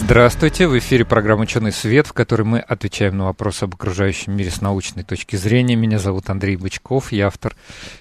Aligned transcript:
Здравствуйте, 0.00 0.68
в 0.68 0.78
эфире 0.78 1.04
программа 1.04 1.42
«Ученый 1.42 1.72
свет», 1.72 2.06
в 2.06 2.12
которой 2.12 2.42
мы 2.42 2.60
отвечаем 2.60 3.18
на 3.18 3.24
вопросы 3.24 3.64
об 3.64 3.74
окружающем 3.74 4.34
мире 4.34 4.50
с 4.50 4.60
научной 4.60 5.02
точки 5.02 5.34
зрения. 5.34 5.74
Меня 5.74 5.98
зовут 5.98 6.30
Андрей 6.30 6.56
Бычков, 6.56 7.10
я 7.10 7.26
автор 7.26 7.56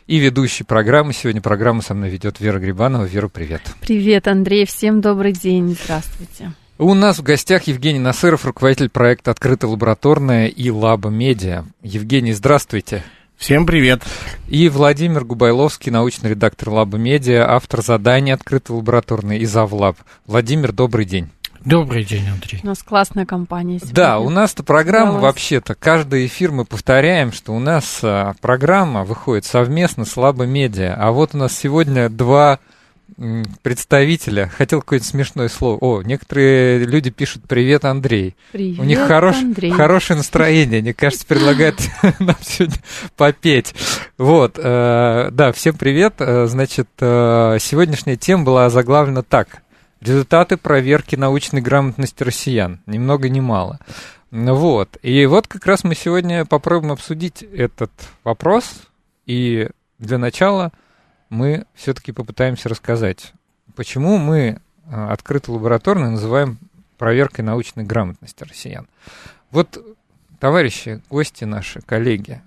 и 0.06 0.18
ведущий 0.18 0.64
программы. 0.64 1.12
Сегодня 1.12 1.42
программу 1.42 1.82
со 1.82 1.96
мной 1.96 2.10
ведет 2.10 2.40
Вера 2.40 2.60
Грибанова. 2.60 3.04
Вера, 3.04 3.28
привет. 3.28 3.64
Привет, 3.82 4.28
Андрей, 4.28 4.68
всем 4.68 5.02
добрый 5.02 5.34
день, 5.34 5.76
здравствуйте. 5.84 6.54
У 6.78 6.94
нас 6.94 7.18
в 7.18 7.24
гостях 7.24 7.64
Евгений 7.64 8.00
Насыров, 8.00 8.46
руководитель 8.46 8.90
проекта 8.90 9.32
«Открытая 9.32 9.72
лабораторная» 9.72 10.48
и 10.48 10.70
«Лаба 10.70 11.10
Медиа». 11.10 11.66
Евгений, 11.82 12.32
здравствуйте. 12.32 13.04
Всем 13.38 13.66
привет. 13.66 14.02
И 14.48 14.68
Владимир 14.68 15.24
Губайловский, 15.24 15.92
научный 15.92 16.32
редактор 16.32 16.70
Лаба 16.70 16.98
Медиа, 16.98 17.54
автор 17.54 17.82
задания 17.82 18.34
«Открытой 18.34 18.76
лабораторной» 18.76 19.40
и 19.40 19.46
«Завлаб». 19.46 19.98
Владимир, 20.26 20.72
добрый 20.72 21.06
день. 21.06 21.30
Добрый 21.68 22.06
день, 22.06 22.26
Андрей. 22.30 22.62
У 22.64 22.68
нас 22.68 22.82
классная 22.82 23.26
компания 23.26 23.80
сегодня. 23.80 23.94
Да, 23.94 24.20
у 24.20 24.30
нас-то 24.30 24.64
программа 24.64 25.08
Да, 25.08 25.12
у 25.12 25.14
вас- 25.16 25.24
вообще-то, 25.24 25.76
каждый 25.76 26.26
эфир 26.26 26.52
мы 26.54 26.64
повторяем, 26.64 27.34
что 27.34 27.52
у 27.54 27.60
нас 27.60 28.00
а, 28.04 28.36
программа 28.40 29.04
выходит 29.04 29.44
совместно 29.44 30.06
с 30.06 30.16
Лаба 30.16 30.46
Медиа. 30.46 30.96
А 30.98 31.12
вот 31.12 31.36
у 31.36 31.38
нас 31.38 31.54
сегодня 31.58 32.08
два 32.08 32.60
м, 33.18 33.44
представителя. 33.64 34.48
Хотел 34.58 34.80
какое-то 34.80 35.06
смешное 35.06 35.50
слово. 35.50 35.78
О, 35.82 36.02
некоторые 36.04 36.86
люди 36.86 37.10
пишут 37.10 37.44
«Привет, 37.50 37.84
Андрей». 37.84 38.38
Привет, 38.54 38.80
У 38.80 38.84
них 38.86 39.00
хорош, 39.00 39.36
Андрей. 39.36 39.72
хорошее 39.72 40.16
настроение. 40.16 40.82
Мне 40.82 40.94
кажется, 40.94 41.26
предлагают 41.28 41.82
нам 42.20 42.38
сегодня 42.44 42.78
попеть. 43.18 43.76
Вот, 44.18 44.54
э, 44.58 45.30
да, 45.34 45.52
всем 45.52 45.76
привет. 45.76 46.14
Э, 46.20 46.48
Значит, 46.48 46.88
э, 47.02 47.58
сегодняшняя 47.60 48.16
тема 48.16 48.46
была 48.46 48.70
заглавлена 48.70 49.22
так. 49.24 49.62
Результаты 50.02 50.58
проверки 50.58 51.16
научной 51.16 51.62
грамотности 51.62 52.24
россиян. 52.24 52.82
Ни 52.86 52.98
много 52.98 53.30
ни 53.30 53.40
мало. 53.40 53.80
Ну 54.32 54.56
Вот. 54.56 54.98
И 55.02 55.26
вот 55.26 55.48
как 55.48 55.66
раз 55.66 55.84
мы 55.84 55.96
сегодня 55.96 56.46
попробуем 56.46 56.92
обсудить 56.92 57.42
этот 57.44 57.92
вопрос. 58.24 58.84
И 59.26 59.70
для 60.00 60.18
начала 60.18 60.72
мы 61.30 61.66
все-таки 61.74 62.12
попытаемся 62.12 62.70
рассказать, 62.70 63.34
почему 63.76 64.18
мы 64.18 64.60
э, 64.86 65.08
открытую 65.10 65.58
лабораторную 65.58 66.12
называем 66.12 66.58
проверкой 66.98 67.44
научной 67.46 67.84
грамотности 67.84 68.44
россиян. 68.44 68.88
Вот, 69.52 69.78
товарищи, 70.40 71.02
гости 71.10 71.44
наши, 71.44 71.82
коллеги. 71.82 72.42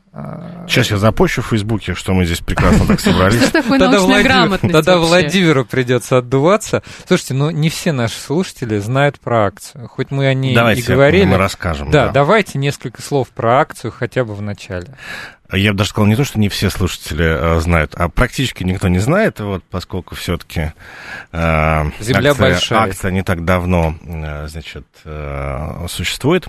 Сейчас 0.66 0.90
я 0.90 0.96
запущу 0.96 1.40
в 1.40 1.46
Фейсбуке, 1.46 1.94
что 1.94 2.12
мы 2.14 2.24
здесь 2.24 2.40
прекрасно 2.40 2.84
так 2.86 2.98
собрались. 3.00 3.42
Что 3.42 3.62
такое 3.62 3.78
Тогда, 3.78 3.96
научная 3.98 4.06
Владимир- 4.22 4.24
грамотность 4.32 4.72
тогда 4.74 4.96
вообще? 4.96 5.08
Владимиру 5.08 5.64
придется 5.64 6.18
отдуваться. 6.18 6.82
Слушайте, 7.06 7.34
ну 7.34 7.50
не 7.50 7.70
все 7.70 7.92
наши 7.92 8.18
слушатели 8.18 8.78
знают 8.78 9.20
про 9.20 9.46
акцию. 9.46 9.86
Хоть 9.88 10.10
мы 10.10 10.26
о 10.26 10.34
ней 10.34 10.54
Давайте 10.54 10.82
и 10.82 10.84
говорили. 10.84 11.24
мы 11.26 11.36
расскажем. 11.36 11.90
да, 11.92 12.08
давайте 12.08 12.58
несколько 12.58 13.02
слов 13.02 13.28
про 13.28 13.60
акцию 13.60 13.92
хотя 13.92 14.24
бы 14.24 14.34
в 14.34 14.42
начале. 14.42 14.88
Я 15.52 15.72
бы 15.72 15.78
даже 15.78 15.90
сказал 15.90 16.06
не 16.08 16.14
то, 16.16 16.24
что 16.24 16.38
не 16.38 16.48
все 16.48 16.70
слушатели 16.70 17.24
э, 17.56 17.60
знают, 17.60 17.94
а 17.96 18.08
практически 18.08 18.62
никто 18.62 18.86
не 18.88 19.00
знает, 19.00 19.40
вот, 19.40 19.64
поскольку 19.68 20.14
все-таки 20.14 20.72
Земля 21.32 22.30
акция, 22.30 22.34
большая. 22.34 22.78
акция 22.80 23.10
не 23.10 23.22
так 23.22 23.44
давно 23.44 23.94
э, 24.04 24.46
значит, 24.48 24.86
э, 25.04 25.86
существует. 25.88 26.48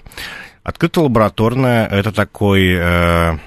Открытая 0.64 1.06
лабораторная– 1.06 1.88
это 1.92 2.12
такой 2.12 2.76
э, 2.78 3.38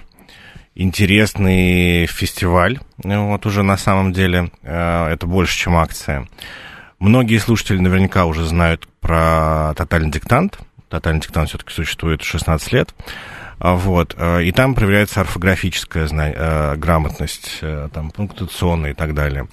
интересный 0.75 2.07
фестиваль, 2.07 2.79
э, 3.05 3.17
вот 3.19 3.47
уже 3.47 3.63
на 3.63 3.77
самом 3.77 4.13
деле, 4.13 4.51
э, 4.63 5.07
это 5.13 5.27
больше, 5.27 5.57
чем 5.57 5.77
акция. 5.77 6.27
Многие 6.99 7.39
слушатели 7.39 7.79
наверняка 7.79 8.25
уже 8.25 8.45
знают 8.45 8.89
про 9.01 9.75
тотальный 9.77 10.11
диктант. 10.11 10.59
Тотальный 10.89 11.21
диктант 11.21 11.49
все-таки 11.49 11.73
существует 11.73 12.23
16 12.23 12.73
лет. 12.73 12.95
А, 13.59 13.75
Вот. 13.75 14.15
э, 14.19 14.43
И 14.45 14.53
там 14.53 14.75
проверяется 14.75 15.21
орфографическая 15.21 16.07
зна- 16.07 16.33
э, 16.35 16.75
грамотность, 16.77 17.61
там, 17.93 18.11
пунктуационная 18.11 18.91
и 18.91 18.95
так 18.95 19.15
далее. 19.15 19.49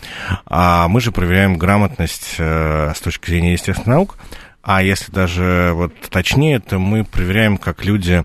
А 0.46 0.88
мы 0.88 1.02
же 1.02 1.12
проверяем 1.12 1.58
грамотность 1.58 2.36
с 2.38 3.00
точки 3.04 3.30
зрения 3.30 3.54
естественных 3.54 3.88
наук. 3.88 4.18
А 4.64 4.82
если 4.84 5.12
даже 5.12 5.72
вот 5.74 5.94
точнее, 6.10 6.60
то 6.60 6.78
мы 6.80 7.04
проверяем, 7.04 7.58
как 7.58 7.84
люди 7.86 8.24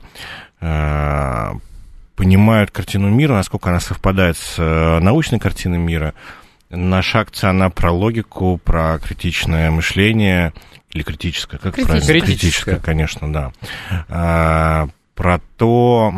понимают 2.16 2.70
картину 2.70 3.08
мира, 3.10 3.34
насколько 3.34 3.70
она 3.70 3.80
совпадает 3.80 4.36
с 4.36 4.54
э, 4.58 4.98
научной 5.00 5.38
картиной 5.38 5.78
мира. 5.78 6.14
Наша 6.70 7.20
акция, 7.20 7.50
она 7.50 7.70
про 7.70 7.92
логику, 7.92 8.60
про 8.64 8.98
критичное 8.98 9.70
мышление, 9.70 10.52
или 10.90 11.02
критическое, 11.02 11.58
как 11.58 11.74
Критическое. 11.74 12.02
правильно? 12.06 12.26
Критическое. 12.26 12.76
конечно, 12.76 13.32
да. 13.32 13.52
А, 14.08 14.88
про 15.14 15.40
то, 15.56 16.12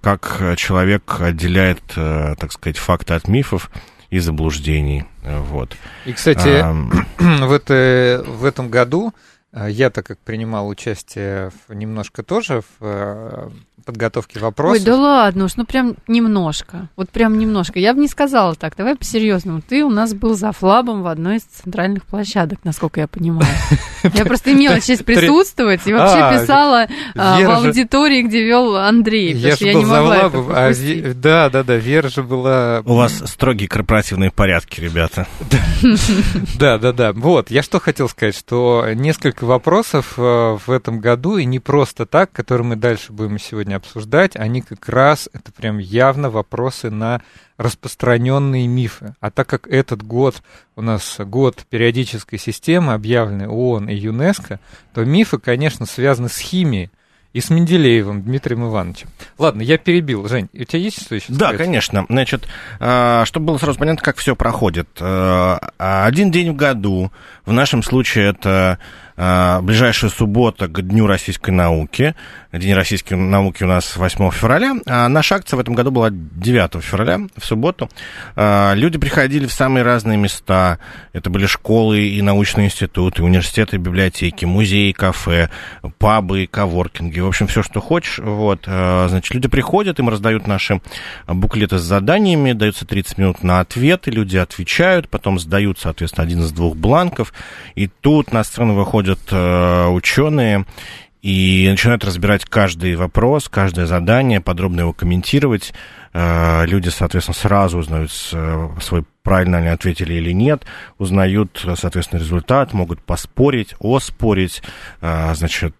как 0.00 0.56
человек 0.56 1.20
отделяет, 1.20 1.82
э, 1.96 2.34
так 2.38 2.52
сказать, 2.52 2.76
факты 2.76 3.14
от 3.14 3.28
мифов 3.28 3.70
и 4.10 4.18
заблуждений. 4.18 5.04
Вот. 5.22 5.76
И, 6.04 6.12
кстати, 6.12 6.60
Ам, 6.60 7.06
в, 7.18 7.52
это, 7.52 8.24
в 8.26 8.44
этом 8.44 8.68
году 8.68 9.12
я, 9.64 9.90
так 9.90 10.06
как 10.06 10.18
принимал 10.18 10.68
участие 10.68 11.50
в- 11.68 11.72
немножко 11.74 12.22
тоже 12.22 12.60
в 12.60 12.84
э, 12.84 13.48
подготовке 13.84 14.40
вопросов, 14.40 14.80
Ой, 14.80 14.84
да 14.84 14.96
ладно 14.96 15.44
уж, 15.44 15.56
ну 15.56 15.64
прям 15.64 15.94
немножко. 16.08 16.88
Вот 16.96 17.08
прям 17.10 17.38
немножко. 17.38 17.78
Я 17.78 17.94
бы 17.94 18.00
не 18.00 18.08
сказала 18.08 18.54
так. 18.54 18.74
Давай 18.76 18.96
по-серьезному. 18.96 19.62
Ты 19.62 19.84
у 19.84 19.90
нас 19.90 20.12
был 20.12 20.34
за 20.34 20.50
флабом 20.52 21.02
в 21.02 21.06
одной 21.06 21.36
из 21.36 21.42
центральных 21.42 22.04
площадок, 22.04 22.58
насколько 22.64 23.00
я 23.00 23.06
понимаю. 23.06 23.46
Я 24.14 24.24
просто 24.24 24.52
имела 24.52 24.80
честь 24.80 25.04
присутствовать 25.04 25.80
и 25.86 25.92
вообще 25.92 26.18
А, 26.18 26.40
писала 26.40 26.86
а, 27.16 27.40
в 27.40 27.66
аудитории, 27.66 28.22
где 28.22 28.44
вел 28.44 28.76
Андрей. 28.76 29.32
я 29.32 29.56
же 29.56 29.72
был 29.72 29.92
а 29.92 30.30
пропустить. 30.30 31.04
Ви- 31.04 31.12
да, 31.12 31.50
да, 31.50 31.64
да, 31.64 31.74
Вера 31.74 32.08
же 32.08 32.22
была... 32.22 32.82
У 32.84 32.94
вас 32.94 33.12
строгие 33.26 33.68
корпоративные 33.68 34.30
порядки, 34.30 34.80
ребята. 34.80 35.26
Да, 36.58 36.78
да, 36.78 36.92
да. 36.92 37.12
Вот, 37.12 37.50
я 37.50 37.62
что 37.62 37.80
хотел 37.80 38.08
сказать, 38.08 38.36
что 38.36 38.86
несколько 38.94 39.44
вопросов 39.46 40.14
э, 40.18 40.20
в 40.66 40.70
этом 40.70 41.00
году, 41.00 41.38
и 41.38 41.44
не 41.44 41.58
просто 41.58 42.04
так, 42.06 42.30
которые 42.32 42.66
мы 42.66 42.76
дальше 42.76 43.12
будем 43.12 43.38
сегодня 43.38 43.76
обсуждать, 43.76 44.36
они 44.36 44.60
как 44.60 44.88
раз, 44.88 45.28
это 45.32 45.52
прям 45.52 45.78
явно 45.78 46.28
вопросы 46.30 46.90
на 46.90 47.22
распространенные 47.56 48.66
мифы. 48.66 49.14
А 49.20 49.30
так 49.30 49.46
как 49.48 49.68
этот 49.68 50.02
год 50.02 50.42
у 50.76 50.82
нас 50.82 51.16
год 51.18 51.64
периодической 51.70 52.38
системы, 52.38 52.92
объявленный 52.94 53.48
ООН 53.48 53.88
и 53.88 53.94
ЮНЕСКО, 53.94 54.60
то 54.94 55.04
мифы, 55.04 55.38
конечно, 55.38 55.86
связаны 55.86 56.28
с 56.28 56.38
химией 56.38 56.90
и 57.32 57.40
с 57.40 57.50
Менделеевым 57.50 58.22
Дмитрием 58.22 58.66
Ивановичем. 58.66 59.08
Ладно, 59.36 59.60
я 59.60 59.76
перебил. 59.76 60.26
Жень, 60.26 60.48
у 60.54 60.64
тебя 60.64 60.78
есть 60.80 61.02
что 61.02 61.14
еще 61.14 61.26
Да, 61.28 61.48
сказать? 61.48 61.58
конечно. 61.58 62.06
Значит, 62.08 62.48
а, 62.80 63.24
чтобы 63.26 63.46
было 63.46 63.58
сразу 63.58 63.78
понятно, 63.78 64.02
как 64.02 64.16
все 64.16 64.34
проходит. 64.34 64.88
А, 65.00 65.58
Один 65.76 66.30
день 66.30 66.52
в 66.52 66.56
году, 66.56 67.12
в 67.44 67.52
нашем 67.52 67.82
случае 67.82 68.30
это 68.30 68.78
ближайшая 69.16 70.10
суббота 70.10 70.68
к 70.68 70.82
Дню 70.82 71.06
российской 71.06 71.50
науки. 71.50 72.14
День 72.52 72.74
российской 72.74 73.14
науки 73.14 73.64
у 73.64 73.66
нас 73.66 73.96
8 73.96 74.30
февраля, 74.30 74.76
а 74.86 75.08
наша 75.08 75.36
акция 75.36 75.56
в 75.56 75.60
этом 75.60 75.74
году 75.74 75.90
была 75.90 76.08
9 76.10 76.82
февраля, 76.82 77.20
в 77.36 77.44
субботу. 77.44 77.88
А, 78.34 78.74
Люди 78.74 78.98
приходили 78.98 79.46
в 79.46 79.52
самые 79.52 79.82
разные 79.82 80.16
места. 80.16 80.78
Это 81.12 81.28
были 81.28 81.46
школы 81.46 82.00
и 82.00 82.22
научные 82.22 82.66
институты, 82.66 83.22
университеты, 83.22 83.76
библиотеки, 83.76 84.44
музеи, 84.44 84.92
кафе, 84.92 85.50
пабы, 85.98 86.48
коворкинги. 86.50 87.20
В 87.20 87.26
общем, 87.26 87.46
все, 87.46 87.62
что 87.62 87.80
хочешь. 87.80 88.18
Вот. 88.18 88.64
А, 88.66 89.06
Значит, 89.08 89.34
люди 89.34 89.48
приходят, 89.48 89.98
им 89.98 90.08
раздают 90.08 90.46
наши 90.46 90.80
буклеты 91.26 91.78
с 91.78 91.82
заданиями, 91.82 92.52
дается 92.52 92.86
30 92.86 93.18
минут 93.18 93.42
на 93.42 93.60
ответы, 93.60 94.10
люди 94.10 94.36
отвечают, 94.36 95.08
потом 95.08 95.38
сдают, 95.38 95.78
соответственно, 95.78 96.24
один 96.24 96.40
из 96.40 96.52
двух 96.52 96.76
бланков. 96.76 97.32
И 97.74 97.86
тут 97.86 98.32
на 98.32 98.44
сцену 98.44 98.74
выходят 99.06 99.28
э, 99.30 99.86
ученые 99.88 100.66
и 101.22 101.66
начинают 101.68 102.04
разбирать 102.04 102.44
каждый 102.44 102.96
вопрос, 102.96 103.48
каждое 103.48 103.86
задание, 103.86 104.40
подробно 104.40 104.80
его 104.80 104.92
комментировать. 104.92 105.72
Люди, 106.16 106.88
соответственно, 106.88 107.34
сразу 107.34 107.78
узнают 107.78 108.10
свой 108.12 109.04
правильно 109.22 109.58
они 109.58 109.66
ответили 109.66 110.14
или 110.14 110.30
нет, 110.30 110.64
узнают, 110.98 111.66
соответственно, 111.76 112.20
результат, 112.20 112.72
могут 112.72 113.02
поспорить, 113.02 113.74
оспорить, 113.80 114.62
значит, 115.00 115.74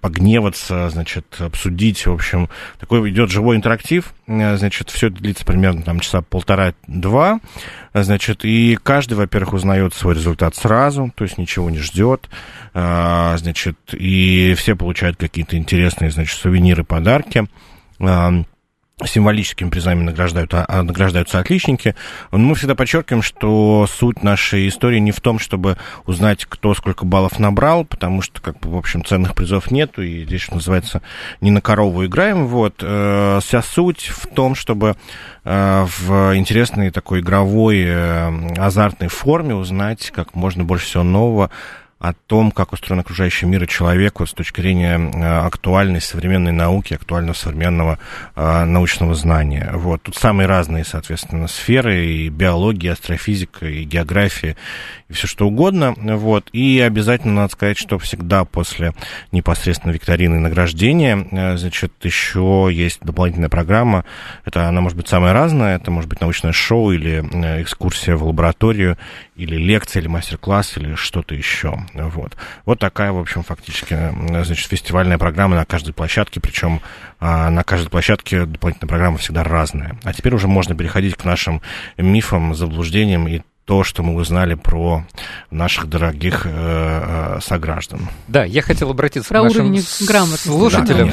погневаться, 0.00 0.88
значит, 0.88 1.24
обсудить, 1.40 2.06
в 2.06 2.12
общем, 2.12 2.48
такой 2.78 3.10
идет 3.10 3.30
живой 3.30 3.56
интерактив, 3.56 4.14
значит, 4.28 4.90
все 4.90 5.10
длится 5.10 5.44
примерно 5.44 5.82
там 5.82 5.98
часа 5.98 6.22
полтора-два, 6.22 7.40
значит, 7.92 8.44
и 8.44 8.78
каждый, 8.80 9.14
во-первых, 9.14 9.54
узнает 9.54 9.92
свой 9.92 10.14
результат 10.14 10.54
сразу, 10.54 11.12
то 11.16 11.24
есть 11.24 11.38
ничего 11.38 11.70
не 11.70 11.78
ждет, 11.78 12.28
значит, 12.72 13.78
и 13.92 14.54
все 14.56 14.76
получают 14.76 15.16
какие-то 15.16 15.56
интересные, 15.56 16.12
значит, 16.12 16.38
сувениры, 16.38 16.84
подарки, 16.84 17.48
символическими 19.06 19.70
призами 19.70 20.02
награждают, 20.02 20.52
а, 20.54 20.64
а 20.68 20.82
награждаются 20.82 21.38
отличники. 21.38 21.94
Но 22.32 22.38
мы 22.38 22.54
всегда 22.54 22.74
подчеркиваем, 22.74 23.22
что 23.22 23.86
суть 23.90 24.22
нашей 24.22 24.68
истории 24.68 24.98
не 24.98 25.12
в 25.12 25.20
том, 25.20 25.38
чтобы 25.38 25.76
узнать, 26.06 26.44
кто 26.44 26.74
сколько 26.74 27.04
баллов 27.04 27.38
набрал, 27.38 27.84
потому 27.84 28.22
что, 28.22 28.40
как 28.40 28.58
бы, 28.60 28.70
в 28.70 28.76
общем, 28.76 29.04
ценных 29.04 29.34
призов 29.34 29.70
нету, 29.70 30.02
и 30.02 30.24
здесь, 30.24 30.42
что 30.42 30.56
называется, 30.56 31.02
не 31.40 31.50
на 31.50 31.60
корову 31.60 32.04
играем. 32.04 32.46
Вот. 32.46 32.76
Э, 32.82 33.38
вся 33.42 33.62
суть 33.62 34.08
в 34.08 34.26
том, 34.26 34.54
чтобы 34.54 34.96
э, 35.44 35.86
в 35.98 36.36
интересной 36.36 36.90
такой 36.90 37.20
игровой, 37.20 37.84
э, 37.84 38.54
азартной 38.56 39.08
форме 39.08 39.54
узнать 39.54 40.10
как 40.14 40.34
можно 40.34 40.64
больше 40.64 40.86
всего 40.86 41.02
нового 41.02 41.50
о 42.00 42.14
том, 42.14 42.50
как 42.50 42.72
устроен 42.72 43.00
окружающий 43.00 43.44
мир 43.44 43.64
и 43.64 43.68
человек 43.68 44.20
вот, 44.20 44.30
с 44.30 44.32
точки 44.32 44.62
зрения 44.62 44.98
э, 44.98 45.46
актуальной 45.46 46.00
современной 46.00 46.50
науки, 46.50 46.94
актуального 46.94 47.34
современного 47.34 47.98
э, 48.34 48.64
научного 48.64 49.14
знания. 49.14 49.70
Вот. 49.74 50.02
Тут 50.02 50.16
самые 50.16 50.46
разные, 50.46 50.86
соответственно, 50.86 51.46
сферы, 51.46 52.06
и 52.06 52.30
биология, 52.30 52.94
астрофизика, 52.94 53.66
и 53.66 53.84
география, 53.84 54.56
все 55.12 55.26
что 55.26 55.46
угодно. 55.46 55.94
Вот. 55.96 56.48
И 56.52 56.80
обязательно 56.80 57.34
надо 57.34 57.52
сказать, 57.52 57.78
что 57.78 57.98
всегда 57.98 58.44
после 58.44 58.92
непосредственно 59.32 59.92
викторины 59.92 60.36
и 60.36 60.38
награждения, 60.38 61.26
э, 61.30 61.56
значит, 61.56 61.92
еще 62.02 62.68
есть 62.72 63.00
дополнительная 63.00 63.48
программа. 63.48 64.04
Это 64.44 64.68
она 64.68 64.80
может 64.80 64.96
быть 64.96 65.08
самая 65.08 65.32
разная, 65.32 65.76
это 65.76 65.90
может 65.90 66.08
быть 66.08 66.20
научное 66.20 66.52
шоу 66.52 66.92
или 66.92 67.22
э, 67.22 67.62
экскурсия 67.62 68.16
в 68.16 68.24
лабораторию, 68.24 68.98
или 69.36 69.56
лекция, 69.56 70.00
или 70.00 70.08
мастер-класс, 70.08 70.76
или 70.76 70.94
что-то 70.94 71.34
еще. 71.34 71.78
Вот. 71.94 72.36
вот 72.66 72.78
такая, 72.78 73.12
в 73.12 73.18
общем, 73.18 73.42
фактически, 73.42 73.96
значит, 74.28 74.68
фестивальная 74.68 75.18
программа 75.18 75.56
на 75.56 75.64
каждой 75.64 75.94
площадке, 75.94 76.40
причем 76.40 76.80
а, 77.18 77.50
на 77.50 77.64
каждой 77.64 77.88
площадке 77.88 78.44
дополнительная 78.44 78.88
программа 78.88 79.18
всегда 79.18 79.44
разная. 79.44 79.96
А 80.04 80.12
теперь 80.12 80.34
уже 80.34 80.48
можно 80.48 80.74
переходить 80.74 81.16
к 81.16 81.24
нашим 81.24 81.62
мифам, 81.96 82.54
заблуждениям 82.54 83.28
и 83.28 83.40
то, 83.70 83.84
что 83.84 84.02
мы 84.02 84.16
узнали 84.16 84.54
про 84.54 85.04
наших 85.52 85.88
дорогих 85.88 86.44
э, 86.44 86.50
э, 86.50 87.38
сограждан. 87.40 88.08
Да, 88.26 88.42
я 88.42 88.62
хотел 88.62 88.90
обратиться 88.90 89.28
про 89.28 89.42
к 89.42 89.44
нашим 89.44 89.76
слушателям. 89.76 91.12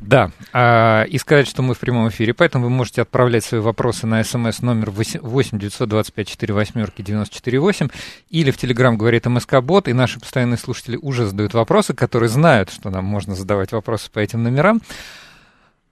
Да, 0.00 0.30
да 0.52 1.02
э, 1.02 1.08
и 1.08 1.18
сказать, 1.18 1.48
что 1.48 1.62
мы 1.62 1.74
в 1.74 1.78
прямом 1.80 2.08
эфире, 2.08 2.34
поэтому 2.34 2.66
вы 2.66 2.70
можете 2.70 3.02
отправлять 3.02 3.42
свои 3.42 3.60
вопросы 3.60 4.06
на 4.06 4.22
смс 4.22 4.60
номер 4.60 4.92
8 4.92 5.58
925 5.58 6.28
4 6.28 6.54
восьмерки 6.54 7.02
94 7.02 7.90
или 8.30 8.50
в 8.52 8.56
Телеграм 8.56 8.96
говорит 8.96 9.26
МСК 9.26 9.56
Бот, 9.60 9.88
и 9.88 9.92
наши 9.92 10.20
постоянные 10.20 10.56
слушатели 10.56 10.96
уже 11.02 11.26
задают 11.26 11.52
вопросы, 11.52 11.94
которые 11.94 12.28
знают, 12.28 12.70
что 12.70 12.90
нам 12.90 13.06
можно 13.06 13.34
задавать 13.34 13.72
вопросы 13.72 14.08
по 14.12 14.20
этим 14.20 14.44
номерам. 14.44 14.82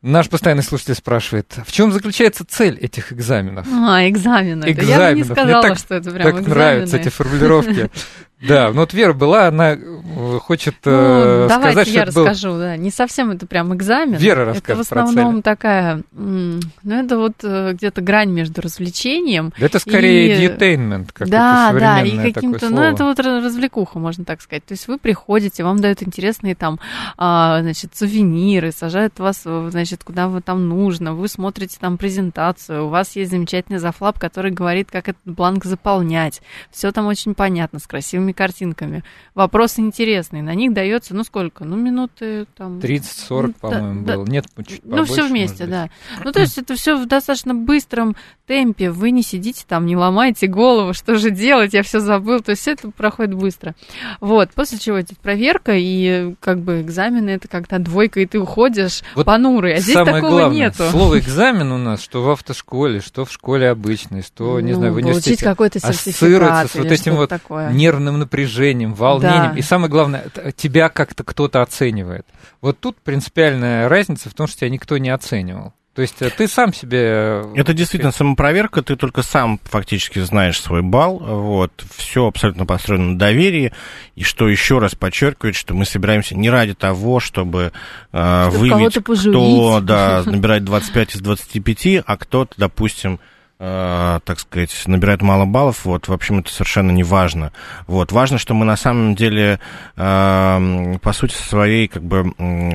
Наш 0.03 0.29
постоянный 0.29 0.63
слушатель 0.63 0.95
спрашивает, 0.95 1.53
в 1.67 1.73
чем 1.73 1.91
заключается 1.91 2.45
цель 2.47 2.77
этих 2.79 3.13
экзаменов? 3.13 3.67
А, 3.73 4.09
экзамены. 4.09 4.65
экзаменов. 4.71 4.89
Я 5.01 5.11
бы 5.11 5.17
не 5.17 5.25
сказала, 5.25 5.47
Мне 5.47 5.63
так, 5.63 5.79
что 5.79 5.95
это 5.95 6.11
прям 6.11 6.23
так 6.23 6.33
экзамены. 6.43 6.49
нравятся 6.55 6.97
эти 6.99 7.09
формулировки. 7.09 7.91
Да, 8.41 8.71
ну 8.71 8.81
вот 8.81 8.93
Вера 8.93 9.15
была, 9.15 9.47
она 9.47 9.73
э, 9.73 10.39
хочет 10.43 10.75
ну, 10.85 10.93
э, 10.93 11.47
давайте 11.49 11.81
сказать, 11.81 11.89
я 11.89 12.07
что 12.11 12.21
расскажу, 12.21 12.49
был... 12.51 12.59
да. 12.59 12.77
Не 12.77 12.91
совсем 12.91 13.31
это 13.31 13.47
прям 13.47 13.75
экзамен. 13.75 14.19
Вера 14.19 14.45
расскажет 14.45 14.69
Это 14.69 14.77
в 14.77 14.81
основном 14.81 15.41
такая, 15.41 16.03
ну 16.13 16.61
это 16.85 17.17
вот 17.17 17.33
э, 17.43 17.73
где-то 17.73 18.03
грань 18.03 18.31
между 18.31 18.61
развлечением. 18.61 19.55
Да 19.59 19.65
это 19.65 19.79
скорее 19.79 20.37
и... 20.37 20.47
edutainment, 20.47 21.09
как 21.15 21.29
Да, 21.29 21.73
да, 21.73 22.03
и 22.03 22.33
каким-то, 22.33 22.69
ну 22.69 22.83
это 22.83 23.05
вот 23.05 23.19
развлекуха, 23.19 23.99
можно 23.99 24.27
так 24.27 24.43
сказать. 24.43 24.67
То 24.67 24.73
есть 24.73 24.87
вы 24.87 24.99
приходите, 24.99 25.65
вам 25.65 25.81
дают 25.81 26.03
интересные 26.03 26.55
там, 26.55 26.79
а, 27.17 27.63
значит, 27.63 27.97
сувениры, 27.97 28.71
сажают 28.71 29.19
вас, 29.19 29.45
значит, 29.45 30.05
куда 30.05 30.29
вы 30.29 30.43
там 30.43 30.69
нужно, 30.69 31.15
вы 31.15 31.29
смотрите 31.29 31.79
там 31.81 31.97
презентацию, 31.97 32.85
у 32.85 32.89
вас 32.91 33.17
есть 33.17 33.31
замечательный 33.31 33.79
зафлап, 33.79 34.19
который 34.19 34.51
говорит, 34.51 34.91
как 34.91 35.09
этот 35.09 35.23
бланк 35.25 35.65
заполнять. 35.65 36.43
Все 36.71 36.93
там 36.93 37.07
очень 37.07 37.35
понятно, 37.35 37.79
с 37.79 37.87
красивыми 37.87 38.26
красивыми 38.33 38.33
картинками. 38.33 39.05
Вопросы 39.35 39.81
интересные. 39.81 40.43
На 40.43 40.55
них 40.55 40.73
дается, 40.73 41.15
ну 41.15 41.25
сколько? 41.25 41.65
Ну, 41.65 41.77
минуты 41.77 42.47
там. 42.57 42.79
30-40, 42.79 43.03
ну, 43.29 43.53
по-моему, 43.61 44.05
да, 44.05 44.15
было. 44.15 44.25
Нет, 44.27 44.47
чуть 44.67 44.85
Ну, 44.85 45.05
все 45.05 45.27
вместе, 45.27 45.67
да. 45.67 45.91
Ну, 46.25 46.33
то 46.33 46.41
есть 46.41 46.59
это 46.59 46.75
все 46.75 46.97
в 46.97 47.07
достаточно 47.07 47.55
быстром 47.55 48.17
темпе. 48.47 48.91
Вы 48.91 49.11
не 49.11 49.23
сидите 49.23 49.65
там, 49.67 49.87
не 49.87 49.97
ломаете 49.97 50.47
голову, 50.47 50.95
что 50.95 51.17
же 51.17 51.31
делать, 51.31 51.75
я 51.75 51.83
все 51.83 52.01
забыл. 52.01 52.41
То 52.41 52.51
есть 52.51 52.63
все 52.63 52.73
это 52.73 52.91
проходит 52.91 53.35
быстро. 53.35 53.75
Вот, 54.21 54.51
после 54.55 54.79
чего 54.79 55.01
идет 55.01 55.19
проверка, 55.19 55.73
и 55.75 56.35
как 56.41 56.61
бы 56.61 56.81
экзамены 56.81 57.31
это 57.31 57.49
когда 57.49 57.79
двойка, 57.79 58.21
и 58.21 58.27
ты 58.27 58.39
уходишь 58.39 59.03
вот 59.15 59.27
понурый. 59.27 59.75
А 59.75 59.81
здесь 59.81 59.95
такого 59.95 60.21
главное, 60.21 60.51
нету. 60.57 60.85
Слово 60.91 61.19
экзамен 61.19 61.73
у 61.73 61.79
нас, 61.79 62.01
что 62.01 62.23
в 62.23 62.31
автошколе, 62.31 63.01
что 63.01 63.25
в 63.25 63.33
школе 63.33 63.69
обычной, 63.69 64.23
что, 64.23 64.61
не 64.61 64.73
ну, 64.73 64.79
знаю, 64.79 64.93
в 64.93 64.97
университете. 64.97 65.31
Получить 65.31 65.45
какой-то 65.45 65.81
сертификат 65.81 66.71
с 66.71 66.75
вот 66.75 66.87
этим 66.87 67.17
вот 67.17 67.29
такое. 67.29 67.71
нервным 67.73 68.16
напряжением, 68.17 68.95
волнением. 68.95 69.53
Да. 69.53 69.59
И 69.59 69.63
самое 69.63 69.91
главное, 69.91 70.27
тебя 70.57 70.89
как-то 70.89 71.25
кто-то 71.25 71.63
оценивает. 71.63 72.27
Вот 72.61 72.81
тут 72.81 72.97
принципиальная 72.99 73.89
разница 73.89 74.31
в 74.31 74.35
том, 74.35 74.47
что 74.47 74.61
тебя 74.61 74.71
никто 74.71 74.99
не 74.99 75.11
оценивал. 75.11 75.73
То 75.97 76.03
есть 76.03 76.21
э, 76.21 76.29
ты 76.29 76.47
сам 76.47 76.75
себе... 76.75 76.99
Э, 77.01 77.53
Это 77.57 77.73
действительно 77.73 78.13
самопроверка, 78.13 78.83
ты 78.83 78.97
только 78.97 79.23
сам 79.23 79.59
фактически 79.65 80.19
знаешь 80.19 80.61
свой 80.61 80.83
балл, 80.83 81.19
вот, 81.19 81.73
все 81.97 82.27
абсолютно 82.27 82.67
построено 82.67 83.13
на 83.13 83.19
доверии, 83.19 83.73
и 84.15 84.23
что 84.23 84.47
еще 84.47 84.79
раз 84.79 84.95
подчеркивает, 84.95 85.57
что 85.57 85.73
мы 85.73 85.87
собираемся 85.87 86.37
не 86.37 86.51
ради 86.51 86.75
того, 86.75 87.19
чтобы, 87.19 87.73
э, 88.13 88.49
чтобы 88.51 88.59
выявить, 88.59 88.99
кто 89.03 89.81
да, 89.81 90.23
набирает 90.27 90.65
25 90.65 91.17
из 91.17 91.21
25, 91.23 92.05
а 92.07 92.17
кто-то, 92.19 92.53
допустим, 92.59 93.19
э, 93.59 94.21
так 94.25 94.41
сказать, 94.41 94.75
набирает 94.87 95.23
мало 95.23 95.45
баллов, 95.45 95.85
вот, 95.85 96.09
в 96.09 96.13
общем, 96.13 96.41
это 96.41 96.51
совершенно 96.51 96.91
не 96.91 97.05
важно. 97.05 97.53
Вот, 97.87 98.13
важно, 98.13 98.39
что 98.39 98.55
мы 98.55 98.65
на 98.65 98.77
самом 98.77 99.15
деле, 99.15 99.61
э, 99.97 100.99
по 101.03 101.13
сути 101.13 101.35
своей, 101.35 101.89
как 101.89 102.03
бы, 102.03 102.33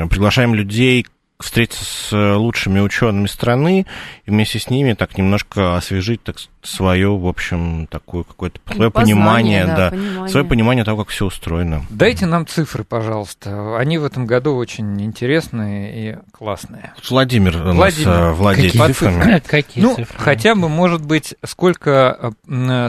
приглашаем 0.10 0.54
людей 0.54 1.06
встретиться 1.40 1.84
с 1.84 2.36
лучшими 2.38 2.80
учеными 2.80 3.28
страны 3.28 3.86
и 4.26 4.30
вместе 4.30 4.60
с 4.60 4.70
ними 4.70 4.94
так 4.94 5.18
немножко 5.18 5.76
освежить 5.76 6.24
так 6.24 6.38
свое, 6.64 7.18
в 7.18 7.28
общем, 7.28 7.88
такое 7.88 8.24
какое-то 8.24 8.60
свое 8.74 8.92
понимание, 8.92 9.66
да, 9.66 9.76
да 9.76 9.90
понимание. 9.92 10.30
свое 10.30 10.46
понимание 10.46 10.84
того, 10.86 11.04
как 11.04 11.10
все 11.10 11.26
устроено. 11.26 11.86
Дайте 11.90 12.26
нам 12.26 12.46
цифры, 12.46 12.84
пожалуйста. 12.84 13.78
Они 13.78 13.98
в 13.98 14.06
этом 14.06 14.26
году 14.26 14.56
очень 14.56 15.02
интересные 15.02 16.12
и 16.12 16.18
классные. 16.32 16.94
Владимир, 17.10 17.58
Владимир. 17.58 18.08
у 18.08 18.12
нас 18.12 18.22
э, 18.22 18.32
владеет 18.34 18.74
Какие 18.74 18.88
цифрами. 18.88 19.42
Какие 19.46 19.84
ну, 19.84 19.96
цифры? 19.96 20.18
хотя 20.18 20.56
бы, 20.56 20.70
может 20.70 21.04
быть, 21.06 21.36
сколько, 21.44 22.34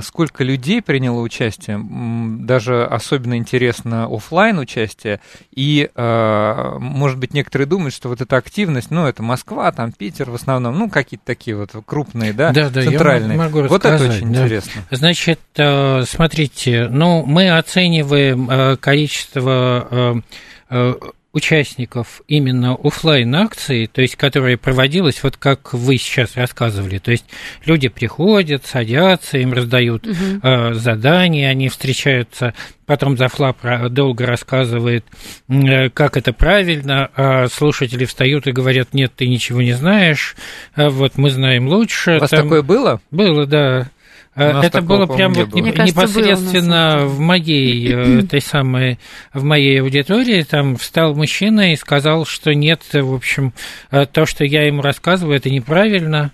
сколько 0.02 0.44
людей 0.44 0.82
приняло 0.82 1.20
участие, 1.20 1.80
даже 1.82 2.84
особенно 2.84 3.36
интересно 3.36 4.04
офлайн 4.04 4.58
участие, 4.58 5.20
и, 5.50 5.90
э, 5.94 6.78
может 6.78 7.18
быть, 7.18 7.34
некоторые 7.34 7.66
думают, 7.66 7.94
что 7.94 8.08
вот 8.08 8.20
эта 8.20 8.36
активность, 8.36 8.90
ну, 8.90 9.06
это 9.06 9.22
Москва, 9.22 9.72
там 9.72 9.92
Питер 9.92 10.30
в 10.30 10.34
основном, 10.34 10.78
ну, 10.78 10.90
какие-то 10.90 11.24
такие 11.24 11.56
вот 11.56 11.70
крупные, 11.86 12.32
да, 12.32 12.52
да, 12.52 12.68
да 12.68 12.82
центральные. 12.82 13.36
Я 13.36 13.42
могу 13.42 13.61
вот 13.68 13.84
это 13.84 14.04
очень 14.04 14.32
да. 14.32 14.44
интересно. 14.44 14.82
Значит, 14.90 15.40
э, 15.56 16.04
смотрите, 16.06 16.88
ну, 16.88 17.24
мы 17.24 17.56
оцениваем 17.56 18.50
э, 18.50 18.76
количество 18.76 20.22
э, 20.70 20.94
участников 21.32 22.20
именно 22.28 22.74
офлайн 22.74 23.34
акции, 23.34 23.86
то 23.86 24.02
есть 24.02 24.16
которая 24.16 24.56
проводилась 24.56 25.22
вот 25.22 25.36
как 25.36 25.72
вы 25.72 25.96
сейчас 25.96 26.36
рассказывали, 26.36 26.98
то 26.98 27.10
есть 27.10 27.24
люди 27.64 27.88
приходят, 27.88 28.66
садятся, 28.66 29.38
им 29.38 29.52
раздают 29.52 30.06
угу. 30.06 30.16
э, 30.42 30.74
задания, 30.74 31.48
они 31.48 31.70
встречаются, 31.70 32.52
потом 32.84 33.16
Зафлап 33.16 33.58
долго 33.90 34.26
рассказывает, 34.26 35.06
э, 35.48 35.88
как 35.88 36.18
это 36.18 36.34
правильно, 36.34 37.10
а 37.16 37.48
слушатели 37.48 38.04
встают 38.04 38.46
и 38.46 38.52
говорят, 38.52 38.92
нет, 38.92 39.12
ты 39.16 39.26
ничего 39.26 39.62
не 39.62 39.72
знаешь, 39.72 40.36
а 40.74 40.90
вот 40.90 41.16
мы 41.16 41.30
знаем 41.30 41.66
лучше. 41.66 42.16
У 42.16 42.20
вас 42.20 42.30
Там... 42.30 42.42
такое 42.42 42.62
было? 42.62 43.00
Было, 43.10 43.46
да. 43.46 43.90
Это 44.34 44.80
было 44.80 45.06
прям 45.06 45.34
вот 45.34 45.50
было. 45.50 45.66
непосредственно 45.66 46.98
было 47.00 47.06
в 47.06 47.20
моей 47.20 48.20
этой 48.20 48.40
самой 48.40 48.98
в 49.32 49.44
моей 49.44 49.80
аудитории. 49.80 50.42
Там 50.42 50.76
встал 50.76 51.14
мужчина 51.14 51.72
и 51.72 51.76
сказал, 51.76 52.24
что 52.24 52.54
нет, 52.54 52.82
в 52.92 53.14
общем, 53.14 53.52
то, 53.90 54.26
что 54.26 54.44
я 54.44 54.66
ему 54.66 54.80
рассказываю, 54.82 55.36
это 55.36 55.50
неправильно. 55.50 56.32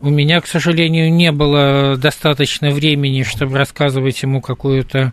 У 0.00 0.10
меня, 0.10 0.40
к 0.40 0.46
сожалению, 0.46 1.12
не 1.12 1.32
было 1.32 1.96
достаточно 1.96 2.70
времени, 2.70 3.22
чтобы 3.22 3.56
рассказывать 3.56 4.20
ему 4.22 4.40
какую-то 4.40 5.12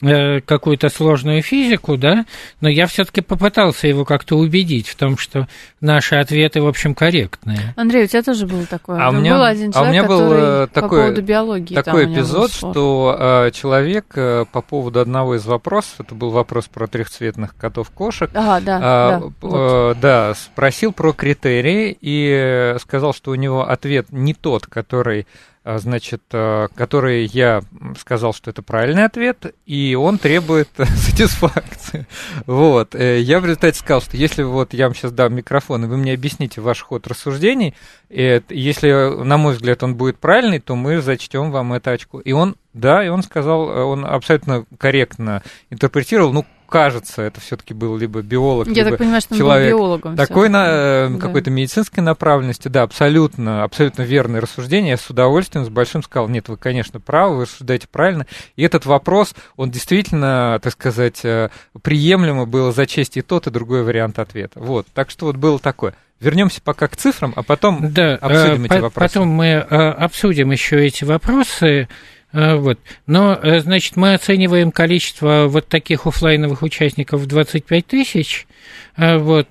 какую-то 0.00 0.88
сложную 0.88 1.42
физику, 1.42 1.96
да, 1.96 2.24
но 2.60 2.68
я 2.68 2.86
все-таки 2.86 3.20
попытался 3.20 3.86
его 3.86 4.04
как-то 4.04 4.36
убедить 4.36 4.88
в 4.88 4.96
том, 4.96 5.18
что 5.18 5.46
наши 5.80 6.16
ответы, 6.16 6.62
в 6.62 6.66
общем, 6.66 6.94
корректные. 6.94 7.74
Андрей, 7.76 8.04
у 8.04 8.06
тебя 8.06 8.22
тоже 8.22 8.46
было 8.46 8.64
такое? 8.64 8.98
А 8.98 9.10
у 9.10 9.12
меня 9.12 9.34
был 9.34 9.44
один 9.44 9.72
человек, 9.72 9.76
а 9.76 9.82
у 9.82 9.92
меня 9.92 10.04
был 10.04 10.32
э, 10.32 10.66
такой, 10.72 10.88
по 10.88 10.96
поводу 10.96 11.22
биологии. 11.22 11.74
Такой 11.74 12.06
эпизод, 12.06 12.50
что 12.50 13.16
э, 13.18 13.50
человек 13.52 14.06
э, 14.14 14.46
по 14.50 14.62
поводу 14.62 15.00
одного 15.00 15.36
из 15.36 15.44
вопросов, 15.44 15.96
это 15.98 16.14
был 16.14 16.30
вопрос 16.30 16.66
про 16.66 16.86
трехцветных 16.86 17.54
котов-кошек, 17.56 18.30
ага, 18.32 18.60
да, 18.60 18.76
э, 18.76 18.80
да, 18.80 19.22
вот. 19.40 19.96
э, 19.96 20.00
да, 20.00 20.34
спросил 20.34 20.92
про 20.92 21.12
критерии 21.12 21.96
и 22.00 22.76
сказал, 22.80 23.12
что 23.12 23.32
у 23.32 23.34
него 23.34 23.68
ответ 23.68 24.12
не 24.12 24.32
тот, 24.32 24.66
который 24.66 25.20
а, 25.20 25.49
значит, 25.64 26.22
а, 26.32 26.68
который 26.74 27.26
я 27.26 27.62
сказал, 27.98 28.32
что 28.32 28.50
это 28.50 28.62
правильный 28.62 29.04
ответ, 29.04 29.54
и 29.66 29.94
он 29.94 30.18
требует 30.18 30.68
сатисфакции. 30.76 32.06
Вот. 32.46 32.94
Э, 32.94 33.20
я 33.20 33.40
в 33.40 33.44
результате 33.44 33.78
сказал, 33.78 34.00
что 34.00 34.16
если 34.16 34.42
вот 34.42 34.72
я 34.72 34.86
вам 34.86 34.94
сейчас 34.94 35.12
дам 35.12 35.34
микрофон, 35.34 35.84
и 35.84 35.88
вы 35.88 35.96
мне 35.96 36.14
объясните 36.14 36.60
ваш 36.60 36.80
ход 36.82 37.06
рассуждений, 37.06 37.74
и 38.08 38.42
если, 38.48 39.22
на 39.22 39.36
мой 39.36 39.54
взгляд, 39.54 39.82
он 39.82 39.96
будет 39.96 40.18
правильный, 40.18 40.60
то 40.60 40.76
мы 40.76 41.00
зачтем 41.00 41.50
вам 41.50 41.72
это 41.74 41.92
очко. 41.92 42.20
И 42.20 42.32
он, 42.32 42.56
да, 42.72 43.04
и 43.04 43.08
он 43.08 43.22
сказал, 43.22 43.62
он 43.62 44.06
абсолютно 44.06 44.64
корректно 44.78 45.42
интерпретировал, 45.68 46.32
ну, 46.32 46.46
кажется, 46.70 47.22
это 47.22 47.40
все-таки 47.40 47.74
был 47.74 47.96
либо 47.96 48.22
биолог, 48.22 48.68
Я 48.68 48.84
либо 48.84 48.90
так 48.90 48.98
понимаю, 49.00 49.20
что 49.20 49.36
человек 49.36 49.74
он 49.74 49.78
был 49.78 49.86
биологом 49.86 50.16
такой 50.16 50.48
на 50.48 50.66
э, 50.66 51.08
да. 51.10 51.18
какой-то 51.18 51.50
медицинской 51.50 52.02
направленности, 52.02 52.68
да, 52.68 52.82
абсолютно, 52.82 53.62
абсолютно 53.64 54.02
верное 54.02 54.40
рассуждение. 54.40 54.92
Я 54.92 54.96
с 54.96 55.10
удовольствием, 55.10 55.66
с 55.66 55.68
большим 55.68 56.02
сказал, 56.02 56.28
нет, 56.28 56.48
вы, 56.48 56.56
конечно, 56.56 57.00
правы, 57.00 57.36
вы 57.36 57.42
рассуждаете 57.42 57.88
правильно. 57.88 58.26
И 58.56 58.62
этот 58.62 58.86
вопрос, 58.86 59.34
он 59.56 59.70
действительно, 59.70 60.58
так 60.62 60.72
сказать, 60.72 61.24
э, 61.24 61.50
приемлемо 61.82 62.46
было 62.46 62.72
зачесть 62.72 63.16
и 63.16 63.22
тот, 63.22 63.46
и 63.46 63.50
другой 63.50 63.82
вариант 63.82 64.18
ответа. 64.18 64.60
Вот, 64.60 64.86
так 64.94 65.10
что 65.10 65.26
вот 65.26 65.36
было 65.36 65.58
такое. 65.58 65.94
Вернемся 66.20 66.60
пока 66.62 66.86
к 66.86 66.96
цифрам, 66.96 67.32
а 67.34 67.42
потом 67.42 67.92
да, 67.92 68.14
обсудим 68.16 68.64
э, 68.64 68.66
эти 68.66 68.80
вопросы. 68.80 69.14
Потом 69.14 69.28
мы 69.28 69.54
обсудим 69.56 70.50
еще 70.50 70.84
эти 70.86 71.04
вопросы. 71.04 71.88
А, 72.32 72.56
вот. 72.56 72.78
Но, 73.06 73.34
э, 73.34 73.60
значит, 73.60 73.96
мы 73.96 74.14
оцениваем 74.14 74.70
количество 74.70 75.46
вот 75.48 75.68
таких 75.68 76.06
офлайновых 76.06 76.62
участников 76.62 77.20
в 77.22 77.26
25 77.26 77.86
тысяч. 77.86 78.46
А, 78.96 79.18
вот. 79.18 79.48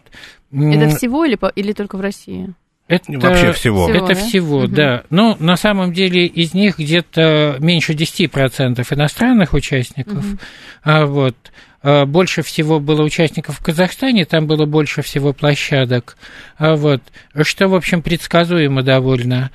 Это 0.52 0.90
всего 0.96 1.26
или, 1.26 1.38
или 1.56 1.74
только 1.74 1.98
в 1.98 2.02
России? 2.02 2.54
Это 2.88 3.12
вообще 3.20 3.52
всего. 3.52 3.86
всего 3.86 3.98
это 3.98 4.16
да? 4.16 4.16
всего, 4.16 4.58
угу. 4.60 4.68
да. 4.68 5.04
Но 5.10 5.38
на 5.40 5.58
самом 5.58 5.94
деле 5.94 6.26
из 6.26 6.54
них 6.54 6.80
где-то 6.80 7.58
меньше 7.60 7.94
10% 7.94 8.86
иностранных 8.96 9.54
участников. 9.54 10.26
Угу. 10.26 10.38
А, 10.84 11.06
вот. 11.06 11.36
Больше 11.82 12.42
всего 12.42 12.82
было 12.82 13.04
участников 13.04 13.60
в 13.60 13.64
Казахстане, 13.64 14.26
там 14.26 14.48
было 14.48 14.66
больше 14.66 15.02
всего 15.02 15.32
площадок. 15.32 16.18
А, 16.58 16.76
вот. 16.76 17.02
Что, 17.42 17.68
в 17.68 17.76
общем, 17.76 18.02
предсказуемо 18.02 18.84
довольно. 18.84 19.52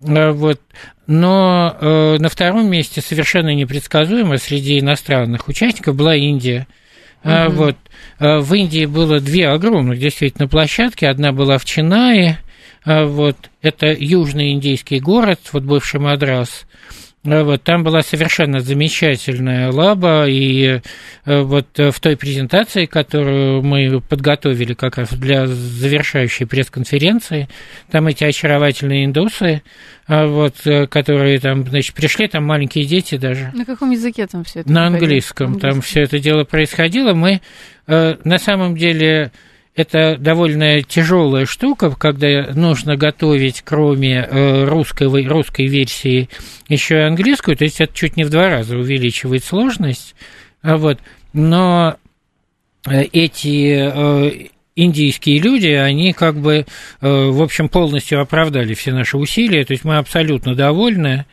Вот. 0.00 0.60
Но 1.06 1.76
э, 1.80 2.16
на 2.18 2.28
втором 2.28 2.68
месте 2.68 3.00
совершенно 3.00 3.54
непредсказуемо 3.54 4.38
среди 4.38 4.80
иностранных 4.80 5.48
участников 5.48 5.94
была 5.94 6.16
Индия. 6.16 6.66
Угу. 7.22 7.32
А, 7.32 7.48
вот. 7.48 7.76
А, 8.18 8.40
в 8.40 8.52
Индии 8.54 8.86
было 8.86 9.20
две 9.20 9.48
огромных 9.48 9.98
действительно 9.98 10.48
площадки. 10.48 11.04
Одна 11.04 11.32
была 11.32 11.58
в 11.58 11.64
Чинае, 11.64 12.38
а, 12.84 13.04
вот. 13.06 13.36
это 13.62 13.92
южный 13.92 14.52
индийский 14.52 15.00
город, 15.00 15.40
вот 15.52 15.62
бывший 15.62 16.00
Мадрас. 16.00 16.66
Вот, 17.26 17.62
там 17.62 17.82
была 17.82 18.02
совершенно 18.02 18.60
замечательная 18.60 19.70
лаба, 19.72 20.26
и 20.28 20.80
э, 21.24 21.40
вот 21.42 21.66
в 21.76 22.00
той 22.00 22.16
презентации, 22.16 22.86
которую 22.86 23.62
мы 23.62 24.00
подготовили 24.00 24.74
как 24.74 24.96
раз 24.96 25.10
для 25.10 25.46
завершающей 25.46 26.46
пресс-конференции, 26.46 27.48
там 27.90 28.06
эти 28.06 28.24
очаровательные 28.24 29.04
индусы, 29.06 29.62
а 30.06 30.26
вот, 30.26 30.54
э, 30.66 30.86
которые 30.86 31.40
там, 31.40 31.66
значит, 31.66 31.94
пришли, 31.94 32.28
там 32.28 32.44
маленькие 32.44 32.84
дети 32.84 33.16
даже. 33.16 33.50
На 33.54 33.64
каком 33.64 33.90
языке 33.90 34.26
там 34.26 34.44
все 34.44 34.60
это? 34.60 34.70
На 34.70 34.86
английском, 34.86 35.46
английском. 35.46 35.70
там 35.70 35.80
все 35.80 36.02
это 36.02 36.20
дело 36.20 36.44
происходило. 36.44 37.12
Мы 37.12 37.40
э, 37.88 38.16
на 38.22 38.38
самом 38.38 38.76
деле 38.76 39.32
это 39.76 40.16
довольно 40.18 40.82
тяжелая 40.82 41.44
штука, 41.44 41.90
когда 41.90 42.50
нужно 42.54 42.96
готовить, 42.96 43.60
кроме 43.62 44.26
э, 44.28 44.64
русской, 44.64 45.26
русской 45.26 45.66
версии, 45.66 46.30
еще 46.68 46.96
и 46.96 47.02
английскую, 47.02 47.56
то 47.56 47.64
есть 47.64 47.80
это 47.80 47.94
чуть 47.94 48.16
не 48.16 48.24
в 48.24 48.30
два 48.30 48.48
раза 48.48 48.76
увеличивает 48.76 49.44
сложность. 49.44 50.14
А 50.62 50.78
вот. 50.78 50.98
Но 51.34 51.96
э, 52.86 53.02
эти 53.12 54.34
индийские 54.78 55.38
люди, 55.38 55.68
они 55.68 56.12
как 56.12 56.36
бы, 56.36 56.66
в 57.00 57.42
общем, 57.42 57.70
полностью 57.70 58.20
оправдали 58.20 58.74
все 58.74 58.92
наши 58.92 59.16
усилия, 59.16 59.64
то 59.64 59.72
есть 59.72 59.84
мы 59.84 59.96
абсолютно 59.96 60.54
довольны. 60.54 61.24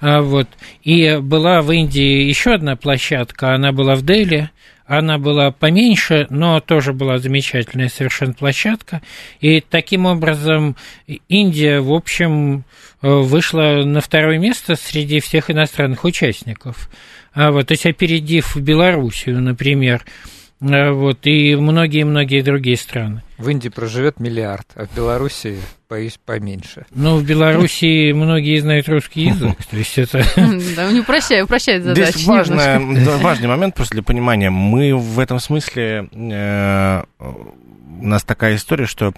А 0.00 0.20
вот. 0.20 0.48
И 0.82 1.18
была 1.20 1.62
в 1.62 1.72
Индии 1.72 2.24
еще 2.24 2.52
одна 2.52 2.76
площадка, 2.76 3.54
она 3.54 3.72
была 3.72 3.94
в 3.94 4.02
Дели, 4.02 4.50
она 4.90 5.18
была 5.18 5.52
поменьше, 5.52 6.26
но 6.30 6.58
тоже 6.58 6.92
была 6.92 7.18
замечательная 7.18 7.88
совершенно 7.88 8.32
площадка. 8.32 9.02
И 9.40 9.60
таким 9.60 10.04
образом 10.04 10.74
Индия, 11.28 11.78
в 11.78 11.92
общем, 11.92 12.64
э, 13.00 13.08
вышла 13.08 13.84
на 13.84 14.00
второе 14.00 14.38
место 14.38 14.74
среди 14.74 15.20
всех 15.20 15.48
иностранных 15.48 16.02
участников. 16.02 16.90
А 17.32 17.52
вот, 17.52 17.68
то 17.68 17.72
есть 17.74 17.86
опередив 17.86 18.56
Белоруссию, 18.56 19.40
например, 19.40 20.04
вот, 20.60 21.26
и 21.26 21.56
многие-многие 21.56 22.42
другие 22.42 22.76
страны. 22.76 23.22
В 23.38 23.48
Индии 23.48 23.70
проживет 23.70 24.20
миллиард, 24.20 24.66
а 24.74 24.86
в 24.86 24.94
Беларуси 24.94 25.58
боюсь, 25.88 26.18
поменьше. 26.24 26.84
Ну, 26.94 27.16
в 27.16 27.24
Беларуси 27.24 28.12
многие 28.12 28.60
знают 28.60 28.88
русский 28.88 29.22
язык, 29.22 29.56
то 29.70 29.76
есть 29.76 29.98
это... 29.98 30.22
Да, 30.76 30.92
не 30.92 31.00
упрощает, 31.00 31.44
упрощает 31.44 31.82
задачу. 31.82 32.12
Здесь 32.12 32.26
важный, 32.26 33.04
важный 33.18 33.48
момент 33.48 33.74
просто 33.74 33.94
для 33.94 34.02
понимания. 34.02 34.50
Мы 34.50 34.94
в 34.94 35.18
этом 35.18 35.40
смысле 35.40 36.08
э, 36.12 37.02
у 38.00 38.06
нас 38.06 38.22
такая 38.24 38.56
история, 38.56 38.86
что 38.86 39.12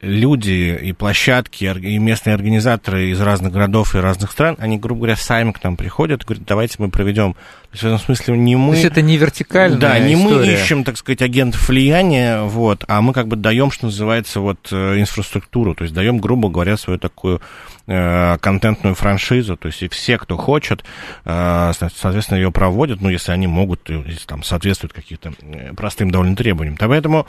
люди 0.00 0.78
и 0.80 0.92
площадки, 0.92 1.64
и 1.64 1.98
местные 1.98 2.34
организаторы 2.34 3.10
из 3.10 3.20
разных 3.20 3.52
городов 3.52 3.94
и 3.94 3.98
разных 3.98 4.30
стран, 4.30 4.56
они, 4.58 4.78
грубо 4.78 5.00
говоря, 5.00 5.16
сами 5.16 5.52
к 5.52 5.62
нам 5.62 5.76
приходят 5.76 6.22
и 6.22 6.26
говорят, 6.26 6.46
давайте 6.46 6.76
мы 6.78 6.88
проведем. 6.90 7.36
То 7.72 7.76
есть 7.76 7.82
в 7.84 7.86
этом 7.86 7.98
смысле 8.00 8.36
не 8.36 8.54
мы... 8.54 8.72
То 8.72 8.74
есть 8.74 8.84
это 8.84 9.00
не 9.00 9.16
вертикальная 9.16 9.78
Да, 9.78 9.98
не 9.98 10.12
история. 10.12 10.36
мы 10.36 10.46
ищем, 10.46 10.84
так 10.84 10.98
сказать, 10.98 11.22
агентов 11.22 11.66
влияния, 11.66 12.42
вот, 12.42 12.84
а 12.86 13.00
мы 13.00 13.14
как 13.14 13.28
бы 13.28 13.36
даем, 13.36 13.70
что 13.70 13.86
называется, 13.86 14.40
вот, 14.40 14.68
э, 14.70 15.00
инфраструктуру, 15.00 15.74
то 15.74 15.84
есть 15.84 15.94
даем, 15.94 16.18
грубо 16.18 16.50
говоря, 16.50 16.76
свою 16.76 16.98
такую 16.98 17.40
Э, 17.88 18.38
контентную 18.40 18.94
франшизу, 18.94 19.56
то 19.56 19.66
есть 19.66 19.82
и 19.82 19.88
все, 19.88 20.16
кто 20.16 20.36
хочет, 20.36 20.84
э, 21.24 21.72
соответственно, 21.74 22.38
ее 22.38 22.52
проводят, 22.52 23.00
ну, 23.00 23.08
если 23.08 23.32
они 23.32 23.48
могут, 23.48 23.90
если 23.90 24.24
там 24.24 24.44
соответствуют 24.44 24.92
каким-то 24.92 25.32
э, 25.40 25.74
простым 25.74 26.12
довольно 26.12 26.36
требованиям. 26.36 26.76
Поэтому, 26.78 27.26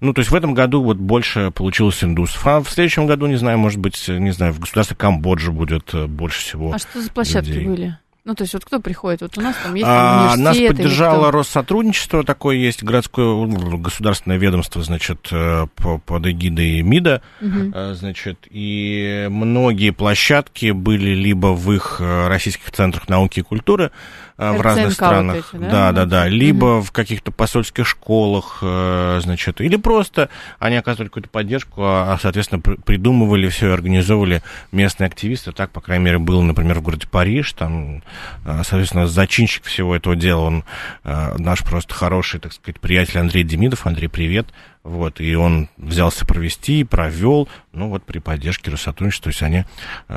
ну, 0.00 0.12
то 0.12 0.18
есть 0.18 0.30
в 0.30 0.34
этом 0.34 0.52
году 0.52 0.82
вот 0.82 0.98
больше 0.98 1.50
получилось 1.52 2.04
индусов, 2.04 2.46
а 2.46 2.60
в 2.60 2.68
следующем 2.68 3.06
году, 3.06 3.24
не 3.26 3.36
знаю, 3.36 3.56
может 3.56 3.80
быть, 3.80 4.06
не 4.06 4.30
знаю, 4.32 4.52
в 4.52 4.60
государстве 4.60 4.94
Камбоджа 4.94 5.50
будет 5.52 5.94
больше 6.10 6.40
всего 6.40 6.74
А 6.74 6.78
что 6.78 7.00
за 7.00 7.10
площадки 7.10 7.48
людей. 7.48 7.66
были? 7.66 7.98
Ну, 8.26 8.34
то 8.34 8.42
есть, 8.44 8.54
вот 8.54 8.64
кто 8.64 8.80
приходит? 8.80 9.20
Вот 9.20 9.36
у 9.36 9.42
нас 9.42 9.54
там 9.62 9.74
есть 9.74 9.84
там, 9.84 10.32
а, 10.32 10.36
Нас 10.36 10.56
поддержало 10.56 11.30
Россотрудничество, 11.30 12.24
такое 12.24 12.56
есть 12.56 12.82
городское 12.82 13.46
государственное 13.76 14.38
ведомство, 14.38 14.82
значит, 14.82 15.28
э, 15.30 15.66
под 15.76 16.26
эгидой 16.26 16.80
МИДа, 16.80 17.20
угу. 17.42 17.92
значит, 17.92 18.38
и 18.48 19.26
многие 19.30 19.90
площадки 19.90 20.70
были 20.70 21.10
либо 21.10 21.48
в 21.48 21.70
их 21.70 21.98
э, 22.00 22.28
российских 22.28 22.70
центрах 22.70 23.10
науки 23.10 23.40
и 23.40 23.42
культуры, 23.42 23.90
в 24.36 24.60
разных 24.60 24.94
странах. 24.94 25.52
Вот 25.52 25.60
эти, 25.60 25.70
да? 25.70 25.70
да, 25.70 25.92
да, 25.92 26.04
да. 26.06 26.28
Либо 26.28 26.78
угу. 26.78 26.82
в 26.82 26.92
каких-то 26.92 27.30
посольских 27.30 27.86
школах, 27.86 28.58
значит, 28.60 29.60
или 29.60 29.76
просто 29.76 30.28
они 30.58 30.74
оказывали 30.76 31.06
какую-то 31.06 31.28
поддержку, 31.28 31.82
а, 31.84 32.18
соответственно, 32.20 32.60
придумывали 32.60 33.48
все 33.48 33.68
и 33.68 33.72
организовывали 33.72 34.42
местные 34.72 35.06
активисты. 35.06 35.52
Так, 35.52 35.70
по 35.70 35.80
крайней 35.80 36.04
мере, 36.06 36.18
было, 36.18 36.42
например, 36.42 36.80
в 36.80 36.82
городе 36.82 37.06
Париж, 37.08 37.52
там 37.52 38.02
соответственно, 38.44 39.06
зачинщик 39.06 39.64
всего 39.64 39.94
этого 39.94 40.16
дела, 40.16 40.40
он 40.40 40.64
наш 41.04 41.62
просто 41.62 41.94
хороший, 41.94 42.40
так 42.40 42.52
сказать, 42.52 42.80
приятель 42.80 43.18
Андрей 43.18 43.44
Демидов. 43.44 43.86
Андрей, 43.86 44.08
привет. 44.08 44.48
Вот, 44.82 45.18
и 45.18 45.34
он 45.34 45.70
взялся 45.78 46.26
провести, 46.26 46.84
провел, 46.84 47.48
ну 47.72 47.88
вот 47.88 48.04
при 48.04 48.18
поддержке 48.18 48.70
Россотрудничества, 48.70 49.24
то 49.24 49.28
есть 49.30 49.42
они, 49.42 49.64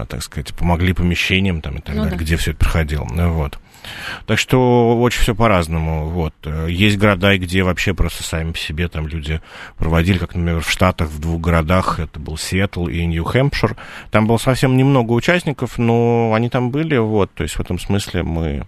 так 0.10 0.22
сказать, 0.22 0.54
помогли 0.54 0.92
помещениям 0.92 1.62
там 1.62 1.76
и 1.78 1.82
так 1.82 1.96
ну, 1.96 2.04
далее, 2.04 2.18
да. 2.18 2.24
где 2.24 2.36
все 2.36 2.52
это 2.52 2.60
проходило. 2.60 3.06
Вот. 3.06 3.58
Так 4.26 4.40
что 4.40 5.00
очень 5.00 5.22
все 5.22 5.36
по-разному. 5.36 6.10
Вот. 6.10 6.34
Есть 6.68 6.98
города, 6.98 7.38
где 7.38 7.64
вообще 7.64 7.94
просто 7.94 8.24
сами 8.24 8.52
по 8.52 8.58
себе 8.58 8.88
там 8.88 9.08
люди 9.08 9.42
проводили, 9.78 10.18
как, 10.18 10.36
например, 10.36 10.62
в 10.62 10.70
Штатах, 10.70 11.10
в 11.10 11.20
двух 11.20 11.42
городах, 11.42 12.00
это 12.00 12.20
был 12.20 12.38
Сиэтл 12.38 12.88
и 12.88 13.06
Нью-Хэмпшир. 13.06 13.76
Там 14.12 14.28
было 14.28 14.38
совсем 14.38 14.78
немного 14.78 15.14
участников, 15.14 15.78
но 15.78 16.34
они 16.34 16.50
там 16.50 16.72
были, 16.72 16.98
вот, 16.98 17.32
то 17.34 17.44
есть 17.44 17.56
в 17.56 17.60
этом 17.60 17.80
смысле 17.80 18.24
мы, 18.24 18.66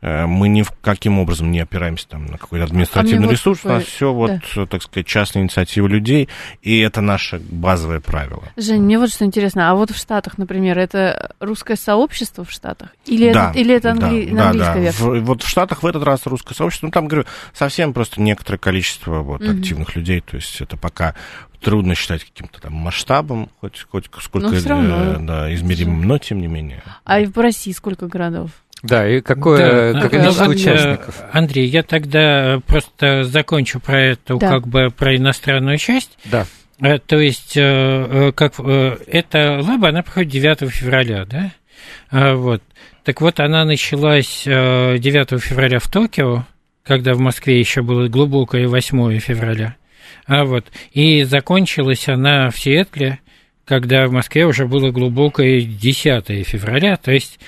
э, 0.00 0.26
мы 0.26 0.48
ни 0.48 0.62
в 0.62 0.72
каким 0.80 1.18
образом 1.18 1.50
не 1.50 1.60
опираемся 1.60 2.08
там 2.08 2.26
на 2.26 2.38
какой-то 2.38 2.64
административный 2.64 3.28
а 3.28 3.30
ресурс, 3.30 3.60
вот, 3.64 3.70
у 3.70 3.74
нас 3.74 3.84
все 3.84 4.12
вот, 4.12 4.32
да. 4.54 4.66
так 4.66 4.82
сказать, 4.82 5.06
частная 5.06 5.42
инициатива 5.42 5.86
людей, 5.86 6.28
и 6.62 6.78
это 6.80 7.00
наше 7.00 7.38
базовое 7.38 8.00
правило. 8.00 8.42
Жень, 8.56 8.82
мне 8.82 8.98
вот 8.98 9.10
что 9.10 9.24
интересно, 9.24 9.70
а 9.70 9.74
вот 9.74 9.90
в 9.90 9.96
Штатах, 9.96 10.38
например, 10.38 10.78
это 10.78 11.34
русское 11.40 11.76
сообщество 11.76 12.44
в 12.44 12.50
Штатах? 12.50 12.90
Или 13.06 13.32
да, 13.32 13.50
это, 13.50 13.58
или 13.58 13.74
это 13.74 13.90
англи... 13.90 14.30
да, 14.32 14.37
да, 14.38 14.52
да. 14.52 14.92
В, 14.92 15.20
вот 15.20 15.42
в 15.42 15.48
Штатах 15.48 15.82
в 15.82 15.86
этот 15.86 16.02
раз 16.02 16.26
русское 16.26 16.54
сообщество, 16.54 16.86
ну, 16.86 16.92
там, 16.92 17.08
говорю, 17.08 17.26
совсем 17.52 17.92
просто 17.92 18.20
некоторое 18.20 18.58
количество 18.58 19.20
вот, 19.20 19.40
mm-hmm. 19.40 19.58
активных 19.58 19.96
людей, 19.96 20.20
то 20.20 20.36
есть 20.36 20.60
это 20.60 20.76
пока 20.76 21.14
трудно 21.60 21.94
считать 21.94 22.24
каким-то 22.24 22.60
там 22.60 22.72
масштабом, 22.72 23.50
хоть, 23.60 23.86
хоть 23.90 24.06
сколько 24.20 24.50
ну, 24.50 24.68
равно, 24.68 24.96
э, 24.96 25.16
да, 25.20 25.54
измеримым, 25.54 26.02
но 26.02 26.18
тем 26.18 26.40
не 26.40 26.46
менее. 26.46 26.82
А 27.04 27.20
в 27.20 27.36
России 27.38 27.72
сколько 27.72 28.06
городов? 28.06 28.50
Да, 28.82 29.08
и 29.08 29.20
какое 29.20 29.92
да, 29.92 30.08
количество 30.08 30.46
а, 30.46 30.48
участников? 30.48 31.20
Андрей, 31.32 31.66
я 31.66 31.82
тогда 31.82 32.60
просто 32.66 33.24
закончу 33.24 33.80
про 33.80 34.00
эту, 34.00 34.38
да. 34.38 34.50
как 34.50 34.68
бы, 34.68 34.90
про 34.90 35.16
иностранную 35.16 35.78
часть. 35.78 36.16
Да. 36.26 36.46
Э, 36.80 36.98
то 36.98 37.18
есть, 37.18 37.54
э, 37.56 38.32
как 38.36 38.60
эта 38.60 39.60
лаба, 39.60 39.88
она 39.88 40.02
проходит 40.02 40.30
9 40.30 40.70
февраля, 40.70 41.24
да? 41.24 41.52
Вот. 42.10 42.62
Так 43.08 43.22
вот, 43.22 43.40
она 43.40 43.64
началась 43.64 44.42
9 44.44 45.32
э, 45.32 45.38
февраля 45.38 45.78
в 45.78 45.88
Токио, 45.88 46.44
когда 46.84 47.14
в 47.14 47.18
Москве 47.20 47.58
еще 47.58 47.80
было 47.80 48.06
глубокое 48.06 48.68
8 48.68 49.18
февраля. 49.18 49.76
А 50.26 50.44
вот, 50.44 50.66
и 50.92 51.22
закончилась 51.22 52.06
она 52.06 52.50
в 52.50 52.58
Сиэтле, 52.58 53.20
когда 53.64 54.06
в 54.08 54.12
Москве 54.12 54.44
уже 54.44 54.66
было 54.66 54.90
глубокое 54.90 55.62
10 55.62 56.46
февраля, 56.46 56.98
то 56.98 57.10
есть 57.10 57.40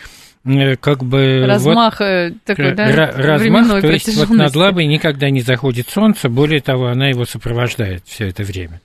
э, 0.47 0.77
как 0.77 1.05
бы 1.05 1.45
размах 1.47 2.01
вот, 2.01 2.07
э, 2.07 2.33
такой, 2.47 2.75
да, 2.75 3.13
размах, 3.15 3.83
то 3.83 3.87
есть 3.87 4.17
вот 4.17 4.31
над 4.31 4.57
Лабой 4.57 4.87
никогда 4.87 5.29
не 5.29 5.43
заходит 5.43 5.91
солнце, 5.91 6.31
более 6.31 6.63
того, 6.63 6.87
она 6.87 7.09
его 7.09 7.27
сопровождает 7.27 8.05
все 8.07 8.29
это 8.29 8.45
время. 8.45 8.81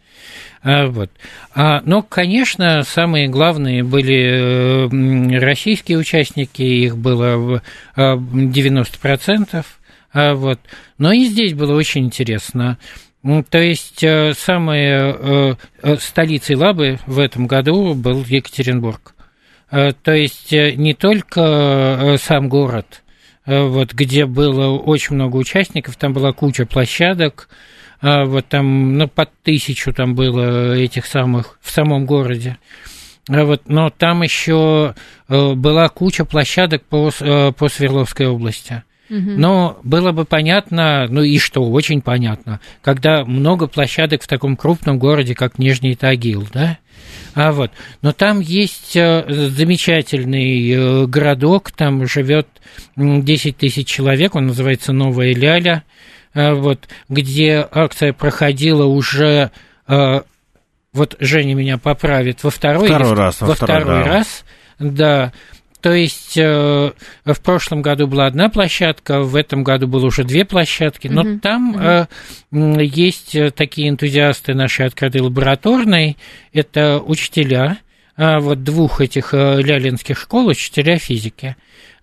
А, 0.66 0.88
вот. 0.88 1.12
А, 1.54 1.84
но, 1.86 2.02
конечно, 2.02 2.82
самые 2.82 3.28
главные 3.28 3.84
были 3.84 4.88
э, 4.88 5.40
российские 5.40 6.00
участники, 6.00 6.64
их 6.64 6.98
было 6.98 7.62
90%. 7.96 9.66
А, 10.12 10.34
вот. 10.34 10.60
Но 10.98 11.12
и 11.14 11.26
здесь 11.26 11.54
было 11.54 11.76
очень 11.76 12.06
интересно. 12.06 12.80
То 13.50 13.60
есть 13.60 14.04
э, 14.04 14.34
самой 14.34 14.86
э, 14.88 15.56
столицей 16.00 16.56
Лабы 16.56 16.98
в 17.06 17.20
этом 17.20 17.46
году 17.46 17.94
был 17.94 18.26
Екатеринбург. 18.28 19.14
То 19.70 20.14
есть 20.14 20.52
не 20.52 20.94
только 20.94 22.18
сам 22.22 22.50
город, 22.50 23.02
вот, 23.46 23.94
где 23.94 24.26
было 24.26 24.70
очень 24.70 25.16
много 25.16 25.38
участников, 25.38 25.98
там 25.98 26.14
была 26.14 26.32
куча 26.34 26.66
площадок, 26.66 27.50
вот 28.02 28.48
там, 28.48 28.98
ну, 28.98 29.08
под 29.08 29.30
тысячу 29.44 29.94
там 29.94 30.16
было 30.16 30.74
этих 30.76 31.06
самых 31.06 31.58
в 31.62 31.72
самом 31.72 32.06
городе. 32.06 32.58
А 33.28 33.44
вот, 33.44 33.64
но 33.68 33.90
там 33.90 34.22
еще 34.22 34.94
э, 35.28 35.54
была 35.54 35.90
куча 35.90 36.26
площадок 36.26 36.84
по, 36.84 37.10
э, 37.20 37.52
по 37.54 37.70
Свердловской 37.70 38.28
области. 38.28 38.84
Но 39.08 39.80
было 39.84 40.12
бы 40.14 40.26
понятно, 40.26 41.06
ну 41.08 41.22
и 41.22 41.38
что, 41.38 41.62
очень 41.64 42.02
понятно, 42.02 42.60
когда 42.82 43.24
много 43.24 43.68
площадок 43.68 44.24
в 44.24 44.28
таком 44.28 44.58
крупном 44.58 44.98
городе, 44.98 45.36
как 45.36 45.60
Нижний 45.60 45.96
Тагил, 45.96 46.48
да? 46.52 46.80
А 47.36 47.52
вот, 47.52 47.70
но 48.02 48.14
там 48.14 48.40
есть 48.40 48.96
э, 48.96 49.26
замечательный 49.28 51.06
городок, 51.08 51.72
там 51.72 52.08
живет 52.08 52.48
10 52.96 53.58
тысяч 53.58 53.88
человек, 53.88 54.34
он 54.36 54.48
называется 54.48 54.92
Новая 54.92 55.36
Ляля. 55.36 55.84
Вот, 56.36 56.88
где 57.10 57.68
акция 57.72 58.14
проходила 58.14 58.86
уже, 58.86 59.52
э, 59.88 60.22
вот 60.94 61.16
Женя 61.20 61.56
меня 61.56 61.78
поправит, 61.78 62.44
во 62.44 62.52
второй, 62.52 62.88
второй 62.88 63.14
раз, 63.14 63.42
во, 63.42 63.48
во 63.48 63.56
второй, 63.56 63.82
второй 63.82 64.04
да. 64.04 64.10
раз, 64.10 64.46
да, 64.78 65.34
то 65.80 65.94
есть 65.94 66.38
э, 66.38 66.92
в 67.24 67.42
прошлом 67.42 67.82
году 67.82 68.08
была 68.08 68.26
одна 68.26 68.50
площадка, 68.50 69.22
в 69.22 69.36
этом 69.36 69.64
году 69.64 69.88
было 69.88 70.08
уже 70.08 70.24
две 70.24 70.44
площадки, 70.44 71.08
но 71.08 71.24
mm-hmm. 71.24 71.40
там 71.40 72.08
mm-hmm. 72.52 72.84
есть 72.84 73.56
такие 73.56 73.90
энтузиасты 73.90 74.54
нашей 74.54 74.88
открытой 74.88 75.22
лабораторной, 75.22 76.18
это 76.52 77.00
учителя, 77.00 77.78
вот 78.18 78.64
двух 78.64 79.02
этих 79.02 79.34
лялинских 79.34 80.18
школ, 80.18 80.48
учителя 80.48 80.98
физики. 80.98 81.56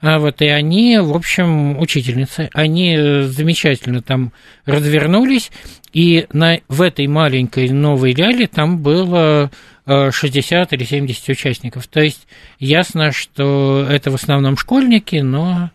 А 0.02 0.18
вот, 0.18 0.42
и 0.42 0.48
они, 0.48 0.98
в 0.98 1.14
общем, 1.14 1.78
учительницы, 1.78 2.50
они 2.52 2.96
э, 2.96 3.22
замечательно 3.22 4.02
там 4.02 4.32
развернулись, 4.66 5.52
и 5.92 6.26
на, 6.32 6.58
в 6.66 6.82
этой 6.82 7.06
маленькой 7.06 7.68
новой 7.68 8.12
ляле 8.12 8.48
там 8.48 8.78
было 8.82 9.52
60 9.86 10.72
э, 10.72 10.76
или 10.76 10.84
70 10.84 11.28
участников. 11.28 11.86
То 11.86 12.00
есть 12.00 12.26
ясно, 12.58 13.12
что 13.12 13.86
это 13.88 14.10
в 14.10 14.16
основном 14.16 14.56
школьники, 14.56 15.16
но 15.16 15.70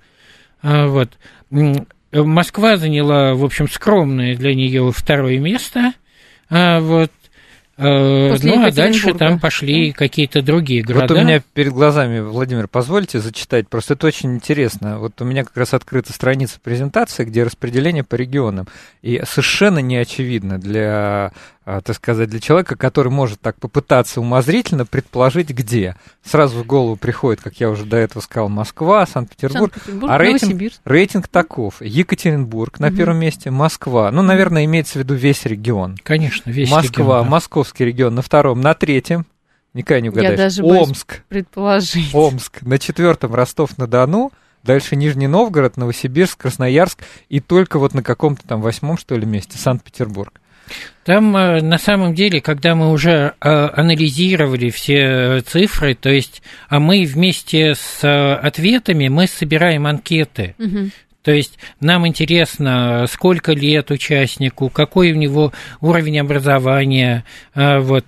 э, 0.62 0.86
вот. 0.88 1.18
Москва 2.12 2.78
заняла, 2.78 3.34
в 3.34 3.46
общем, 3.46 3.70
скромное 3.70 4.36
для 4.36 4.54
нее 4.54 4.92
второе 4.94 5.40
место. 5.40 5.94
А 6.50 6.80
вот 6.80 7.12
После 7.78 8.56
ну, 8.56 8.66
а 8.66 8.72
дальше 8.72 9.14
там 9.14 9.40
пошли 9.40 9.92
какие-то 9.92 10.42
другие 10.42 10.82
города. 10.82 11.14
Вот 11.14 11.22
у 11.22 11.24
меня 11.24 11.44
перед 11.54 11.72
глазами, 11.74 12.20
Владимир, 12.22 12.68
позвольте 12.68 13.20
зачитать, 13.20 13.70
просто 13.70 13.94
это 13.94 14.08
очень 14.08 14.34
интересно. 14.34 14.98
Вот 14.98 15.22
у 15.22 15.26
меня 15.26 15.44
как 15.44 15.56
раз 15.56 15.76
открыта 15.76 16.12
страница 16.12 16.60
презентации, 16.60 17.24
где 17.24 17.44
распределение 17.44 18.04
по 18.04 18.16
регионам. 18.16 18.68
И 19.04 19.22
совершенно 19.28 19.78
не 19.78 19.98
очевидно 19.98 20.58
для 20.58 21.34
так 21.68 21.98
сказать, 21.98 22.30
для 22.30 22.40
человека, 22.40 22.78
который 22.78 23.12
может 23.12 23.42
так 23.42 23.58
попытаться 23.60 24.22
умозрительно 24.22 24.86
предположить, 24.86 25.50
где. 25.50 25.98
Сразу 26.24 26.60
в 26.60 26.66
голову 26.66 26.96
приходит, 26.96 27.42
как 27.42 27.60
я 27.60 27.70
уже 27.70 27.84
до 27.84 27.98
этого 27.98 28.22
сказал, 28.22 28.48
Москва, 28.48 29.06
Санкт-Петербург. 29.06 29.74
Санкт-Петербург 29.74 30.10
а 30.10 30.18
рейтинг, 30.18 30.72
рейтинг 30.86 31.28
таков. 31.28 31.82
Екатеринбург 31.82 32.80
на 32.80 32.88
угу. 32.88 32.96
первом 32.96 33.18
месте, 33.18 33.52
Москва. 33.52 34.10
Ну, 34.12 34.22
наверное, 34.22 34.64
имеется 34.64 34.94
в 34.94 34.96
виду 35.02 35.16
весь 35.16 35.46
регион. 35.46 35.98
Конечно, 36.04 36.50
весь 36.50 36.72
Москва, 36.72 37.04
регион. 37.04 37.24
Да. 37.26 37.30
Московский 37.32 37.84
регион 37.84 38.16
на 38.16 38.22
втором, 38.22 38.62
на 38.62 38.74
третьем. 38.74 39.26
Никогда 39.74 40.00
не 40.00 40.10
угадаешь. 40.10 40.32
Я 40.32 40.38
даже 40.38 40.64
Омск. 40.64 41.24
предположить. 41.28 42.16
Омск. 42.16 42.62
На 42.62 42.80
четвертом 42.80 43.36
Ростов-на-Дону. 43.36 44.32
Дальше 44.64 44.96
Нижний 44.96 45.28
Новгород, 45.28 45.76
Новосибирск, 45.76 46.40
Красноярск. 46.40 47.00
И 47.28 47.42
только 47.42 47.78
вот 47.78 47.94
на 47.94 48.04
каком-то 48.04 48.48
там 48.48 48.62
восьмом, 48.62 48.98
что 48.98 49.16
ли, 49.18 49.26
месте 49.26 49.58
Санкт-Петербург. 49.58 50.40
Там 51.08 51.38
э, 51.38 51.62
на 51.62 51.78
самом 51.78 52.14
деле, 52.14 52.42
когда 52.42 52.76
мы 52.76 52.92
уже 52.92 53.34
э, 53.40 53.50
анализировали 53.50 54.70
все 54.70 55.40
цифры, 55.40 55.96
то 55.96 56.10
есть, 56.10 56.42
а 56.68 56.82
мы 56.82 57.06
вместе 57.06 57.76
с 57.76 58.04
э, 58.04 58.34
ответами 58.34 59.08
мы 59.08 59.28
собираем 59.28 59.88
анкеты. 59.88 60.54
Угу. 60.60 60.90
То 61.22 61.32
есть 61.32 61.60
нам 61.80 62.06
интересно, 62.06 63.06
сколько 63.10 63.54
лет 63.54 63.90
участнику, 63.90 64.70
какой 64.70 65.14
у 65.14 65.16
него 65.16 65.54
уровень 65.82 66.20
образования, 66.20 67.26
вот, 67.54 68.06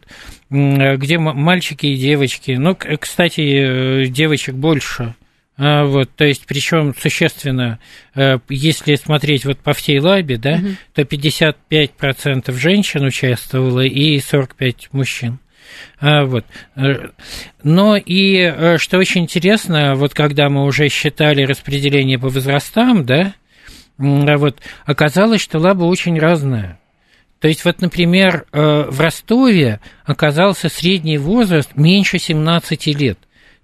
где 0.49 1.17
мальчики 1.17 1.87
и 1.87 1.97
девочки. 1.97 2.51
Ну, 2.51 2.77
кстати, 2.97 4.05
девочек 4.07 4.55
больше. 4.55 5.15
А, 5.61 5.83
вот, 5.83 6.09
то 6.15 6.23
есть, 6.23 6.45
причем 6.47 6.95
существенно, 6.97 7.79
э, 8.15 8.37
если 8.47 8.95
смотреть 8.95 9.43
вот 9.43 9.59
по 9.59 9.73
всей 9.73 9.99
лабе, 9.99 10.37
да, 10.37 10.53
угу. 10.53 10.67
то 10.93 11.01
55% 11.01 12.53
женщин 12.57 13.03
участвовало 13.03 13.81
и 13.81 14.17
45 14.19 14.87
мужчин. 14.93 15.39
А, 15.99 16.23
вот. 16.23 16.45
Э, 16.77 17.09
но 17.61 17.97
и 17.97 18.37
э, 18.37 18.77
что 18.77 18.99
очень 18.99 19.23
интересно, 19.23 19.95
вот 19.95 20.13
когда 20.13 20.47
мы 20.49 20.63
уже 20.63 20.87
считали 20.87 21.43
распределение 21.43 22.17
по 22.17 22.29
возрастам, 22.29 23.05
да, 23.05 23.33
а 23.97 24.37
вот 24.37 24.61
оказалось, 24.85 25.41
что 25.41 25.59
лаба 25.59 25.83
очень 25.83 26.17
разная. 26.17 26.79
То 27.41 27.49
есть, 27.49 27.65
вот, 27.65 27.81
например, 27.81 28.45
в 28.51 28.99
Ростове 28.99 29.79
оказался 30.05 30.67
средний 30.67 31.17
возраст 31.17 31.71
меньше 31.75 32.17
17 32.17 32.87
лет. 32.87 33.17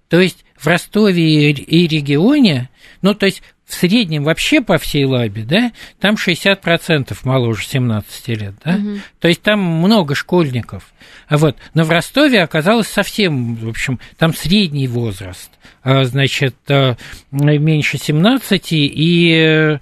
То 0.08 0.20
есть 0.20 0.45
в 0.66 0.68
Ростове 0.68 1.52
и 1.52 1.86
регионе, 1.86 2.70
ну, 3.00 3.14
то 3.14 3.26
есть 3.26 3.40
в 3.64 3.72
среднем 3.72 4.24
вообще 4.24 4.60
по 4.60 4.78
всей 4.78 5.04
лабе, 5.04 5.44
да, 5.44 5.70
там 6.00 6.16
60% 6.16 7.16
моложе 7.22 7.64
17 7.64 8.28
лет, 8.28 8.54
да, 8.64 8.74
угу. 8.74 8.98
то 9.20 9.28
есть 9.28 9.42
там 9.42 9.60
много 9.60 10.16
школьников. 10.16 10.92
А 11.28 11.36
вот, 11.36 11.56
но 11.74 11.84
в 11.84 11.90
Ростове 11.90 12.42
оказалось 12.42 12.88
совсем, 12.88 13.54
в 13.54 13.68
общем, 13.68 14.00
там 14.18 14.34
средний 14.34 14.88
возраст, 14.88 15.52
а, 15.84 16.04
значит, 16.04 16.56
а, 16.68 16.96
меньше 17.30 17.96
17, 17.96 18.66
и 18.72 19.78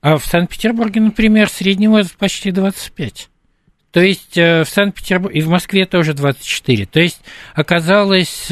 а 0.00 0.16
в 0.16 0.24
Санкт-Петербурге, 0.24 1.02
например, 1.02 1.50
средний 1.50 1.88
возраст 1.88 2.16
почти 2.16 2.52
25. 2.52 3.28
То 3.96 4.02
есть 4.02 4.36
э, 4.36 4.62
в 4.62 4.68
Санкт-Петербурге 4.68 5.38
и 5.38 5.40
в 5.40 5.48
Москве 5.48 5.86
тоже 5.86 6.12
24. 6.12 6.84
То 6.84 7.00
есть 7.00 7.22
оказалось, 7.54 8.50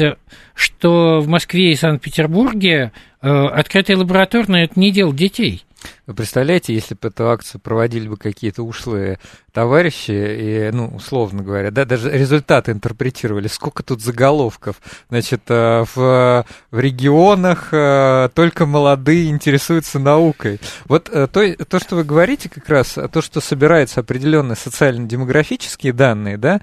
что 0.55 1.19
в 1.19 1.27
Москве 1.27 1.71
и 1.71 1.75
Санкт-Петербурге 1.75 2.91
э, 3.21 3.29
открытые 3.29 3.97
лабораторные– 3.97 4.63
это 4.65 4.79
не 4.79 4.89
дело 4.89 5.13
детей. 5.13 5.63
Вы 6.07 6.13
представляете, 6.13 6.73
если 6.73 6.93
бы 6.93 7.07
эту 7.07 7.29
акцию 7.29 7.61
проводили 7.61 8.07
бы 8.07 8.15
какие-то 8.15 8.61
ушлые 8.61 9.19
товарищи, 9.51 10.11
и, 10.11 10.69
ну, 10.71 10.87
условно 10.95 11.41
говоря, 11.41 11.71
да, 11.71 11.85
даже 11.85 12.11
результаты 12.11 12.73
интерпретировали, 12.73 13.47
сколько 13.47 13.81
тут 13.81 14.01
заголовков. 14.01 14.75
Значит, 15.09 15.41
э, 15.47 15.85
в, 15.95 16.45
в 16.71 16.79
регионах 16.79 17.69
э, 17.71 18.29
только 18.35 18.65
молодые 18.65 19.29
интересуются 19.29 19.97
наукой. 19.97 20.59
Вот 20.85 21.09
э, 21.09 21.27
то, 21.27 21.65
то, 21.65 21.79
что 21.79 21.95
вы 21.95 22.03
говорите 22.03 22.49
как 22.49 22.69
раз, 22.69 22.97
то, 23.11 23.21
что 23.21 23.41
собираются 23.41 24.01
определенные 24.01 24.57
социально-демографические 24.57 25.93
данные, 25.93 26.37
да, 26.37 26.61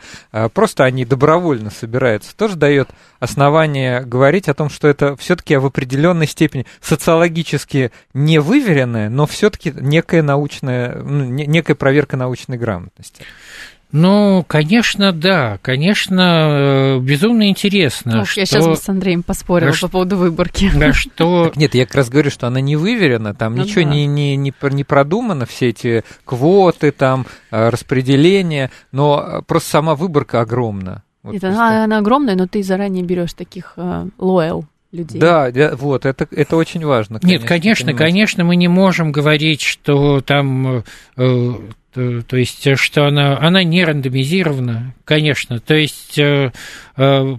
просто 0.53 0.85
они 0.85 1.05
добровольно 1.05 1.71
собираются, 1.71 2.37
тоже 2.37 2.57
дает 2.57 2.91
основание 3.21 4.03
говорить 4.03 4.49
о 4.49 4.55
том, 4.55 4.69
что 4.69 4.87
это 4.87 5.17
все-таки 5.17 5.57
в 5.57 5.67
определенной 5.67 6.27
степени 6.27 6.67
социологически 6.81 7.91
невыверенное, 8.15 9.09
но 9.09 9.27
все-таки 9.33 9.73
некая 9.75 10.23
научная, 10.23 11.03
ну, 11.03 11.25
некая 11.25 11.75
проверка 11.75 12.17
научной 12.17 12.59
грамотности. 12.59 13.25
Ну, 13.93 14.43
конечно, 14.49 15.13
да, 15.13 15.59
конечно, 15.61 16.97
э, 16.97 16.99
безумно 17.01 17.49
интересно. 17.51 18.17
Ну, 18.17 18.25
что... 18.25 18.41
Я 18.41 18.47
сейчас 18.47 18.67
бы 18.67 18.75
с 18.75 18.89
Андреем 18.89 19.23
поспорила 19.23 19.75
что... 19.75 19.89
по 19.89 19.93
поводу 19.93 20.17
выборки. 20.17 20.71
Да, 20.75 20.93
что... 20.95 21.45
Так 21.45 21.57
нет, 21.57 21.75
я 21.75 21.85
как 21.85 21.97
раз 21.97 22.09
говорю, 22.09 22.31
что 22.31 22.47
она 22.47 22.63
не 22.63 22.77
выверена, 22.77 23.35
там 23.35 23.55
ну, 23.55 23.65
ничего 23.65 23.85
да. 23.85 23.91
не, 23.91 24.07
не, 24.07 24.37
не, 24.37 24.53
не 24.63 24.85
продумано, 24.85 25.45
все 25.45 25.69
эти 25.69 26.05
квоты, 26.25 26.91
там, 26.91 27.27
э, 27.51 27.69
распределение, 27.69 28.71
но 28.93 29.23
э, 29.23 29.43
просто 29.43 29.69
сама 29.69 29.95
выборка 29.95 30.41
огромна. 30.41 31.03
Вот 31.23 31.35
Это, 31.35 31.49
она, 31.49 31.85
она 31.85 31.99
огромная, 31.99 32.35
но 32.35 32.47
ты 32.47 32.63
заранее 32.63 33.05
берешь 33.05 33.35
таких 33.35 33.77
лоял 34.19 34.65
людей. 34.93 35.21
Да, 35.21 35.51
вот, 35.75 36.07
это, 36.07 36.29
это 36.31 36.57
очень 36.57 36.85
важно. 36.85 37.19
Конечно, 37.19 37.41
Нет, 37.41 37.49
конечно, 37.49 37.95
конечно, 37.95 38.45
мы 38.45 38.57
не 38.57 38.69
можем 38.69 39.11
говорить, 39.11 39.63
что 39.63 40.21
там, 40.21 40.85
э, 41.17 41.53
то, 41.95 42.23
то 42.23 42.37
есть, 42.37 42.67
что 42.79 43.07
она, 43.07 43.39
она 43.39 43.63
не 43.63 43.85
рандомизирована, 43.85 44.95
конечно. 45.05 45.61
То 45.61 45.75
есть, 45.75 46.19
э, 46.19 46.53
э, 46.97 47.37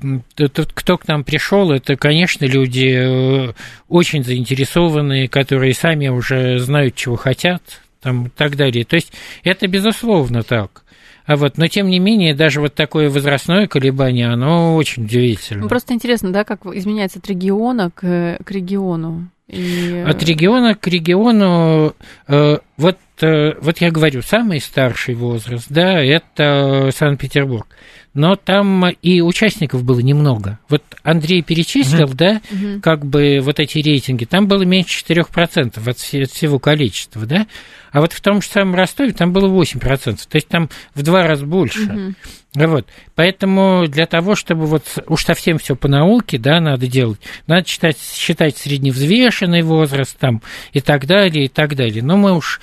кто 0.73 0.97
к 0.97 1.07
нам 1.07 1.23
пришел, 1.23 1.71
это, 1.71 1.95
конечно, 1.95 2.45
люди 2.45 3.49
э, 3.49 3.53
очень 3.87 4.23
заинтересованные, 4.23 5.27
которые 5.27 5.73
сами 5.73 6.07
уже 6.09 6.59
знают, 6.59 6.95
чего 6.95 7.15
хотят, 7.15 7.81
там, 7.99 8.27
и 8.27 8.29
так 8.29 8.55
далее. 8.55 8.85
То 8.85 8.95
есть, 8.95 9.11
это 9.43 9.67
безусловно 9.67 10.43
так. 10.43 10.82
А 11.25 11.35
вот, 11.35 11.57
но 11.57 11.67
тем 11.67 11.87
не 11.87 11.99
менее, 11.99 12.35
даже 12.35 12.59
вот 12.59 12.73
такое 12.73 13.09
возрастное 13.09 13.67
колебание, 13.67 14.27
оно 14.27 14.75
очень 14.75 15.05
удивительно. 15.05 15.63
Ну, 15.63 15.69
просто 15.69 15.93
интересно, 15.93 16.31
да, 16.31 16.43
как 16.43 16.65
изменяется 16.65 17.19
от 17.19 17.27
региона 17.27 17.91
к, 17.91 18.37
к 18.43 18.51
региону. 18.51 19.29
И... 19.47 20.03
От 20.05 20.23
региона 20.23 20.75
к 20.75 20.87
региону, 20.87 21.93
э, 22.27 22.57
вот, 22.77 22.97
э, 23.21 23.51
вот 23.61 23.77
я 23.79 23.91
говорю, 23.91 24.21
самый 24.21 24.59
старший 24.59 25.15
возраст, 25.15 25.67
да, 25.69 26.01
это 26.01 26.89
Санкт-Петербург 26.93 27.67
но 28.13 28.35
там 28.35 28.89
и 28.89 29.21
участников 29.21 29.83
было 29.83 29.99
немного. 29.99 30.59
Вот 30.69 30.83
Андрей 31.03 31.41
перечислил, 31.41 32.05
угу. 32.05 32.13
да, 32.13 32.41
угу. 32.51 32.81
как 32.81 33.05
бы 33.05 33.39
вот 33.41 33.59
эти 33.59 33.79
рейтинги, 33.79 34.25
там 34.25 34.47
было 34.47 34.63
меньше 34.63 35.03
4% 35.03 35.79
от, 35.79 35.87
от 35.87 35.97
всего 36.31 36.59
количества, 36.59 37.25
да, 37.25 37.47
а 37.91 38.01
вот 38.01 38.13
в 38.13 38.21
том 38.21 38.41
же 38.41 38.47
самом 38.47 38.75
Ростове 38.75 39.13
там 39.13 39.33
было 39.33 39.47
8%, 39.47 39.79
то 39.79 40.35
есть 40.35 40.47
там 40.47 40.69
в 40.95 41.03
два 41.03 41.27
раза 41.27 41.45
больше. 41.45 41.83
Угу. 41.83 42.13
Вот. 42.55 42.87
Поэтому 43.15 43.85
для 43.87 44.05
того, 44.05 44.35
чтобы 44.35 44.67
вот 44.67 44.83
уж 45.07 45.25
совсем 45.25 45.57
все 45.57 45.75
по 45.75 45.87
науке, 45.87 46.37
да, 46.37 46.59
надо 46.59 46.87
делать, 46.87 47.19
надо 47.47 47.67
считать, 47.67 47.97
считать 47.99 48.57
средневзвешенный 48.57 49.63
возраст 49.63 50.17
там 50.19 50.41
и 50.71 50.81
так 50.81 51.07
далее, 51.07 51.45
и 51.45 51.47
так 51.47 51.75
далее. 51.75 52.03
Но 52.03 52.15
мы 52.17 52.35
уж 52.35 52.61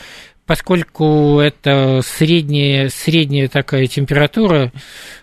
поскольку 0.50 1.38
это 1.38 2.00
средняя, 2.02 2.88
средняя 2.88 3.46
такая 3.46 3.86
температура, 3.86 4.72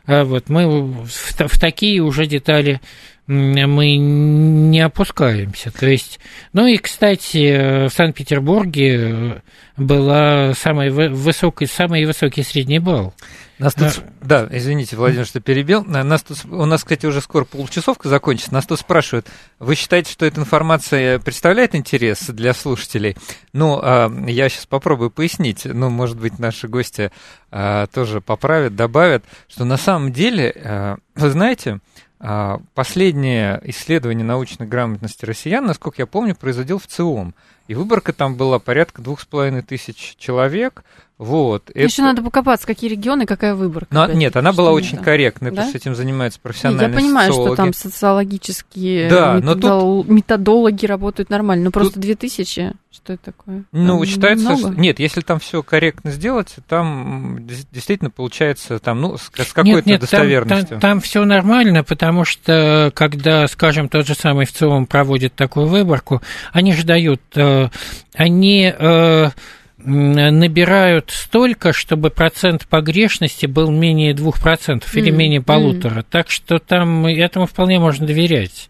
а 0.05 0.23
вот, 0.23 0.47
мы 0.47 0.65
в, 0.69 1.05
в 1.05 1.59
такие 1.59 1.99
уже 1.99 2.27
детали 2.27 2.79
мы 3.27 3.97
не 3.97 4.79
опускаемся. 4.79 5.71
То 5.71 5.87
есть, 5.87 6.19
ну 6.53 6.65
и, 6.65 6.77
кстати, 6.77 7.87
в 7.87 7.93
Санкт-Петербурге 7.93 9.41
была 9.75 10.53
самая 10.53 10.91
высокая, 10.91 11.67
самый 11.67 12.05
высокий 12.05 12.43
средний 12.43 12.79
балл. 12.79 13.13
Нас 13.59 13.73
тут, 13.73 14.03
да, 14.21 14.47
извините, 14.51 14.95
Владимир, 14.95 15.25
что 15.25 15.39
перебил. 15.39 15.83
Нас 15.83 16.21
тут, 16.21 16.45
у 16.45 16.65
нас, 16.65 16.83
кстати, 16.83 17.07
уже 17.07 17.21
скоро 17.21 17.43
полчасовка 17.43 18.07
закончится. 18.07 18.53
Нас 18.53 18.67
тут 18.67 18.79
спрашивают, 18.79 19.27
вы 19.57 19.73
считаете, 19.73 20.11
что 20.11 20.27
эта 20.27 20.39
информация 20.39 21.17
представляет 21.17 21.73
интерес 21.73 22.27
для 22.27 22.53
слушателей? 22.53 23.17
Ну, 23.53 23.79
а, 23.81 24.11
я 24.27 24.49
сейчас 24.49 24.67
попробую 24.67 25.09
пояснить. 25.09 25.65
Ну, 25.65 25.89
может 25.89 26.19
быть, 26.19 26.37
наши 26.37 26.67
гости 26.67 27.11
а, 27.49 27.87
тоже 27.87 28.21
поправят, 28.21 28.75
добавят, 28.75 29.25
что 29.47 29.65
на 29.65 29.77
самом 29.77 30.13
деле, 30.13 30.53
а, 30.63 30.97
вы 31.15 31.29
знаете, 31.31 31.79
последнее 32.19 33.61
исследование 33.65 34.25
научной 34.25 34.67
грамотности 34.67 35.25
россиян, 35.25 35.65
насколько 35.65 36.01
я 36.01 36.07
помню, 36.07 36.35
производил 36.35 36.79
в 36.79 36.87
ЦИОМ. 36.87 37.35
И 37.67 37.75
выборка 37.75 38.13
там 38.13 38.35
была 38.35 38.59
порядка 38.59 39.01
двух 39.01 39.21
с 39.21 39.25
половиной 39.25 39.61
тысяч 39.61 40.15
человек. 40.17 40.83
Вот. 41.17 41.71
Это... 41.71 41.79
Еще 41.79 42.03
надо 42.03 42.21
покопаться, 42.21 42.67
какие 42.67 42.91
регионы, 42.91 43.25
какая 43.25 43.55
выборка. 43.55 43.87
Но, 43.89 44.05
нет, 44.05 44.35
она 44.35 44.53
была 44.53 44.71
очень 44.71 44.99
корректная, 44.99 45.49
да? 45.49 45.55
потому 45.55 45.69
что 45.69 45.77
этим 45.79 45.95
занимаются 45.95 46.39
профессиональные 46.39 46.87
нет, 46.87 46.95
Я 46.95 47.01
понимаю, 47.01 47.31
социологи. 47.31 47.53
что 47.53 47.63
там 47.63 47.73
социологические 47.73 49.09
да, 49.09 49.33
методол... 49.33 50.03
тут... 50.03 50.11
методологи 50.11 50.85
работают 50.85 51.31
нормально, 51.31 51.65
но 51.65 51.71
просто 51.71 51.99
две 51.99 52.15
тысячи, 52.15 52.73
что 52.91 53.13
это 53.13 53.23
такое? 53.25 53.63
Ну, 53.71 53.97
там 53.97 54.05
считается, 54.05 54.45
много? 54.45 54.71
что... 54.73 54.79
нет, 54.79 54.99
если 54.99 55.21
там 55.21 55.39
все 55.39 55.63
корректно 55.63 56.11
сделать, 56.11 56.55
там 56.67 57.39
действительно 57.47 58.11
получается 58.11 58.77
там, 58.77 59.01
ну, 59.01 59.17
с, 59.17 59.29
какой-то 59.29 59.63
нет, 59.63 59.85
нет, 59.87 60.01
достоверностью. 60.01 60.67
Там, 60.67 60.79
там, 60.79 60.79
там 60.79 61.01
все 61.01 61.25
нормально, 61.25 61.83
потому 61.83 62.25
что 62.25 62.91
когда, 62.93 63.47
скажем, 63.47 63.89
тот 63.89 64.05
же 64.05 64.13
самый 64.13 64.45
ВЦИОМ 64.45 64.85
проводит 64.85 65.33
такую 65.33 65.65
выборку, 65.65 66.21
они 66.53 66.73
же 66.73 66.85
дают, 66.85 67.21
э, 67.35 67.69
они 68.13 68.71
э, 68.77 69.29
набирают 69.77 71.11
столько, 71.11 71.71
чтобы 71.71 72.09
процент 72.09 72.67
погрешности 72.67 73.45
был 73.45 73.69
менее 73.69 74.13
2% 74.13 74.33
mm. 74.33 74.81
или 74.93 75.11
менее 75.11 75.41
полутора. 75.41 75.99
Mm. 75.99 76.05
Так 76.09 76.29
что 76.29 76.57
там 76.59 77.05
этому 77.05 77.45
вполне 77.45 77.79
можно 77.79 78.07
доверять. 78.07 78.69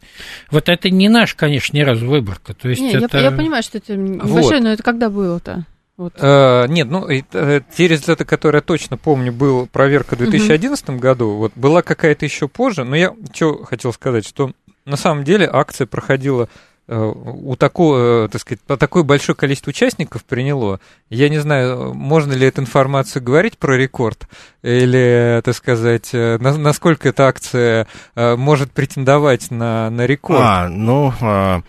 Вот 0.52 0.70
это 0.70 0.90
не 0.90 1.08
наш, 1.08 1.34
конечно, 1.34 1.76
ни 1.78 1.82
разу 1.82 2.08
выборка. 2.08 2.54
То 2.54 2.70
есть 2.70 2.82
не, 2.82 2.94
это... 2.94 3.18
я, 3.18 3.26
я 3.26 3.32
понимаю, 3.32 3.64
что 3.64 3.78
это 3.78 3.96
небольшое, 3.96 4.60
вот. 4.60 4.64
но 4.64 4.70
это 4.70 4.84
когда 4.84 5.10
было-то? 5.10 5.66
Вот. 5.96 6.14
А, 6.20 6.66
нет, 6.68 6.88
ну, 6.90 7.08
э, 7.10 7.62
те 7.76 7.88
результаты, 7.88 8.24
которые 8.24 8.60
я 8.60 8.62
точно 8.62 8.98
помню, 8.98 9.32
был 9.32 9.66
проверка 9.66 10.16
в 10.16 10.20
2011 10.20 10.90
угу. 10.90 10.98
году, 11.00 11.36
вот 11.38 11.54
была 11.56 11.82
какая-то 11.82 12.26
еще 12.26 12.48
позже, 12.48 12.84
но 12.84 12.96
я 12.96 13.14
что 13.34 13.64
хотел 13.64 13.94
сказать, 13.94 14.28
что 14.28 14.52
на 14.86 14.96
самом 14.96 15.24
деле 15.24 15.50
акция 15.52 15.88
проходила 15.88 16.50
у 16.88 17.56
такого, 17.58 18.26
э, 18.26 18.30
так 18.30 18.42
сказать, 18.42 18.62
по 18.62 18.78
такое 18.78 19.04
большое 19.04 19.36
количество 19.36 19.70
участников 19.70 20.24
приняло. 20.24 20.80
Я 21.10 21.28
не 21.28 21.40
знаю, 21.40 21.94
можно 21.94 22.32
ли 22.32 22.48
эту 22.48 22.62
информацию 22.62 23.22
говорить 23.22 23.58
про 23.58 23.76
рекорд, 23.76 24.28
или, 24.62 25.42
так 25.44 25.54
сказать, 25.54 26.10
э, 26.14 26.38
насколько 26.38 27.10
эта 27.10 27.28
акция 27.28 27.88
э, 28.16 28.36
может 28.38 28.72
претендовать 28.72 29.52
на, 29.52 29.90
на 29.90 30.06
рекорд. 30.06 30.40
А, 30.42 30.70
ну, 30.70 31.14
а, 31.20 31.62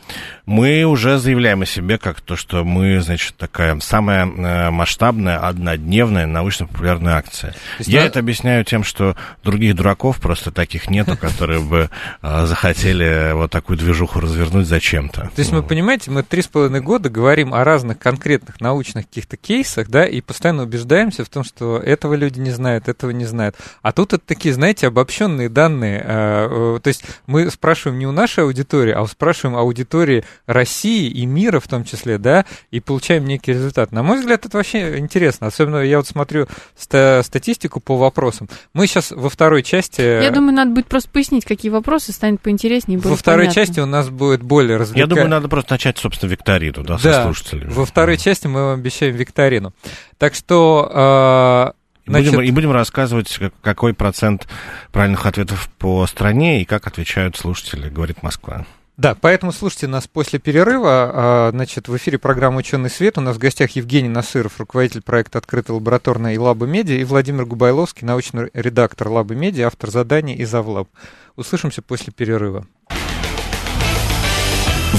мы 0.47 0.85
уже 0.85 1.19
заявляем 1.19 1.63
о 1.63 1.67
себе 1.67 1.99
как 1.99 2.21
то, 2.21 2.37
что 2.37 2.63
мы, 2.63 3.01
значит, 3.01 3.37
такая 3.37 3.79
самая 3.81 4.71
масштабная 4.71 5.39
однодневная 5.39 6.27
научно-популярная 6.27 7.17
акция. 7.17 7.55
Я 7.81 8.05
это 8.05 8.21
объясняю 8.21 8.65
тем, 8.65 8.85
что 8.85 9.17
других 9.43 9.75
дураков 9.75 10.21
просто 10.21 10.53
таких 10.53 10.89
нету, 10.89 11.17
которые 11.17 11.61
бы 11.61 11.91
захотели 12.23 13.33
вот 13.33 13.51
такую 13.51 13.77
движуху 13.77 14.21
развернуть 14.21 14.67
зачем 14.67 15.08
чем-то. 15.09 15.35
То 15.35 15.41
есть 15.41 15.53
мы, 15.53 15.63
понимаете, 15.63 16.11
мы 16.11 16.23
три 16.23 16.43
с 16.43 16.47
половиной 16.47 16.81
года 16.81 17.11
говорим 17.11 17.55
о 17.55 17.65
разных 17.65 17.99
конкретных 17.99 18.61
научных 18.61 19.07
каких-то 19.07 19.37
кейсах, 19.37 19.89
да, 19.89 20.07
и 20.07 20.21
постоянно 20.21 20.65
убеждаемся 20.65 21.25
в 21.25 21.29
том, 21.29 21.45
что 21.45 21.79
этого 21.79 22.15
люди 22.15 22.41
не 22.41 22.51
знают, 22.51 22.89
этого 22.89 23.11
не 23.11 23.25
знают. 23.25 23.57
А 23.83 23.93
тут 23.93 24.13
это 24.13 24.25
такие, 24.25 24.55
знаете, 24.55 24.87
обобщенные 24.87 25.49
данные. 25.49 26.03
Э, 26.05 26.77
э, 26.77 26.81
то 26.83 26.89
есть 26.89 27.05
мы 27.27 27.51
спрашиваем 27.51 27.99
не 27.99 28.07
у 28.07 28.13
нашей 28.13 28.45
аудитории, 28.45 28.93
а 28.93 29.07
спрашиваем 29.07 29.57
аудитории 29.57 30.25
России 30.47 31.09
и 31.09 31.27
мира 31.27 31.61
в 31.61 31.69
том 31.69 31.85
числе, 31.85 32.19
да, 32.19 32.45
и 32.71 32.81
получаем 32.81 33.25
некий 33.25 33.53
результат. 33.53 33.93
На 33.93 34.03
мой 34.03 34.21
взгляд, 34.21 34.47
это 34.47 34.57
вообще 34.57 34.99
интересно. 34.99 35.47
Особенно 35.49 35.79
я 35.79 35.99
вот 35.99 36.07
смотрю 36.07 36.47
статистику 36.77 37.81
по 37.81 37.97
вопросам. 37.97 38.49
Мы 38.75 38.87
сейчас 38.87 39.11
во 39.11 39.31
второй 39.31 39.63
части... 39.63 40.01
Я 40.01 40.31
думаю, 40.31 40.55
надо 40.55 40.73
будет 40.73 40.87
просто 40.87 41.11
пояснить, 41.11 41.45
какие 41.45 41.71
вопросы 41.71 42.13
станет 42.13 42.41
поинтереснее. 42.41 42.99
Во 42.99 43.17
второй 43.17 43.47
понятно. 43.47 43.67
части 43.67 43.81
у 43.81 43.87
нас 43.87 44.09
будет 44.09 44.43
более 44.43 44.77
развлекательно. 44.77 44.98
Я 44.99 45.07
думаю, 45.07 45.29
надо 45.29 45.49
просто 45.49 45.75
начать, 45.75 45.99
собственно, 45.99 46.31
викторину, 46.31 46.83
да, 46.83 46.99
да 46.99 46.99
со 46.99 47.23
слушателями. 47.25 47.71
Во 47.71 47.85
второй 47.85 48.17
части 48.17 48.47
мы 48.47 48.63
вам 48.65 48.81
обещаем 48.81 49.15
викторину. 49.15 49.73
Так 50.19 50.35
что... 50.35 51.73
Э, 51.75 51.79
Значит... 52.07 52.33
Будем, 52.33 52.43
и 52.43 52.51
будем 52.53 52.73
рассказывать, 52.73 53.39
какой 53.61 53.93
процент 53.93 54.49
правильных 54.93 55.27
ответов 55.27 55.69
по 55.79 56.07
стране 56.07 56.63
и 56.63 56.65
как 56.65 56.87
отвечают 56.87 57.37
слушатели, 57.37 57.91
говорит 57.91 58.23
Москва. 58.23 58.65
Да, 58.99 59.15
поэтому 59.15 59.53
слушайте 59.53 59.87
нас 59.87 60.09
после 60.09 60.41
перерыва. 60.41 60.89
А, 60.91 61.51
значит, 61.53 61.87
в 61.87 61.97
эфире 61.97 62.19
программы 62.19 62.59
«Ученый 62.59 62.91
свет». 62.91 63.17
У 63.17 63.21
нас 63.21 63.37
в 63.37 63.39
гостях 63.39 63.71
Евгений 63.77 64.09
Насыров, 64.09 64.59
руководитель 64.59 65.03
проекта 65.03 65.39
«Открытая 65.39 65.77
лабораторная» 65.77 66.35
и 66.35 66.39
«Лаба 66.39 66.67
Медиа», 66.67 66.97
и 66.97 67.05
Владимир 67.05 67.45
Губайловский, 67.45 68.05
научный 68.05 68.51
редактор 68.55 69.09
«Лаба 69.09 69.37
Медиа», 69.37 69.69
автор 69.69 69.91
заданий 69.91 70.35
и 70.35 70.45
«Завлаб». 70.45 70.89
Услышимся 71.37 71.81
после 71.81 72.13
перерыва. 72.13 72.67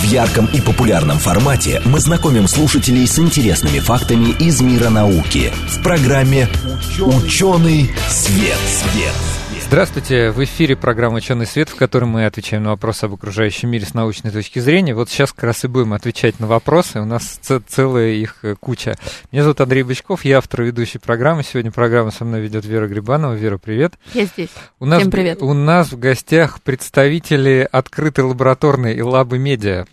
В 0.10 0.12
ярком 0.12 0.48
и 0.48 0.60
популярном 0.60 1.20
формате 1.20 1.84
мы 1.86 2.00
знакомим 2.00 2.48
слушателей 2.48 3.06
с 3.06 3.20
интересными 3.20 3.78
фактами 3.78 4.32
из 4.40 4.60
мира 4.60 4.90
науки 4.90 5.52
в 5.68 5.84
программе 5.84 6.48
«Ученый 7.00 7.92
свет». 8.08 8.58
свет. 8.58 9.14
Здравствуйте, 9.68 10.32
в 10.32 10.44
эфире 10.44 10.76
программа 10.76 11.18
«Ученый 11.18 11.46
свет», 11.46 11.70
в 11.70 11.76
которой 11.76 12.06
мы 12.06 12.26
отвечаем 12.26 12.64
на 12.64 12.72
вопросы 12.72 13.04
об 13.04 13.14
окружающем 13.14 13.70
мире 13.70 13.86
с 13.86 13.94
научной 13.94 14.32
точки 14.32 14.58
зрения. 14.58 14.96
Вот 14.96 15.12
сейчас 15.12 15.32
как 15.32 15.44
раз 15.44 15.64
и 15.64 15.68
будем 15.68 15.94
отвечать 15.94 16.40
на 16.40 16.48
вопросы, 16.48 17.00
у 17.00 17.06
нас 17.06 17.40
целая 17.68 18.14
их 18.14 18.38
э, 18.42 18.56
куча. 18.60 18.96
Меня 19.32 19.44
зовут 19.44 19.62
Андрей 19.62 19.84
Бычков, 19.84 20.26
я 20.26 20.40
автор 20.40 20.64
ведущей 20.64 20.98
программы. 20.98 21.44
Сегодня 21.44 21.72
программу 21.72 22.10
со 22.10 22.26
мной 22.26 22.42
ведет 22.42 22.66
Вера 22.66 22.88
Грибанова. 22.88 23.36
Вера, 23.36 23.60
привет. 23.60 23.94
Я 24.16 24.26
здесь. 24.26 24.50
У 24.80 24.88
нас, 24.88 25.02
Всем 25.02 25.12
привет. 25.12 25.44
У 25.44 25.54
нас 25.54 25.92
в 25.92 26.00
гостях 26.00 26.64
представители 26.64 27.70
открытой 27.72 28.24
лабораторной 28.24 28.96
и 28.96 29.04
лабы 29.04 29.38
медиа. 29.38 29.86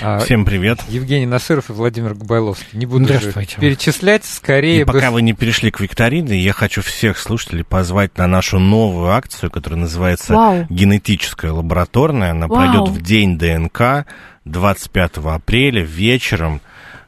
А, 0.00 0.20
Всем 0.20 0.44
привет. 0.44 0.78
Евгений 0.88 1.26
Насыров 1.26 1.70
и 1.70 1.72
Владимир 1.72 2.14
Губайловский. 2.14 2.78
Не 2.78 2.86
буду 2.86 3.06
перечислять, 3.06 4.24
скорее... 4.24 4.82
И 4.82 4.84
пока 4.84 5.10
вы 5.10 5.22
не 5.22 5.32
перешли 5.32 5.70
к 5.70 5.80
викторине, 5.80 6.38
я 6.38 6.52
хочу 6.52 6.82
всех 6.82 7.18
слушателей 7.18 7.64
позвать 7.64 8.16
на 8.16 8.28
нашу 8.28 8.60
новую 8.60 9.10
акцию, 9.10 9.50
которая 9.50 9.80
называется 9.80 10.34
Вау. 10.34 10.66
«Генетическая 10.70 11.50
лабораторная». 11.50 12.30
Она 12.30 12.46
Вау. 12.46 12.58
пройдет 12.58 12.88
в 12.88 13.02
день 13.02 13.38
ДНК 13.38 14.06
25 14.44 15.18
апреля 15.24 15.82
вечером 15.82 16.60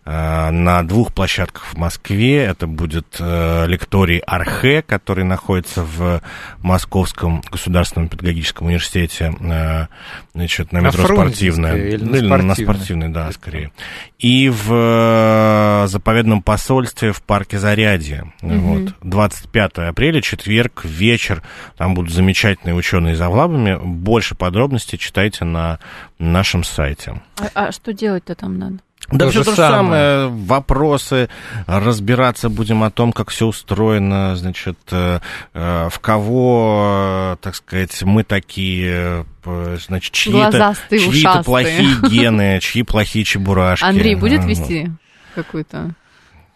на 0.04 0.82
двух 0.82 1.12
площадках 1.12 1.64
в 1.64 1.76
Москве. 1.76 2.38
Это 2.38 2.66
будет 2.66 3.16
э, 3.18 3.66
лекторий 3.66 4.18
Архе, 4.18 4.82
который 4.82 5.24
находится 5.24 5.82
в 5.84 6.22
Московском 6.62 7.42
государственном 7.50 8.08
педагогическом 8.08 8.68
университете, 8.68 9.34
э, 9.40 9.86
значит, 10.34 10.72
на 10.72 10.78
метро 10.78 11.04
Спортивная. 11.04 11.76
Или 11.76 12.02
на, 12.02 12.16
или 12.16 12.26
на 12.26 12.54
Спортивной, 12.54 13.08
да, 13.08 13.30
скорее. 13.32 13.72
И 14.18 14.48
в 14.48 15.86
заповедном 15.86 16.42
посольстве 16.42 17.12
в 17.12 17.22
парке 17.22 17.58
Зарядье. 17.58 18.32
Угу. 18.42 18.54
Вот. 18.54 18.94
25 19.02 19.78
апреля, 19.78 20.20
четверг, 20.22 20.84
вечер. 20.84 21.42
Там 21.76 21.94
будут 21.94 22.12
замечательные 22.12 22.74
ученые 22.74 23.16
за 23.16 23.28
влабами. 23.28 23.78
Больше 23.82 24.34
подробностей 24.34 24.98
читайте 24.98 25.44
на 25.44 25.78
нашем 26.18 26.64
сайте. 26.64 27.22
А, 27.38 27.66
а 27.66 27.72
что 27.72 27.92
делать-то 27.92 28.34
там 28.34 28.58
надо? 28.58 28.78
Да 29.10 29.26
то 29.26 29.30
все 29.30 29.44
то 29.44 29.50
же 29.50 29.56
самое. 29.56 30.28
Вопросы, 30.28 31.28
разбираться 31.66 32.48
будем 32.48 32.82
о 32.82 32.90
том, 32.90 33.12
как 33.12 33.30
все 33.30 33.46
устроено, 33.46 34.36
значит, 34.36 34.78
э, 34.90 35.20
э, 35.52 35.88
в 35.90 35.98
кого, 36.00 37.36
так 37.40 37.54
сказать, 37.54 38.02
мы 38.02 38.22
такие, 38.22 39.26
э, 39.44 39.76
значит, 39.86 40.12
чьи-то, 40.12 40.74
чьи-то 40.90 41.42
плохие 41.44 41.96
гены, 42.08 42.60
чьи 42.60 42.82
плохие 42.82 43.24
чебурашки. 43.24 43.84
Андрей 43.84 44.14
будет 44.14 44.44
вести 44.44 44.90
какую-то 45.34 45.94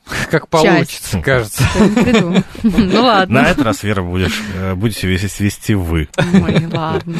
как 0.30 0.48
получится, 0.48 1.20
кажется. 1.20 1.64
Ну 2.62 3.02
ладно. 3.02 3.42
На 3.42 3.50
этот 3.50 3.64
раз, 3.64 3.82
Вера, 3.82 4.02
будешь, 4.02 4.42
э, 4.54 4.74
будете 4.74 5.06
вести 5.06 5.74
вы. 5.74 6.08
Ой, 6.16 6.66
ладно. 6.72 7.16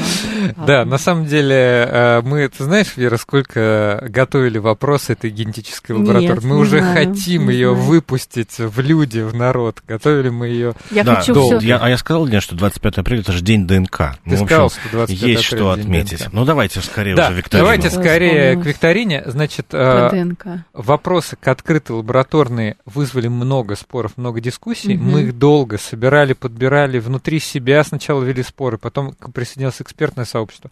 Да, 0.67 0.85
на 0.85 0.99
самом 0.99 1.27
деле, 1.27 1.57
э, 1.57 2.21
мы, 2.23 2.49
ты 2.49 2.65
знаешь, 2.65 2.97
Вера, 2.97 3.17
сколько 3.17 4.05
готовили 4.09 4.59
вопросы 4.59 5.15
этой 5.15 5.31
генетической 5.31 5.93
лаборатории? 5.93 6.45
Мы 6.45 6.59
уже 6.59 6.83
хотим 6.83 7.49
ее 7.49 7.75
выпустить 7.75 8.59
в 8.59 8.81
люди, 8.81 9.21
в 9.21 9.35
народ. 9.35 9.83
Готовили 9.87 10.29
мы 10.29 10.49
ее 10.49 10.75
Я 10.91 11.05
хочу. 11.05 11.59
А 11.59 11.89
я 11.89 11.97
сказал, 11.97 12.27
что 12.41 12.55
25 12.55 12.99
апреля 12.99 13.21
это 13.21 13.33
же 13.33 13.43
день 13.43 13.67
ДНК. 13.67 14.17
Ты 14.25 14.37
сказал, 14.37 14.71
что 14.71 14.81
25 14.93 15.29
Есть 15.29 15.45
что 15.45 15.71
отметить. 15.71 16.27
Ну, 16.33 16.45
давайте 16.45 16.81
скорее 16.81 17.15
уже 17.15 17.33
викторину. 17.33 17.65
давайте 17.65 17.91
скорее 17.91 18.57
к 18.57 18.65
викторине. 18.65 19.23
Значит, 19.27 19.67
э, 19.73 20.35
вопросы 20.73 21.37
к 21.37 21.49
открытой 21.49 21.97
лабораторной 21.97 22.74
вызвали 22.85 23.29
много 23.29 23.77
споров, 23.77 24.17
много 24.17 24.41
дискуссий. 24.41 24.97
Угу. 24.97 25.05
Мы 25.05 25.23
их 25.23 25.39
долго 25.39 25.79
собирали, 25.79 26.33
подбирали 26.33 26.99
внутри 26.99 27.39
себя. 27.41 27.83
Сначала 27.85 28.23
вели 28.23 28.43
споры, 28.43 28.79
потом 28.79 29.15
присоединилось 29.33 29.81
экспертное 29.81 30.25
сообщество. 30.25 30.71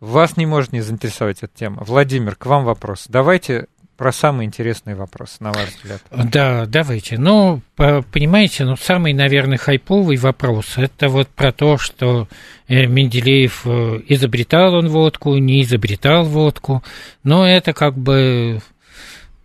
Вас 0.00 0.36
не 0.36 0.46
может 0.46 0.72
не 0.72 0.80
заинтересовать 0.80 1.38
эта 1.42 1.52
тема. 1.54 1.82
Владимир, 1.84 2.36
к 2.36 2.46
вам 2.46 2.64
вопрос. 2.64 3.06
Давайте 3.08 3.66
про 4.00 4.12
самый 4.12 4.46
интересный 4.46 4.94
вопрос, 4.94 5.40
на 5.40 5.52
ваш 5.52 5.68
взгляд. 5.76 6.00
Да, 6.10 6.64
давайте. 6.64 7.18
Ну, 7.18 7.60
понимаете, 7.76 8.64
ну, 8.64 8.76
самый, 8.76 9.12
наверное, 9.12 9.58
хайповый 9.58 10.16
вопрос– 10.16 10.72
это 10.78 11.10
вот 11.10 11.28
про 11.28 11.52
то, 11.52 11.76
что 11.76 12.26
э, 12.66 12.86
Менделеев 12.86 13.60
э, 13.66 14.00
изобретал 14.08 14.72
он 14.72 14.88
водку, 14.88 15.36
не 15.36 15.60
изобретал 15.60 16.24
водку. 16.24 16.82
Но 17.24 17.46
это 17.46 17.74
как 17.74 17.94
бы 17.94 18.62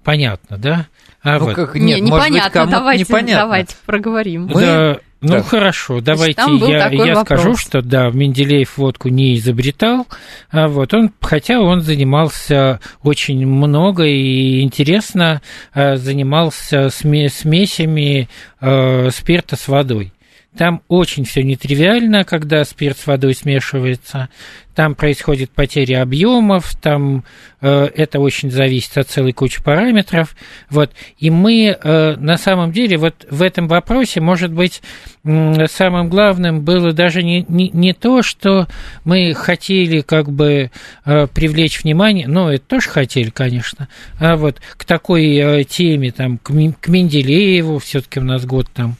понятно, 0.06 0.58
да? 0.58 0.88
А 1.26 1.40
ну, 1.40 1.46
вот. 1.46 1.56
как, 1.56 1.74
нет, 1.74 2.02
не, 2.02 2.02
непонятно, 2.02 2.62
быть, 2.62 2.70
давайте, 2.70 3.04
непонятно. 3.04 3.36
давайте 3.36 3.76
проговорим. 3.88 4.46
Мы... 4.46 4.62
Да, 4.62 4.98
ну 5.22 5.30
так. 5.38 5.48
хорошо, 5.48 6.00
давайте 6.00 6.40
я, 6.68 6.88
я 6.90 7.16
скажу, 7.26 7.58
что 7.58 7.82
да, 7.82 8.12
Менделеев 8.12 8.78
водку 8.78 9.10
не 9.10 9.36
изобретал, 9.36 10.06
а 10.52 10.68
вот 10.68 10.94
он, 10.94 11.12
хотя 11.20 11.60
он 11.60 11.82
занимался 11.82 12.80
очень 13.02 13.44
много 13.48 14.04
и 14.04 14.62
интересно 14.62 15.42
а, 15.74 15.96
занимался 15.96 16.92
смесями 16.92 18.30
э, 18.62 19.10
спирта 19.10 19.56
с 19.56 19.68
водой. 19.68 20.14
Там 20.58 20.82
очень 20.88 21.26
все 21.26 21.44
нетривиально, 21.44 22.24
когда 22.24 22.63
спирт 22.63 22.98
с 22.98 23.08
водой 23.08 23.36
смешивается. 23.36 24.30
Там 24.74 24.96
происходит 24.96 25.52
потеря 25.52 26.02
объемов, 26.02 26.76
там 26.76 27.24
э, 27.62 27.89
это 27.96 28.20
очень 28.20 28.52
зависит 28.52 28.98
от 28.98 29.08
целой 29.08 29.32
кучи 29.32 29.63
параметров. 29.63 30.36
Вот. 30.70 30.91
И 31.18 31.30
мы 31.30 31.68
э, 31.68 32.15
на 32.18 32.38
самом 32.38 32.72
деле 32.72 32.98
вот 32.98 33.26
в 33.30 33.41
этом 33.41 33.68
вопросе, 33.68 34.20
может 34.20 34.52
быть, 34.52 34.82
э, 35.24 35.68
самым 35.68 36.10
главным 36.10 36.62
было 36.62 36.91
даже 36.91 37.24
не, 37.24 37.46
не, 37.48 37.70
не 37.70 37.94
то, 37.94 38.22
что 38.22 38.68
мы 39.06 39.34
хотели 39.34 40.02
как 40.02 40.30
бы 40.30 40.72
э, 41.06 41.28
привлечь 41.28 41.84
внимание, 41.84 42.28
но 42.28 42.52
это 42.52 42.65
тоже 42.65 42.89
хотели, 42.89 43.30
конечно, 43.30 43.88
а 44.20 44.36
вот 44.36 44.62
к 44.76 44.84
такой 44.84 45.36
э, 45.38 45.63
теме, 45.63 46.12
там, 46.12 46.38
к, 46.38 46.52
к 46.82 46.88
Менделееву, 46.89 47.80
все-таки 47.80 48.20
у 48.20 48.24
нас 48.24 48.46
год 48.46 48.68
там 48.74 48.98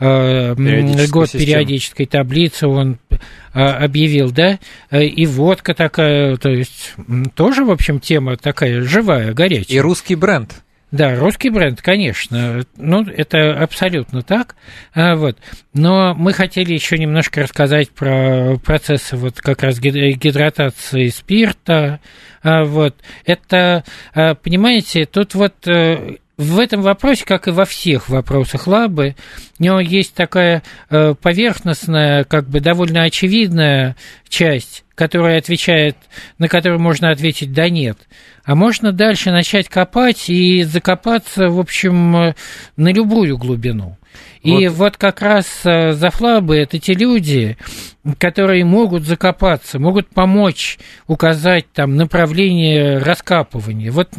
Э, 0.00 0.54
год 0.54 1.26
система. 1.26 1.44
периодической 1.44 2.06
таблицы 2.06 2.68
он 2.68 2.98
э, 3.10 3.16
объявил, 3.60 4.30
да, 4.30 4.60
э, 4.90 5.04
и 5.04 5.26
водка 5.26 5.74
такая, 5.74 6.36
то 6.36 6.50
есть 6.50 6.94
тоже, 7.34 7.64
в 7.64 7.70
общем, 7.70 7.98
тема 7.98 8.36
такая 8.36 8.82
живая, 8.82 9.32
горячая. 9.32 9.76
И 9.76 9.80
русский 9.80 10.14
бренд. 10.14 10.62
Да, 10.92 11.16
русский 11.16 11.50
бренд, 11.50 11.82
конечно. 11.82 12.64
Ну, 12.76 13.02
это 13.02 13.52
абсолютно 13.60 14.22
так. 14.22 14.54
А, 14.94 15.16
вот. 15.16 15.36
Но 15.74 16.14
мы 16.14 16.32
хотели 16.32 16.72
еще 16.72 16.96
немножко 16.96 17.42
рассказать 17.42 17.90
про 17.90 18.56
процессы 18.64 19.14
вот 19.16 19.38
как 19.38 19.64
раз 19.64 19.78
гидратации 19.78 21.08
спирта. 21.08 22.00
А, 22.42 22.64
вот. 22.64 22.94
Это, 23.26 23.84
понимаете, 24.14 25.04
тут 25.04 25.34
вот 25.34 25.66
в 26.38 26.58
этом 26.60 26.82
вопросе, 26.82 27.24
как 27.26 27.48
и 27.48 27.50
во 27.50 27.64
всех 27.64 28.08
вопросах 28.08 28.66
лабы, 28.66 29.16
У 29.58 29.62
него 29.62 29.80
есть 29.80 30.14
такая 30.14 30.62
э, 30.90 31.14
поверхностная, 31.20 32.24
как 32.24 32.48
бы 32.48 32.60
довольно 32.60 33.02
очевидная 33.02 33.96
часть, 34.28 34.84
которая 34.94 35.38
отвечает, 35.38 35.96
на 36.38 36.48
которую 36.48 36.80
можно 36.80 37.10
ответить 37.10 37.52
«да, 37.52 37.68
нет». 37.68 37.98
А 38.44 38.54
можно 38.54 38.92
дальше 38.92 39.30
начать 39.30 39.68
копать 39.68 40.30
и 40.30 40.62
закопаться, 40.62 41.48
в 41.48 41.58
общем, 41.58 42.16
э, 42.16 42.34
на 42.76 42.92
любую 42.92 43.36
глубину. 43.36 43.98
И 44.42 44.68
вот, 44.68 44.76
вот 44.76 44.96
как 44.96 45.20
раз 45.20 45.46
э, 45.64 45.92
зафлабы– 45.92 46.56
это 46.58 46.78
те 46.78 46.94
люди, 46.94 47.56
которые 48.18 48.64
могут 48.64 49.02
закопаться, 49.02 49.78
могут 49.78 50.08
помочь 50.08 50.78
указать 51.06 51.66
там 51.72 51.96
направление 51.96 52.98
раскапывания. 52.98 53.90
Вот, 53.90 54.10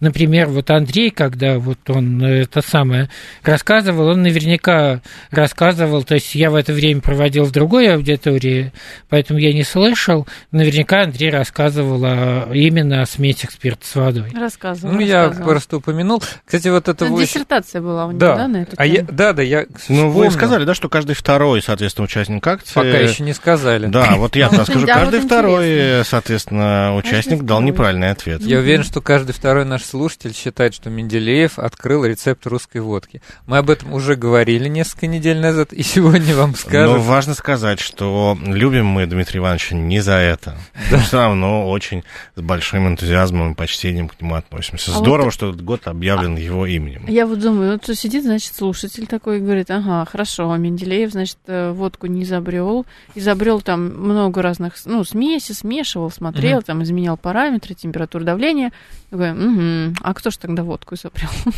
например, 0.00 0.48
вот 0.48 0.70
Андрей, 0.70 1.10
когда 1.10 1.58
вот 1.58 1.78
он 1.88 2.22
это 2.22 2.60
самое 2.60 3.08
рассказывал, 3.42 4.08
он 4.08 4.22
наверняка 4.22 4.81
рассказывал, 5.30 6.04
то 6.04 6.14
есть 6.14 6.34
я 6.34 6.50
в 6.50 6.54
это 6.54 6.72
время 6.72 7.00
проводил 7.00 7.44
в 7.44 7.52
другой 7.52 7.92
аудитории, 7.94 8.72
поэтому 9.08 9.38
я 9.38 9.52
не 9.52 9.64
слышал, 9.64 10.26
наверняка 10.50 11.02
Андрей 11.02 11.30
рассказывал 11.30 12.02
о, 12.04 12.50
именно 12.52 13.02
о 13.02 13.06
смесях 13.06 13.50
спирта 13.50 13.86
с 13.86 13.94
водой. 13.94 14.30
Рассказывал. 14.34 14.94
Ну, 14.94 15.00
рассказывал. 15.00 15.38
я 15.38 15.44
просто 15.44 15.76
упомянул. 15.78 16.22
Кстати, 16.44 16.68
вот 16.68 16.88
это... 16.88 17.06
Ну, 17.06 17.20
диссертация 17.20 17.80
была 17.80 18.06
у 18.06 18.10
него, 18.10 18.20
да, 18.20 18.36
да, 18.36 18.48
на 18.48 18.62
эту 18.62 18.76
а 18.76 18.86
тему? 18.86 18.96
я, 18.96 19.02
да, 19.02 19.32
да, 19.32 19.42
я 19.42 19.66
Ну, 19.88 20.10
вы 20.10 20.30
сказали, 20.30 20.64
да, 20.64 20.74
что 20.74 20.88
каждый 20.88 21.14
второй, 21.14 21.62
соответственно, 21.62 22.04
участник 22.04 22.46
акции... 22.46 22.74
Пока 22.74 22.98
еще 22.98 23.22
не 23.22 23.32
сказали. 23.32 23.86
Да, 23.86 24.16
вот 24.16 24.36
я 24.36 24.50
скажу, 24.50 24.86
каждый 24.86 25.20
второй, 25.20 26.04
соответственно, 26.04 26.96
участник 26.96 27.42
дал 27.42 27.60
неправильный 27.60 28.10
ответ. 28.10 28.42
Я 28.42 28.58
уверен, 28.58 28.84
что 28.84 29.00
каждый 29.00 29.32
второй 29.32 29.64
наш 29.64 29.84
слушатель 29.84 30.34
считает, 30.34 30.74
что 30.74 30.90
Менделеев 30.90 31.58
открыл 31.58 32.04
рецепт 32.04 32.46
русской 32.46 32.78
водки. 32.78 33.22
Мы 33.46 33.58
об 33.58 33.70
этом 33.70 33.92
уже 33.92 34.16
говорили 34.16 34.68
несколько 34.72 35.06
недель 35.06 35.38
назад, 35.40 35.72
и 35.72 35.82
сегодня 35.82 36.34
вам 36.34 36.50
Но 36.50 36.56
скажут. 36.56 37.02
важно 37.02 37.34
сказать, 37.34 37.78
что 37.80 38.36
любим 38.44 38.86
мы 38.86 39.06
Дмитрия 39.06 39.38
Ивановича 39.38 39.74
не 39.76 40.00
за 40.00 40.14
это. 40.14 40.56
Но 40.90 40.98
все 40.98 41.18
равно 41.18 41.70
очень 41.70 42.02
с 42.34 42.40
большим 42.40 42.88
энтузиазмом 42.88 43.52
и 43.52 43.54
почтением 43.54 44.08
к 44.08 44.20
нему 44.20 44.34
относимся. 44.34 44.90
А 44.92 44.98
Здорово, 44.98 45.26
вот- 45.26 45.34
что 45.34 45.50
этот 45.50 45.62
год 45.62 45.86
объявлен 45.86 46.36
его 46.36 46.66
именем. 46.66 47.04
Я 47.08 47.26
вот 47.26 47.38
думаю, 47.40 47.72
вот 47.86 47.96
сидит, 47.96 48.24
значит, 48.24 48.54
слушатель 48.54 49.06
такой 49.06 49.38
и 49.38 49.40
говорит, 49.40 49.70
ага, 49.70 50.04
хорошо, 50.10 50.54
Менделеев, 50.56 51.12
значит, 51.12 51.38
э, 51.46 51.70
водку 51.72 52.06
не 52.06 52.22
изобрел, 52.24 52.86
изобрел 53.14 53.60
там 53.60 53.84
много 53.86 54.42
разных, 54.42 54.74
ну, 54.86 55.04
смеси, 55.04 55.52
смешивал, 55.52 56.10
смотрел, 56.10 56.56
Мгм. 56.58 56.64
там 56.64 56.82
изменял 56.82 57.16
параметры, 57.16 57.74
температуру 57.74 58.24
давления. 58.24 58.72
Такой, 59.10 59.32
«Мгм, 59.32 59.94
а 60.00 60.14
кто 60.14 60.30
ж 60.30 60.36
тогда 60.38 60.62
водку 60.62 60.94
изобрел? 60.94 61.28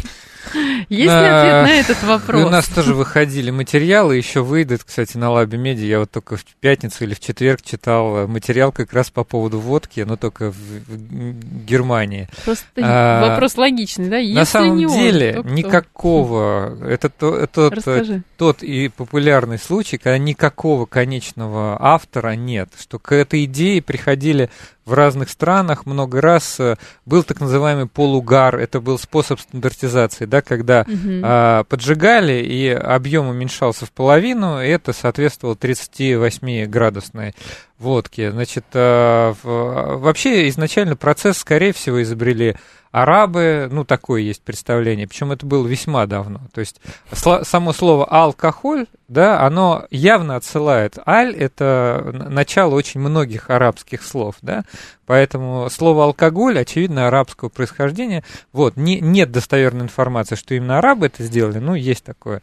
Есть 0.89 1.05
ли 1.05 1.09
А, 1.09 1.41
ответ 1.41 1.63
на 1.63 1.81
этот 1.81 2.03
У 2.03 2.07
вопрос? 2.07 2.51
нас 2.51 2.67
тоже 2.69 2.95
выходили 3.05 3.51
материалы, 3.51 4.17
еще 4.17 4.43
выйдут, 4.43 4.83
кстати, 4.83 5.19
на 5.19 5.31
Лабе 5.31 5.59
Меди. 5.59 5.85
Я 5.85 5.99
вот 6.01 6.11
только 6.11 6.39
в 6.39 6.45
пятницу 6.61 7.05
или 7.05 7.13
в 7.13 7.21
четверг 7.21 7.61
читал 7.63 8.17
э, 8.17 8.27
материал 8.27 8.73
как 8.73 8.95
раз 8.95 9.11
по 9.11 9.25
поводу 9.25 9.61
водки, 9.61 10.01
но 10.01 10.17
только 10.17 10.51
в, 10.51 10.55
в 10.57 11.65
Германии. 11.67 12.29
Просто 12.47 12.65
а, 12.83 13.29
вопрос 13.31 13.59
логичный, 13.59 14.09
да? 14.09 14.17
Если 14.17 14.35
На 14.39 14.45
самом 14.47 14.79
не 14.79 14.87
он, 14.87 14.93
деле 14.99 15.33
то 15.35 15.43
кто? 15.43 15.51
никакого. 15.51 16.79
Это 16.89 17.11
то- 17.11 17.47
тот, 17.47 17.73
э, 17.75 17.77
Расскажи. 17.77 18.23
тот 18.39 18.63
и 18.63 18.89
популярный 18.89 19.59
случай, 19.59 19.99
когда 19.99 20.17
никакого 20.17 20.87
конечного 20.87 21.77
автора 21.79 22.37
нет, 22.37 22.71
что 22.81 22.99
к 22.99 23.13
этой 23.13 23.45
идее 23.45 23.83
приходили 23.83 24.49
в 24.85 24.93
разных 24.93 25.31
странах 25.31 25.87
много 25.87 26.21
раз. 26.21 26.59
э, 26.61 26.77
Был 27.07 27.23
так 27.23 27.41
называемый 27.41 27.87
полугар, 27.87 28.57
это 28.57 28.81
был 28.81 28.99
способ 28.99 29.41
стандартизации, 29.41 30.27
да, 30.27 30.43
когда 30.43 30.85
а, 31.23 31.65
поджигали, 31.65 32.43
и 32.43 32.69
объем 32.69 33.29
уменьшался 33.29 33.87
в 33.87 33.93
половину, 33.93 34.63
и 34.63 34.69
это 34.69 34.93
соответствовало 34.93 35.55
38-градусной 35.55 37.35
водке. 37.85 38.33
Значит, 38.33 38.65
а, 38.75 39.35
в- 39.43 39.99
вообще 39.99 40.49
изначально 40.49 40.97
процесс, 40.97 41.39
скорее 41.39 41.73
всего, 41.73 42.03
изобрели 42.03 42.57
арабы, 42.95 43.69
ну, 43.73 43.85
такое 43.85 44.21
есть 44.21 44.41
представление, 44.43 45.09
причем 45.09 45.33
это 45.33 45.45
было 45.45 45.67
весьма 45.67 46.07
давно. 46.07 46.43
То 46.53 46.61
есть 46.61 46.81
само 47.43 47.73
слово 47.73 48.05
алкоголь, 48.05 48.87
да, 49.09 49.43
оно 49.43 49.87
явно 49.91 50.37
отсылает. 50.37 50.97
Аль– 51.05 51.35
это 51.37 52.29
начало 52.31 52.77
очень 52.77 53.01
многих 53.01 53.51
арабских 53.51 54.01
слов, 54.05 54.37
да, 54.43 54.63
поэтому 55.07 55.69
слово 55.71 56.05
алкоголь, 56.05 56.57
очевидно, 56.57 57.09
арабского 57.09 57.49
происхождения. 57.49 58.23
Вот, 58.53 58.77
не, 58.77 59.01
нет 59.01 59.33
достоверной 59.33 59.87
информации, 59.87 60.37
что 60.37 60.55
именно 60.55 60.79
арабы 60.79 61.07
это 61.07 61.25
сделали, 61.25 61.59
ну, 61.59 61.75
есть 61.75 62.05
такое 62.05 62.43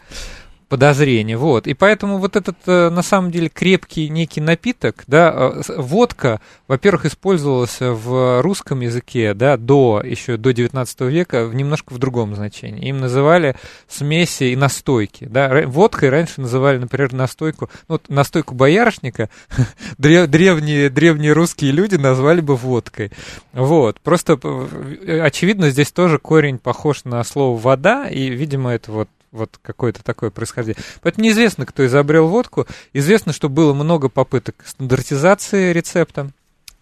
подозрение, 0.72 1.36
вот. 1.36 1.68
И 1.68 1.74
поэтому 1.74 2.18
вот 2.18 2.38
этот, 2.38 2.56
э, 2.66 2.90
на 2.90 3.02
самом 3.02 3.30
деле, 3.30 3.50
крепкий 3.50 4.08
некий 4.08 4.40
напиток, 4.40 5.04
да, 5.06 5.30
э, 5.36 5.62
водка, 5.76 6.40
во-первых, 6.70 7.06
использовалась 7.06 7.82
в 7.82 8.42
русском 8.42 8.80
языке, 8.80 9.34
да, 9.34 9.58
до, 9.58 10.02
еще 10.02 10.38
до 10.38 10.54
19 10.54 11.10
века, 11.10 11.46
в 11.46 11.54
немножко 11.54 11.94
в 11.94 11.98
другом 11.98 12.36
значении. 12.36 12.88
Им 12.88 13.00
называли 13.00 13.58
смеси 13.90 14.46
и 14.46 14.56
настойки, 14.56 15.26
да. 15.26 15.64
Водкой 15.66 16.08
раньше 16.08 16.40
называли, 16.40 16.78
например, 16.78 17.12
настойку, 17.12 17.70
ну, 17.90 17.96
вот 17.96 18.08
настойку 18.08 18.56
боярышника 18.56 19.30
дре- 19.98 20.28
древние, 20.28 20.90
древние 20.90 21.34
русские 21.34 21.72
люди 21.72 21.96
назвали 21.96 22.40
бы 22.40 22.56
водкой. 22.56 23.12
Вот. 23.52 24.00
Просто, 24.00 24.40
э, 24.42 25.20
очевидно, 25.20 25.70
здесь 25.70 25.92
тоже 25.92 26.18
корень 26.18 26.60
похож 26.60 27.04
на 27.04 27.22
слово 27.26 27.60
«вода», 27.60 28.08
и, 28.08 28.30
видимо, 28.30 28.72
это 28.72 28.94
вот 28.94 29.10
вот 29.32 29.60
какое-то 29.62 30.04
такое 30.04 30.30
происхождение. 30.30 30.84
Поэтому 31.02 31.26
неизвестно, 31.26 31.66
кто 31.66 31.86
изобрел 31.86 32.28
водку. 32.28 32.68
Известно, 32.94 33.34
что 33.34 33.50
было 33.50 33.74
много 33.74 34.10
попыток 34.10 34.56
стандартизации 34.66 35.72
рецепта. 35.72 36.32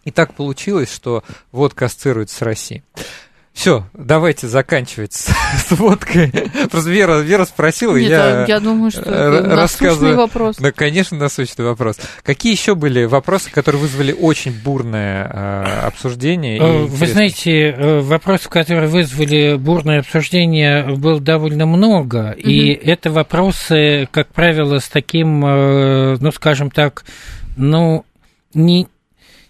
И 0.03 0.11
так 0.11 0.33
получилось, 0.33 0.91
что 0.91 1.23
водка 1.51 1.85
ассоциируется 1.85 2.37
с 2.37 2.41
Россией. 2.41 2.83
Все, 3.53 3.83
давайте 3.93 4.47
заканчивать 4.47 5.13
с, 5.13 5.27
с 5.67 5.71
водкой. 5.71 6.31
Просто 6.71 6.89
Вера, 6.89 7.19
Вера 7.19 7.45
спросила, 7.45 7.97
Нет, 7.97 8.09
я, 8.09 8.43
а 8.43 8.45
я 8.47 8.59
думаю, 8.59 8.89
что 8.91 9.01
э, 9.01 9.03
это 9.03 9.47
насущный 9.47 9.55
рассказываю. 9.55 10.15
вопрос. 10.17 10.57
Да, 10.57 10.71
конечно, 10.71 11.17
насущный 11.17 11.65
вопрос. 11.65 11.97
Какие 12.23 12.53
еще 12.53 12.75
были 12.75 13.03
вопросы, 13.05 13.51
которые 13.51 13.81
вызвали 13.81 14.13
очень 14.13 14.53
бурное 14.53 15.27
э, 15.27 15.87
обсуждение? 15.87 16.57
Э, 16.57 16.85
Вы 16.85 16.87
интерес? 16.87 17.11
знаете, 17.11 17.75
вопросов, 18.01 18.49
которые 18.49 18.87
вызвали 18.87 19.55
бурное 19.57 19.99
обсуждение, 19.99 20.95
было 20.95 21.19
довольно 21.19 21.65
много. 21.65 22.31
И 22.31 22.71
это 22.71 23.11
вопросы, 23.11 24.07
как 24.11 24.29
правило, 24.29 24.79
с 24.79 24.87
таким, 24.87 25.41
ну, 25.41 26.31
скажем 26.31 26.71
так, 26.71 27.03
ну, 27.57 28.05
не, 28.53 28.87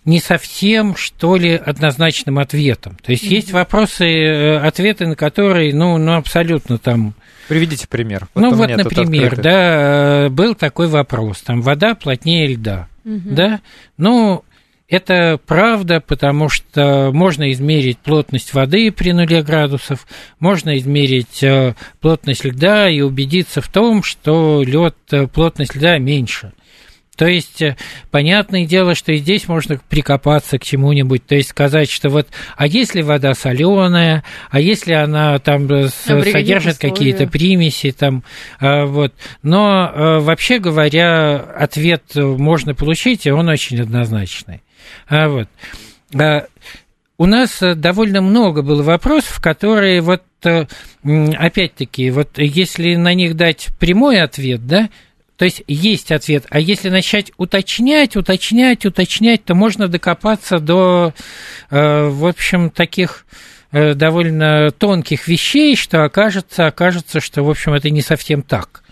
не 0.09 0.19
совсем, 0.19 0.95
что 0.95 1.35
ли, 1.37 1.51
однозначным 1.53 2.39
ответом. 2.39 2.97
То 3.01 3.11
есть 3.11 3.23
есть 3.23 3.51
вопросы, 3.51 4.05
э, 4.05 4.57
ответы 4.57 5.05
на 5.07 5.15
которые, 5.15 5.73
ну, 5.73 5.97
ну 5.97 6.13
абсолютно 6.15 6.77
там 6.79 7.13
Приведите 7.47 7.87
пример. 7.87 8.27
ну 8.35 8.51
вот, 8.53 8.67
меня 8.67 8.77
тут 8.77 8.97
например, 8.97 9.39
да, 9.39 10.25
э, 10.25 10.29
был 10.29 10.55
такой 10.55 10.87
вопрос, 10.87 11.41
там 11.41 11.61
вода 11.61 11.95
плотнее 11.95 12.47
льда, 12.47 12.87
Мгм. 13.03 13.35
да, 13.35 13.61
ну 13.97 14.43
это 14.87 15.39
правда, 15.45 16.01
потому 16.01 16.49
что 16.49 17.11
можно 17.13 17.51
измерить 17.51 17.99
плотность 17.99 18.55
воды 18.55 18.91
при 18.91 19.11
нуле 19.11 19.43
градусов, 19.43 20.07
можно 20.39 20.75
измерить 20.79 21.43
э, 21.43 21.75
плотность 22.01 22.43
льда 22.45 22.89
и 22.89 23.01
убедиться 23.01 23.61
в 23.61 23.67
том, 23.67 24.01
что 24.01 24.63
лед 24.65 24.95
плотность 25.33 25.75
льда 25.75 25.99
меньше. 25.99 26.53
То 27.19 27.27
есть, 27.27 27.61
э, 27.61 27.75
понятное 28.11 28.65
дело, 28.65 28.95
что 28.95 29.11
и 29.11 29.17
здесь 29.17 29.49
можно 29.49 29.77
прикопаться 29.89 30.57
к 30.57 30.63
чему-нибудь, 30.63 31.25
то 31.25 31.35
есть 31.35 31.49
сказать, 31.49 31.91
что 31.91 32.07
вот, 32.07 32.29
а 32.55 32.65
если 32.65 33.01
вода 33.01 33.33
соленая, 33.33 34.23
а 34.49 34.61
если 34.61 34.93
она 34.93 35.37
там 35.39 35.69
э, 35.69 35.89
содержит 35.89 36.77
какие-то 36.77 37.27
примеси, 37.27 37.91
там, 37.91 38.23
э, 38.61 38.85
вот. 38.85 39.13
Но, 39.43 40.21
вообще 40.21 40.59
говоря, 40.59 41.35
ответ 41.35 42.03
можно 42.15 42.73
получить, 42.73 43.25
и 43.25 43.31
он 43.31 43.49
очень 43.49 43.81
однозначный. 43.81 44.61
А, 45.09 45.27
вот. 45.27 45.49
У 47.17 47.25
нас 47.25 47.59
довольно 47.59 48.21
много 48.21 48.61
было 48.61 48.81
вопросов, 48.81 49.41
которые 49.41 49.99
вот, 49.99 50.23
опять-таки, 51.03 52.11
вот 52.11 52.37
если 52.37 52.95
на 52.95 53.13
них 53.13 53.35
дать 53.35 53.67
прямой 53.77 54.21
ответ, 54.21 54.65
да, 54.65 54.87
то 55.39 55.45
есть 55.45 55.63
есть 55.67 56.11
ответ, 56.11 56.45
а 56.49 56.59
если 56.59 56.89
начать 56.89 57.31
уточнять, 57.37 58.17
уточнять, 58.17 58.85
уточнять, 58.85 59.45
то 59.45 59.55
можно 59.55 59.87
докопаться 59.87 60.59
до, 60.59 61.13
э, 61.69 62.07
в 62.09 62.27
общем, 62.27 62.69
таких 62.69 63.25
э, 63.71 63.93
довольно 63.93 64.71
тонких 64.71 65.29
вещей, 65.29 65.77
что 65.77 66.03
окажется, 66.03 66.67
окажется, 66.67 67.21
что, 67.21 67.41
в 67.43 67.49
общем, 67.49 67.73
это 67.73 67.89
не 67.89 68.01
совсем 68.01 68.41
так. 68.41 68.83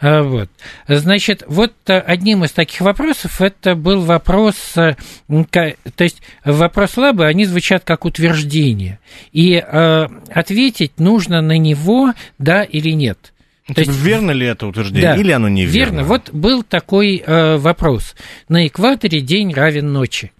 А, 0.00 0.24
Вот. 0.24 0.50
Значит, 0.88 1.44
вот 1.46 1.72
э, 1.86 1.96
одним 2.00 2.42
из 2.42 2.50
таких 2.50 2.80
вопросов 2.80 3.40
это 3.40 3.76
был 3.76 4.00
вопрос, 4.00 4.56
э, 4.76 4.96
то 5.28 6.02
есть 6.04 6.22
вопрос 6.44 6.96
лабы, 6.96 7.24
они 7.24 7.44
звучат 7.44 7.84
как 7.84 8.04
утверждение, 8.04 8.98
и 9.30 9.54
э, 9.64 10.06
ответить 10.28 10.98
нужно 10.98 11.40
на 11.40 11.56
него 11.56 12.14
да 12.38 12.64
или 12.64 12.90
нет. 12.90 13.30
То 13.72 13.80
есть, 13.80 13.92
верно 13.92 14.32
ли 14.32 14.46
это 14.46 14.66
утверждение, 14.66 15.14
да, 15.14 15.16
или 15.16 15.32
оно 15.32 15.48
неверно? 15.48 15.96
Верно. 15.96 16.04
Вот 16.04 16.30
был 16.32 16.62
такой 16.62 17.22
э, 17.24 17.56
вопрос. 17.56 18.14
На 18.48 18.66
экваторе 18.66 19.20
день 19.22 19.54
равен 19.54 19.90
ночи. 19.90 20.32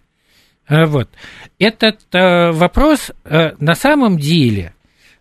Э, 0.69 0.85
вот. 0.85 1.09
Этот 1.59 2.01
э, 2.13 2.51
вопрос 2.53 3.13
э, 3.25 3.53
на 3.59 3.75
самом 3.75 4.19
деле, 4.19 4.75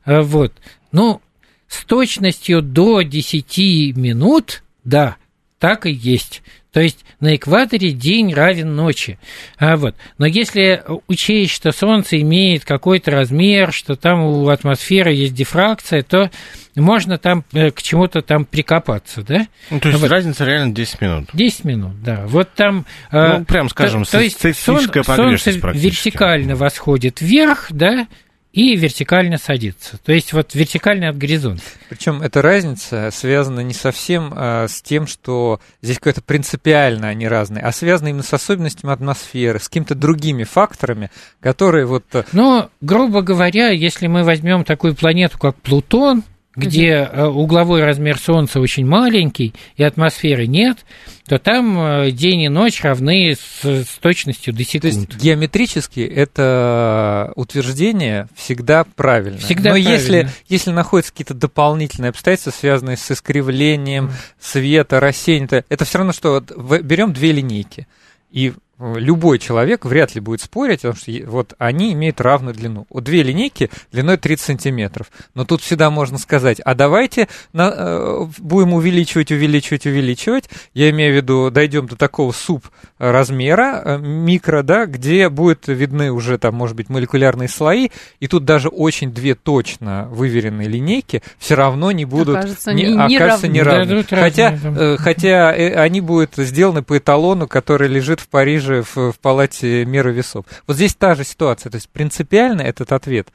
э, 0.06 0.20
вот, 0.20 0.54
ну, 0.92 1.22
с 1.68 1.86
точностью 1.86 2.62
до 2.62 3.04
10 3.04 3.96
минут, 3.96 4.64
да, 4.84 5.16
так 5.58 5.86
и 5.86 5.92
есть. 5.92 6.44
То 6.74 6.82
есть 6.82 7.06
на 7.20 7.36
экваторе 7.36 7.92
день 7.92 8.34
равен 8.34 8.76
ночи. 8.76 9.20
А 9.60 9.78
вот. 9.78 9.96
Но 10.18 10.26
если 10.26 10.84
учесть, 11.08 11.52
что 11.52 11.72
Солнце 11.72 12.20
имеет 12.22 12.66
какой-то 12.66 13.12
размер, 13.12 13.72
что 13.72 13.96
там 13.96 14.24
у 14.24 14.50
атмосферы 14.50 15.14
есть 15.14 15.36
дифракция, 15.36 16.02
то 16.02 16.32
можно 16.76 17.20
там 17.20 17.46
э, 17.54 17.70
к 17.70 17.82
чему-то 17.84 18.24
там 18.24 18.46
прикопаться, 18.46 19.22
да? 19.22 19.48
Ну, 19.70 19.80
то 19.80 19.90
есть 19.90 20.02
вот. 20.02 20.10
разница 20.10 20.46
реально 20.46 20.74
10 20.74 21.02
минут. 21.02 21.30
10 21.34 21.64
минут, 21.64 22.02
да. 22.02 22.24
Вот 22.26 22.52
там... 22.56 22.88
Э, 23.12 23.38
ну, 23.38 23.46
прям 23.46 23.70
скажем, 23.70 24.04
то, 24.04 24.14
то 24.14 24.22
есть 24.22 24.40
сон, 24.58 24.82
Солнце 25.04 25.52
вертикально 25.52 26.56
восходит 26.56 27.22
вверх, 27.22 27.68
да, 27.70 28.08
и 28.54 28.76
вертикально 28.76 29.40
садится. 29.40 29.98
То 29.98 30.14
есть 30.14 30.32
вот 30.32 30.54
вертикально 30.54 31.10
от 31.10 31.18
горизонта. 31.18 31.64
Причем 31.90 32.22
эта 32.22 32.42
разница 32.44 33.10
связана 33.12 33.62
не 33.62 33.74
совсем 33.74 34.32
а, 34.36 34.68
с 34.68 34.82
тем, 34.82 35.08
что 35.08 35.60
здесь 35.82 35.98
какое-то 35.98 36.22
принципиально 36.22 37.08
они 37.08 37.28
разные, 37.28 37.64
а 37.64 37.72
связана 37.72 38.10
именно 38.10 38.24
с 38.24 38.32
особенностями 38.32 38.94
атмосферы, 38.94 39.60
с 39.60 39.68
какими-то 39.68 39.96
другими 39.96 40.44
факторами, 40.44 41.10
которые 41.42 41.88
вот... 41.88 42.06
Но, 42.32 42.70
грубо 42.80 43.24
говоря, 43.24 43.70
если 43.70 44.06
мы 44.06 44.24
возьмем 44.24 44.64
такую 44.64 44.96
планету, 44.96 45.40
как 45.40 45.56
Плутон, 45.56 46.24
где 46.56 47.10
угу. 47.12 47.42
угловой 47.42 47.84
размер 47.84 48.18
Солнца 48.20 48.60
очень 48.60 48.86
маленький 48.86 49.54
и 49.76 49.84
атмосферы 49.84 50.46
нет, 50.46 50.86
то 51.28 51.40
там 51.40 51.78
э, 51.80 52.12
день 52.12 52.42
и 52.42 52.50
ночь 52.50 52.82
равны 52.82 53.36
с, 53.36 53.64
с 53.64 53.98
точностью 54.00 54.54
до 54.54 54.64
секунд. 54.64 54.82
То 54.82 54.88
есть 55.00 55.16
геометрически 55.16 56.02
это 56.02 57.32
утверждение 57.36 58.28
всегда 58.36 58.84
правильно. 58.84 59.40
Всегда 59.40 59.70
Но 59.70 59.76
правильно. 59.76 59.90
если, 59.90 60.30
если 60.48 60.72
находятся 60.72 61.12
какие-то 61.12 61.34
дополнительные 61.34 62.10
обстоятельства, 62.10 62.52
связанные 62.52 62.98
с 62.98 63.10
искривлением 63.10 64.12
света, 64.40 65.00
рассеянием, 65.00 65.64
это 65.68 65.86
все 65.86 65.98
равно, 65.98 66.14
что 66.14 66.44
вот 66.56 66.82
берем 66.82 67.14
две 67.14 67.32
линейки. 67.32 67.88
И 68.32 68.54
любой 68.96 69.40
человек 69.40 69.86
вряд 69.86 70.16
ли 70.16 70.22
будет 70.22 70.42
спорить, 70.42 70.82
потому 70.82 70.96
что 70.96 71.12
вот 71.28 71.54
они 71.58 71.94
имеют 71.94 72.22
равную 72.22 72.54
длину. 72.54 72.86
У 72.90 73.02
две 73.02 73.24
линейки 73.24 73.70
длиной 73.92 74.18
30 74.18 74.46
сантиметров. 74.46 75.12
Но 75.34 75.46
тут 75.46 75.62
всегда 75.62 75.90
можно 75.90 76.18
сказать, 76.18 76.60
а 76.60 76.76
давайте 76.76 77.28
на, 77.54 77.74
э, 77.76 78.26
будем 78.40 78.74
увеличивать, 78.74 79.32
увеличивать, 79.32 79.86
увеличивать. 79.86 80.50
Я 80.74 80.90
имею 80.90 81.14
в 81.14 81.16
виду, 81.16 81.52
дойдем 81.52 81.88
до 81.88 81.96
такого 81.96 82.32
суб 82.32 82.66
размера, 82.98 83.82
э, 83.84 83.98
микро, 83.98 84.64
да, 84.64 84.86
где 84.86 85.30
будут 85.30 85.68
видны 85.68 86.12
уже 86.12 86.38
там, 86.38 86.56
может 86.56 86.76
быть, 86.76 86.90
молекулярные 86.90 87.50
слои, 87.50 87.90
и 88.20 88.28
тут 88.28 88.46
даже 88.46 88.70
очень 88.70 89.12
две 89.12 89.36
точно 89.36 90.08
выверенные 90.12 90.68
линейки 90.68 91.22
все 91.38 91.56
равно 91.56 91.92
не 91.92 92.06
будут, 92.06 92.38
окажется, 92.38 92.74
не, 92.74 92.86
не, 92.86 93.18
окажется 93.18 93.48
не 93.48 93.62
равны. 93.62 94.04
Да, 94.10 94.18
хотя, 94.18 94.58
э, 94.64 94.98
хотя 94.98 95.56
э, 95.56 95.74
они 95.76 96.02
будут 96.02 96.36
сделаны 96.38 96.84
по 96.84 96.98
эталону, 96.98 97.48
который 97.48 97.88
лежит 97.88 98.20
в 98.20 98.28
Париже 98.28 98.73
же 98.74 98.84
в, 98.84 99.12
в 99.12 99.20
палате 99.20 99.86
меры 99.86 100.12
весов. 100.14 100.46
Вот 100.68 100.76
здесь 100.76 100.96
та 100.96 101.16
же 101.16 101.24
ситуация, 101.24 101.70
то 101.70 101.78
есть 101.78 101.90
принципиально 101.90 102.62
этот 102.62 102.92
ответ 102.92 103.30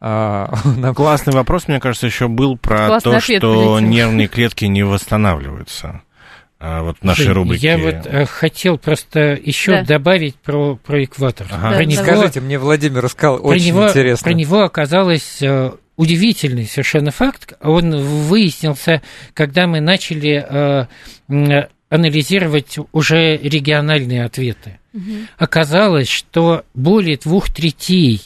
а. 0.00 0.52
Классный 0.94 1.32
вопрос, 1.32 1.68
мне 1.68 1.80
кажется, 1.80 2.06
еще 2.06 2.28
был 2.28 2.56
про 2.56 2.86
Классный 2.86 3.12
то, 3.12 3.20
что 3.20 3.32
полетел. 3.32 3.78
нервные 3.80 4.28
клетки 4.28 4.66
не 4.66 4.82
восстанавливаются. 4.82 6.02
А, 6.58 6.82
вот 6.82 6.98
в 7.00 7.04
нашей 7.04 7.32
рубрике. 7.32 7.66
Я 7.66 7.78
вот 7.78 8.06
а, 8.06 8.24
хотел 8.24 8.78
просто 8.78 9.38
еще 9.42 9.72
да. 9.72 9.84
добавить 9.84 10.36
про, 10.36 10.76
про 10.76 11.04
экватор. 11.04 11.46
Ага. 11.50 11.70
Да, 11.70 11.76
про 11.76 11.84
него, 11.84 12.02
Скажите, 12.02 12.40
мне 12.40 12.58
Владимир 12.58 13.02
рассказал, 13.02 13.38
про 13.38 13.48
очень 13.48 13.66
него, 13.68 13.88
интересно. 13.88 14.24
Про 14.24 14.32
него 14.32 14.62
оказалось 14.62 15.42
э, 15.42 15.72
удивительный 15.96 16.66
совершенно 16.66 17.10
факт. 17.10 17.54
Он 17.60 17.96
выяснился, 17.96 19.02
когда 19.34 19.66
мы 19.66 19.80
начали 19.80 20.86
э, 21.28 21.66
анализировать 21.88 22.76
уже 22.92 23.36
региональные 23.36 24.24
ответы. 24.24 24.78
Угу. 24.92 25.02
Оказалось, 25.38 26.08
что 26.08 26.64
более 26.74 27.16
двух 27.16 27.50
третей 27.50 28.22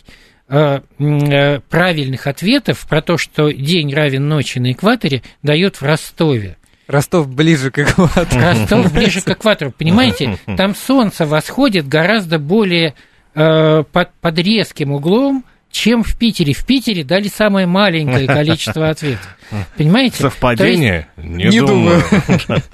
э, 0.49 0.81
э, 0.99 1.61
правильных 1.61 2.27
ответов 2.27 2.87
про 2.89 3.03
то, 3.03 3.19
что 3.19 3.51
день 3.51 3.93
равен 3.95 4.29
ночи 4.29 4.59
на 4.59 4.73
экваторе, 4.73 5.23
дает 5.43 5.77
в 5.77 5.83
Ростове. 5.83 6.57
Ростов 6.87 7.29
ближе 7.29 7.71
к 7.71 7.79
экватору. 7.79 8.41
Ростов 8.41 8.93
ближе 8.93 9.21
к 9.21 9.29
экватору. 9.31 9.73
Понимаете, 9.77 10.39
там 10.57 10.75
солнце 10.75 11.25
восходит 11.25 11.87
гораздо 11.87 12.39
более 12.39 12.95
э, 13.35 13.85
под, 13.93 14.13
под 14.21 14.39
резким 14.39 14.93
углом, 14.93 15.45
чем 15.71 16.03
в 16.03 16.17
Питере. 16.17 16.53
В 16.53 16.65
Питере 16.67 17.05
дали 17.05 17.29
самое 17.29 17.67
маленькое 17.67 18.27
количество 18.27 18.89
ответов. 18.89 19.37
Понимаете? 19.77 20.17
Совпадение? 20.19 21.09
Есть, 21.17 21.29
не, 21.29 21.45
не 21.45 21.61
думаю. 21.61 22.03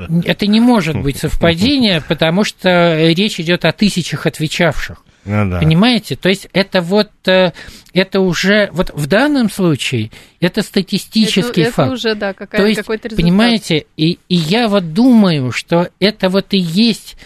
Это 0.25 0.47
не 0.47 0.61
может 0.61 1.01
быть 1.01 1.17
совпадение, 1.17 2.03
потому 2.07 2.45
что 2.45 2.97
речь 3.13 3.41
идет 3.41 3.65
о 3.65 3.73
тысячах 3.73 4.27
отвечавших. 4.27 5.03
Ну, 5.27 5.51
да. 5.51 5.59
Понимаете? 5.59 6.15
То 6.15 6.29
есть 6.29 6.49
это 6.53 6.81
вот 6.81 7.11
э, 7.27 7.51
это 7.93 8.21
уже 8.21 8.71
вот 8.73 8.93
в 8.95 9.09
данном 9.09 9.51
случае 9.51 10.13
это 10.39 10.63
статистический 10.63 11.63
это, 11.63 11.73
факт. 11.73 11.87
Это 11.87 11.95
уже 11.95 12.15
да 12.15 12.33
какая, 12.33 12.61
То 12.61 12.67
есть, 12.67 12.81
какой-то 12.81 13.09
результат. 13.09 13.25
Понимаете? 13.25 13.87
И, 13.97 14.21
и 14.29 14.37
я 14.37 14.69
вот 14.69 14.93
думаю, 14.93 15.51
что 15.51 15.89
это 15.99 16.29
вот 16.29 16.47
и 16.55 16.59
есть 16.59 17.17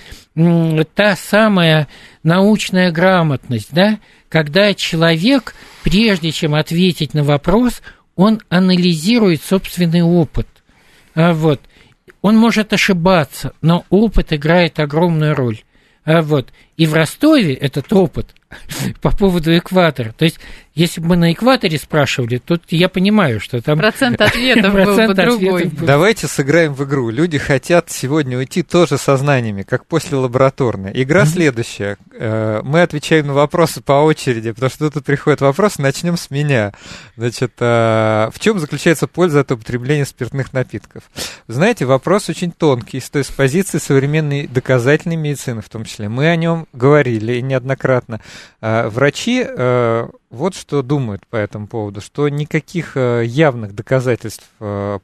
та 0.95 1.15
самая 1.17 1.89
научная 2.23 2.91
грамотность, 2.91 3.69
да, 3.73 3.99
когда 4.31 4.75
человек, 4.75 5.55
прежде 5.83 6.31
чем 6.31 6.55
ответить 6.55 7.13
на 7.15 7.25
вопрос, 7.25 7.83
он 8.15 8.41
анализирует 8.49 9.43
собственный 9.43 10.03
опыт. 10.03 10.47
А 11.15 11.35
вот. 11.35 11.61
Он 12.23 12.37
может 12.37 12.73
ошибаться, 12.73 13.55
но 13.61 13.85
опыт 13.91 14.33
играет 14.33 14.79
огромную 14.79 15.35
роль. 15.35 15.61
А 16.05 16.23
вот. 16.23 16.53
И 16.81 16.87
в 16.87 16.95
Ростове 16.95 17.53
этот 17.53 17.93
опыт 17.93 18.35
по 19.03 19.11
поводу 19.11 19.57
экватора. 19.57 20.15
То 20.17 20.25
есть, 20.25 20.39
если 20.75 21.01
бы 21.01 21.09
мы 21.09 21.17
на 21.17 21.33
экваторе 21.33 21.79
спрашивали, 21.79 22.39
то 22.39 22.59
я 22.71 22.89
понимаю, 22.89 23.39
что 23.39 23.61
там... 23.61 23.79
Процент 23.79 24.21
ответов 24.21 24.73
был 24.87 24.97
бы 24.97 25.15
другой. 25.15 25.71
Давайте 25.83 26.27
сыграем 26.27 26.73
в 26.73 26.83
игру. 26.85 27.11
Люди 27.11 27.37
хотят 27.37 27.91
сегодня 27.91 28.39
уйти 28.39 28.63
тоже 28.63 28.97
со 28.97 29.19
знаниями, 29.19 29.63
как 29.63 29.85
после 29.85 30.17
лабораторной. 30.17 30.91
Игра 30.95 31.27
следующая. 31.27 31.99
Э, 32.13 32.61
мы 32.65 32.81
отвечаем 32.81 33.27
на 33.27 33.35
вопросы 33.35 33.83
по 33.83 33.93
очереди, 33.93 34.53
потому 34.53 34.71
что 34.71 34.91
тут 34.91 35.05
приходят 35.05 35.43
вопросы, 35.43 35.83
начнем 35.83 36.17
с 36.17 36.31
меня. 36.31 36.73
Значит, 37.17 37.53
э, 37.59 38.31
в 38.33 38.39
чем 38.39 38.59
заключается 38.59 39.07
польза 39.07 39.41
от 39.41 39.53
употребления 39.53 40.07
спиртных 40.07 40.55
напитков? 40.55 41.03
Знаете, 41.47 41.85
вопрос 41.85 42.31
очень 42.31 42.53
тонкий, 42.53 43.01
то 43.01 43.19
есть 43.19 43.31
с 43.31 43.35
позиции 43.35 43.79
современной 43.79 44.47
доказательной 44.47 45.17
медицины 45.17 45.61
в 45.61 45.69
том 45.69 45.85
числе. 45.85 46.09
Мы 46.09 46.29
о 46.29 46.37
нем 46.37 46.67
говорили 46.73 47.41
неоднократно. 47.41 48.21
Э, 48.61 48.89
врачи 48.89 49.45
э, 49.47 50.09
вот 50.31 50.55
что 50.55 50.83
думают 50.83 51.27
по 51.27 51.37
этому 51.37 51.67
поводу, 51.67 52.01
что 52.01 52.29
никаких 52.29 52.97
э, 52.97 53.25
явных 53.27 53.75
доказательств 53.75 54.49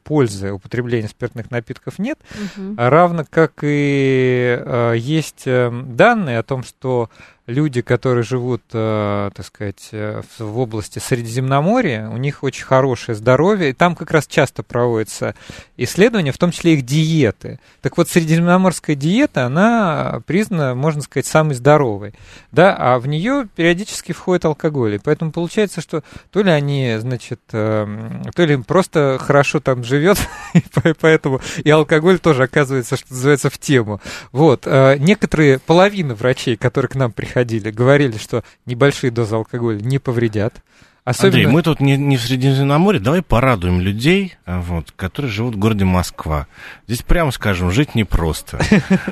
пользы 0.03 0.51
употребления 0.51 1.07
спиртных 1.07 1.51
напитков 1.51 1.99
нет, 1.99 2.19
угу. 2.31 2.75
равно 2.77 3.25
как 3.29 3.59
и 3.63 4.93
есть 4.95 5.45
данные 5.45 6.39
о 6.39 6.43
том, 6.43 6.63
что 6.63 7.09
люди, 7.47 7.81
которые 7.81 8.23
живут, 8.23 8.61
э, 8.73 9.31
так 9.33 9.45
сказать, 9.45 9.87
э, 9.93 10.21
в 10.37 10.59
области 10.59 10.99
Средиземноморья, 10.99 12.09
у 12.09 12.17
них 12.17 12.43
очень 12.43 12.65
хорошее 12.65 13.15
здоровье, 13.15 13.69
и 13.69 13.73
там 13.73 13.95
как 13.95 14.11
раз 14.11 14.27
часто 14.27 14.63
проводятся 14.63 15.33
исследования, 15.77 16.33
в 16.33 16.37
том 16.37 16.51
числе 16.51 16.73
их 16.73 16.85
диеты. 16.85 17.59
Так 17.81 17.97
вот, 17.97 18.09
средиземноморская 18.09 18.97
диета, 18.97 19.45
она 19.45 20.21
признана, 20.27 20.75
можно 20.75 21.01
сказать, 21.01 21.25
самой 21.25 21.55
здоровой, 21.55 22.13
да, 22.51 22.75
а 22.77 22.99
в 22.99 23.07
нее 23.07 23.47
периодически 23.55 24.11
входит 24.11 24.43
алкоголь, 24.43 24.95
и 24.95 24.99
поэтому 24.99 25.31
получается, 25.31 25.79
что 25.79 26.03
то 26.31 26.41
ли 26.41 26.51
они, 26.51 26.97
значит, 26.99 27.39
э, 27.53 28.21
то 28.35 28.43
ли 28.43 28.55
им 28.55 28.65
просто 28.65 29.17
хорошо 29.21 29.61
там 29.61 29.85
живет, 29.85 30.17
и 30.53 30.63
поэтому 30.99 31.39
и 31.63 31.69
алкоголь 31.69 32.19
тоже 32.19 32.43
оказывается, 32.43 32.97
что 32.97 33.13
называется, 33.13 33.49
в 33.49 33.57
тему. 33.57 34.01
Вот, 34.33 34.65
некоторые, 34.65 35.59
половина 35.59 36.13
врачей, 36.13 36.57
которые 36.57 36.89
к 36.89 36.95
нам 36.95 37.13
приходят, 37.13 37.36
приходили, 37.37 37.71
говорили, 37.71 38.17
что 38.17 38.43
небольшие 38.65 39.11
дозы 39.11 39.35
алкоголя 39.35 39.79
не 39.79 39.99
повредят. 39.99 40.55
Особенно... 41.03 41.37
Андрей, 41.37 41.53
мы 41.53 41.61
тут 41.61 41.79
не, 41.79 41.95
не 41.95 42.17
в 42.17 42.21
Средиземноморье, 42.21 42.99
давай 42.99 43.21
порадуем 43.21 43.79
людей, 43.79 44.35
а, 44.45 44.59
вот, 44.59 44.91
которые 44.91 45.31
живут 45.31 45.55
в 45.55 45.57
городе 45.57 45.85
Москва. 45.85 46.47
Здесь, 46.85 47.01
прямо 47.01 47.31
скажем, 47.31 47.71
жить 47.71 47.95
непросто. 47.95 48.59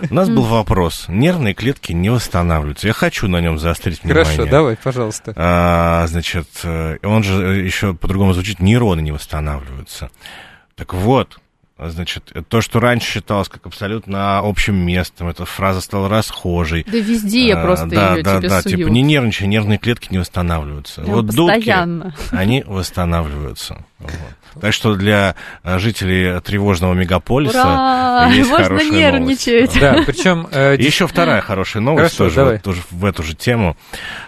У 0.09 0.13
нас 0.13 0.27
был 0.27 0.41
вопрос, 0.43 1.05
нервные 1.07 1.53
клетки 1.53 1.93
не 1.93 2.09
восстанавливаются. 2.09 2.87
Я 2.87 2.93
хочу 2.93 3.29
на 3.29 3.39
нем 3.39 3.59
заострить 3.59 4.03
внимание. 4.03 4.25
Хорошо, 4.25 4.45
давай, 4.45 4.75
пожалуйста. 4.75 5.33
А, 5.37 6.05
значит, 6.07 6.49
э, 6.63 6.97
он 7.01 7.23
же 7.23 7.63
еще 7.63 7.93
по-другому 7.93 8.33
звучит, 8.33 8.59
нейроны 8.59 8.99
не 8.99 9.13
восстанавливаются. 9.13 10.09
Так 10.75 10.93
вот, 10.93 11.39
Значит, 11.77 12.31
то, 12.47 12.61
что 12.61 12.79
раньше 12.79 13.11
считалось 13.11 13.49
как 13.49 13.65
абсолютно 13.65 14.39
общим 14.39 14.75
местом, 14.75 15.27
эта 15.27 15.43
фраза 15.43 15.81
стала 15.81 16.07
расхожей. 16.07 16.85
Да 16.87 16.97
везде 16.97 17.53
а, 17.53 17.61
просто 17.61 17.87
да, 17.87 18.15
ее 18.15 18.23
да, 18.23 18.37
тебе 18.39 18.47
да, 18.49 18.61
суют. 18.61 18.77
типа 18.77 18.87
не 18.87 19.01
нервничай, 19.01 19.45
нервные 19.47 19.77
клетки 19.77 20.07
не 20.09 20.19
восстанавливаются. 20.19 21.01
Прям 21.01 21.15
вот 21.15 21.27
постоянно. 21.27 22.03
дудки, 22.05 22.35
они 22.35 22.63
восстанавливаются. 22.65 23.83
Вот. 23.99 24.11
Так 24.61 24.73
что 24.73 24.95
для 24.95 25.35
э, 25.63 25.79
жителей 25.79 26.39
тревожного 26.39 26.93
мегаполиса 26.93 27.59
Ура! 27.61 28.27
есть 28.31 28.49
Можно 28.49 28.63
хорошая 28.65 28.89
нервничать. 28.89 29.75
новость. 29.75 29.79
Да, 29.81 30.03
причем... 30.05 30.47
э, 30.51 30.75
Еще 30.79 31.07
вторая 31.07 31.41
хорошая 31.41 31.83
новость 31.83 32.15
Хорошо, 32.15 32.35
тоже, 32.35 32.51
вот 32.51 32.61
тоже 32.61 32.81
в 32.89 33.03
эту 33.03 33.21
же 33.23 33.35
тему. 33.35 33.75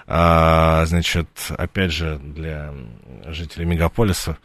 А, 0.05 0.83
значит, 0.85 1.29
опять 1.57 1.93
же, 1.93 2.19
для 2.21 2.73
жителей 3.33 3.65
мегаполиса, 3.65 4.37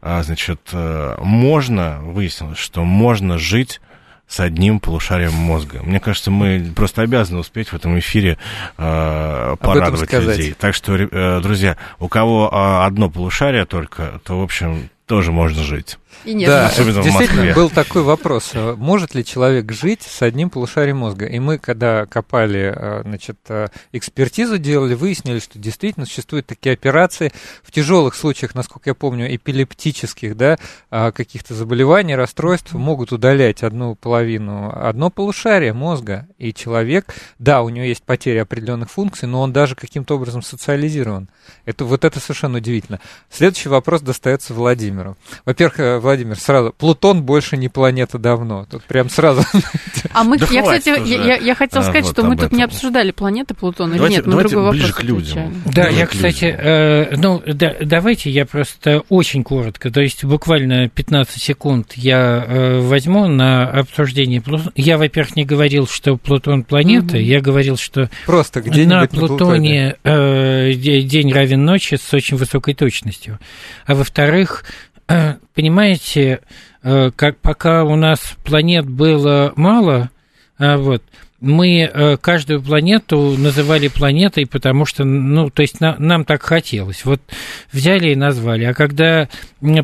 а, 0.00 0.22
значит, 0.22 0.60
э, 0.72 1.16
можно, 1.20 2.00
выяснилось, 2.02 2.58
что 2.58 2.84
можно 2.84 3.38
жить 3.38 3.80
с 4.28 4.40
одним 4.40 4.78
полушарием 4.78 5.32
мозга. 5.32 5.80
Мне 5.82 6.00
кажется, 6.00 6.30
мы 6.30 6.72
просто 6.76 7.02
обязаны 7.02 7.38
успеть 7.38 7.68
в 7.68 7.74
этом 7.74 7.98
эфире 7.98 8.36
э, 8.76 9.56
порадовать 9.58 10.12
людей. 10.12 10.52
Так 10.52 10.74
что, 10.74 10.94
э, 10.94 11.40
друзья, 11.40 11.78
у 11.98 12.08
кого 12.08 12.50
э, 12.52 12.86
одно 12.86 13.08
полушарие 13.08 13.64
только, 13.64 14.20
то, 14.24 14.40
в 14.40 14.42
общем, 14.42 14.90
тоже 15.06 15.32
можно 15.32 15.62
жить. 15.62 15.98
И 16.24 16.34
нет. 16.34 16.48
Да, 16.48 16.66
Особенно 16.66 17.00
в 17.00 17.04
действительно 17.04 17.42
Москве. 17.44 17.54
был 17.54 17.70
такой 17.70 18.02
вопрос. 18.02 18.50
а 18.54 18.76
Может 18.76 19.14
ли 19.14 19.24
человек 19.24 19.72
жить 19.72 20.02
с 20.02 20.22
одним 20.22 20.50
полушарием 20.50 20.98
мозга? 20.98 21.26
И 21.26 21.38
мы, 21.38 21.58
когда 21.58 22.06
копали, 22.06 22.72
а, 22.74 23.02
значит, 23.04 23.38
а, 23.48 23.68
экспертизу 23.92 24.58
делали, 24.58 24.94
выяснили, 24.94 25.38
что 25.38 25.58
действительно 25.58 26.06
существуют 26.06 26.46
такие 26.46 26.72
операции 26.72 27.32
в 27.62 27.70
тяжелых 27.72 28.14
случаях, 28.14 28.54
насколько 28.54 28.90
я 28.90 28.94
помню, 28.94 29.34
эпилептических, 29.34 30.36
да, 30.36 30.58
каких-то 30.90 31.54
заболеваний, 31.54 32.14
расстройств, 32.14 32.72
могут 32.72 33.12
удалять 33.12 33.62
одну 33.62 33.94
половину, 33.94 34.72
одно 34.74 35.10
полушарие 35.10 35.72
мозга. 35.72 36.26
И 36.38 36.52
человек, 36.52 37.14
да, 37.38 37.62
у 37.62 37.68
него 37.68 37.84
есть 37.84 38.02
потеря 38.02 38.42
определенных 38.42 38.90
функций, 38.90 39.28
но 39.28 39.40
он 39.40 39.52
даже 39.52 39.74
каким-то 39.74 40.16
образом 40.16 40.42
социализирован. 40.42 41.28
Это, 41.64 41.84
вот 41.84 42.04
это 42.04 42.20
совершенно 42.20 42.58
удивительно. 42.58 43.00
Следующий 43.30 43.68
вопрос 43.68 44.00
достается 44.00 44.54
Владимиру. 44.54 45.16
Во-первых, 45.44 45.80
э, 45.80 45.98
Владимир, 46.08 46.36
сразу, 46.38 46.72
Плутон 46.76 47.22
больше 47.22 47.56
не 47.56 47.68
планета 47.68 48.18
давно. 48.18 48.66
Тут 48.70 48.82
прям 48.84 49.08
сразу... 49.10 49.42
А 50.14 50.24
мы, 50.24 50.38
Да 50.38 50.46
я, 50.50 50.62
кстати, 50.62 50.88
я, 51.06 51.24
я- 51.24 51.36
я 51.36 51.54
хотела 51.54 51.80
а, 51.82 51.84
сказать, 51.84 52.04
вот 52.04 52.12
что 52.12 52.24
мы 52.24 52.36
тут 52.36 52.50
не 52.52 52.62
этом. 52.62 52.70
обсуждали 52.74 53.10
планеты 53.10 53.54
Плутона 53.54 53.90
или 53.92 53.98
Давайте- 53.98 54.16
нет, 54.16 54.26
мы 54.26 54.30
давайте 54.32 54.54
другой 54.54 54.70
ближе 54.72 54.86
вопрос 54.86 55.00
к 55.00 55.04
людям. 55.04 55.38
отвечали. 55.38 55.74
Да, 55.74 55.82
Ближе 55.86 55.98
я, 56.00 56.06
кстати, 56.06 56.44
э, 56.58 57.16
ну, 57.16 57.42
да- 57.46 57.76
давайте 57.80 58.30
я 58.30 58.46
просто 58.46 59.02
очень 59.08 59.44
коротко, 59.44 59.90
то 59.90 60.00
есть 60.00 60.24
буквально 60.24 60.88
15 60.88 61.42
секунд 61.42 61.92
я 61.96 62.44
э, 62.46 62.80
возьму 62.80 63.26
на 63.28 63.68
обсуждение 63.68 64.40
Плутона. 64.40 64.72
Я, 64.76 64.96
во-первых, 64.98 65.36
не 65.36 65.44
говорил, 65.44 65.86
что 65.86 66.16
Плутон 66.16 66.64
планета, 66.64 67.16
Мгм. 67.16 67.24
я 67.24 67.40
говорил, 67.40 67.76
что 67.76 68.08
Просто 68.26 68.62
на 68.62 69.06
Плутоне 69.06 69.96
э, 70.04 70.72
де- 70.74 71.02
день 71.02 71.32
равен 71.32 71.64
ночи 71.64 71.96
с 71.96 72.14
очень 72.14 72.36
высокой 72.36 72.74
точностью. 72.74 73.38
А 73.86 73.94
во-вторых, 73.94 74.64
э, 74.64 74.87
понимаете, 75.54 76.40
э, 76.82 77.10
как 77.14 77.38
пока 77.38 77.84
у 77.84 77.96
нас 77.96 78.36
планет 78.44 78.88
было 78.88 79.52
мало, 79.56 80.10
а, 80.58 80.76
вот, 80.76 81.02
мы 81.40 81.82
э, 81.82 82.16
каждую 82.16 82.60
планету 82.60 83.36
называли 83.38 83.86
планетой, 83.86 84.44
потому 84.46 84.84
что, 84.84 85.04
ну, 85.04 85.50
то 85.50 85.62
есть 85.62 85.80
на- 85.80 85.94
нам 85.98 86.24
так 86.24 86.42
хотелось. 86.42 87.04
Вот 87.04 87.20
взяли 87.72 88.10
и 88.10 88.16
назвали. 88.16 88.64
А 88.64 88.74
когда 88.74 89.28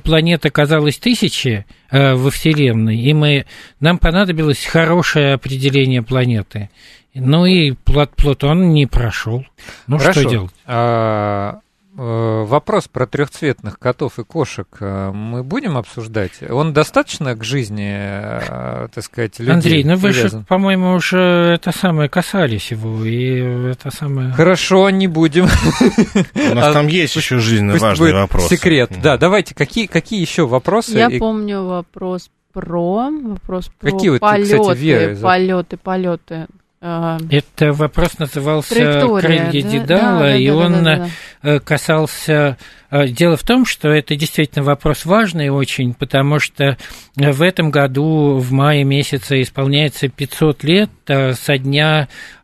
планет 0.03 0.45
оказалось 0.47 0.99
тысячи 0.99 1.65
э, 1.93 2.15
во 2.15 2.31
Вселенной, 2.31 2.97
и 2.99 3.13
мы, 3.15 3.47
нам 3.79 3.99
понадобилось 3.99 4.65
хорошее 4.65 5.35
определение 5.35 6.03
планеты. 6.03 6.71
Ну 7.15 7.47
и 7.47 7.71
Пла- 7.71 8.11
Плутон 8.15 8.73
не 8.73 8.87
прошел. 8.87 9.47
Ну 9.87 9.99
Хорошо. 9.99 10.21
что 10.23 10.31
делать? 10.31 10.51
А, 10.67 11.61
вопрос 11.97 12.89
про 12.89 13.07
трехцветных 13.07 13.79
котов 13.79 14.19
и 14.19 14.25
кошек 14.25 14.67
э, 14.81 15.11
мы 15.13 15.43
будем 15.43 15.77
обсуждать? 15.77 16.33
Он 16.49 16.73
достаточно 16.73 17.35
к 17.35 17.45
жизни, 17.45 17.95
э, 17.95 18.89
так 18.93 19.05
сказать, 19.05 19.39
людей 19.39 19.55
Андрей, 19.55 19.85
ну 19.85 19.97
вы 19.97 20.13
же, 20.13 20.45
по-моему, 20.49 20.95
уже 20.95 21.19
это 21.55 21.71
самое 21.73 22.09
касались 22.09 22.71
его, 22.71 23.05
и 23.05 23.71
это 23.71 23.91
самое... 23.91 24.33
Хорошо, 24.33 24.91
не 24.91 25.07
будем. 25.07 25.45
У 25.45 26.55
нас 26.55 26.69
А 26.69 26.73
там 26.73 26.87
есть 26.89 27.17
еще 27.17 27.39
жизненно 27.39 27.75
будет 27.75 28.15
вопросы. 28.15 28.57
Секрет. 28.57 28.91
Да, 29.03 29.17
давайте, 29.17 29.55
какие, 29.55 29.87
какие 29.87 30.21
еще 30.21 30.47
вопросы? 30.47 30.97
Я 30.97 31.11
помню 31.11 31.65
вопрос 31.65 32.31
про 32.53 33.11
вопрос 33.11 33.71
про 33.79 33.91
Какие 33.91 34.11
вот, 34.11 34.21
кстати, 34.21 34.57
полеты, 34.57 35.17
полеты, 35.21 35.77
полеты. 35.77 36.47
Э, 36.85 37.17
Это 37.31 37.73
вопрос 37.73 38.19
назывался 38.19 38.75
«Крылья 38.75 39.51
да? 39.63 39.71
Дедала», 39.71 39.87
Да, 39.87 40.19
да, 40.19 40.37
и 40.37 40.47
да, 40.49 40.55
он 40.55 40.73
да, 40.73 40.83
да, 40.83 40.97
да. 41.43 41.51
э, 41.51 41.61
касался... 41.61 42.59
э, 42.91 43.09
Дело 43.09 43.39
в 43.39 43.43
том, 43.43 43.65
что 43.65 43.89
это 43.89 44.15
действительно 44.17 44.63
вопрос 44.65 45.07
важный 45.07 45.49
очень, 45.49 45.95
потому 45.95 46.39
что 46.41 46.77
э, 47.17 47.33
в 47.33 47.41
этом 47.41 47.71
году, 47.71 48.37
в 48.37 48.53
мае 48.53 48.85
месяце, 48.85 49.41
исполняется 49.41 50.09
500 50.09 50.63
лет 50.65 50.91
э, 51.07 51.33
со 51.33 51.57
дня, 51.57 52.09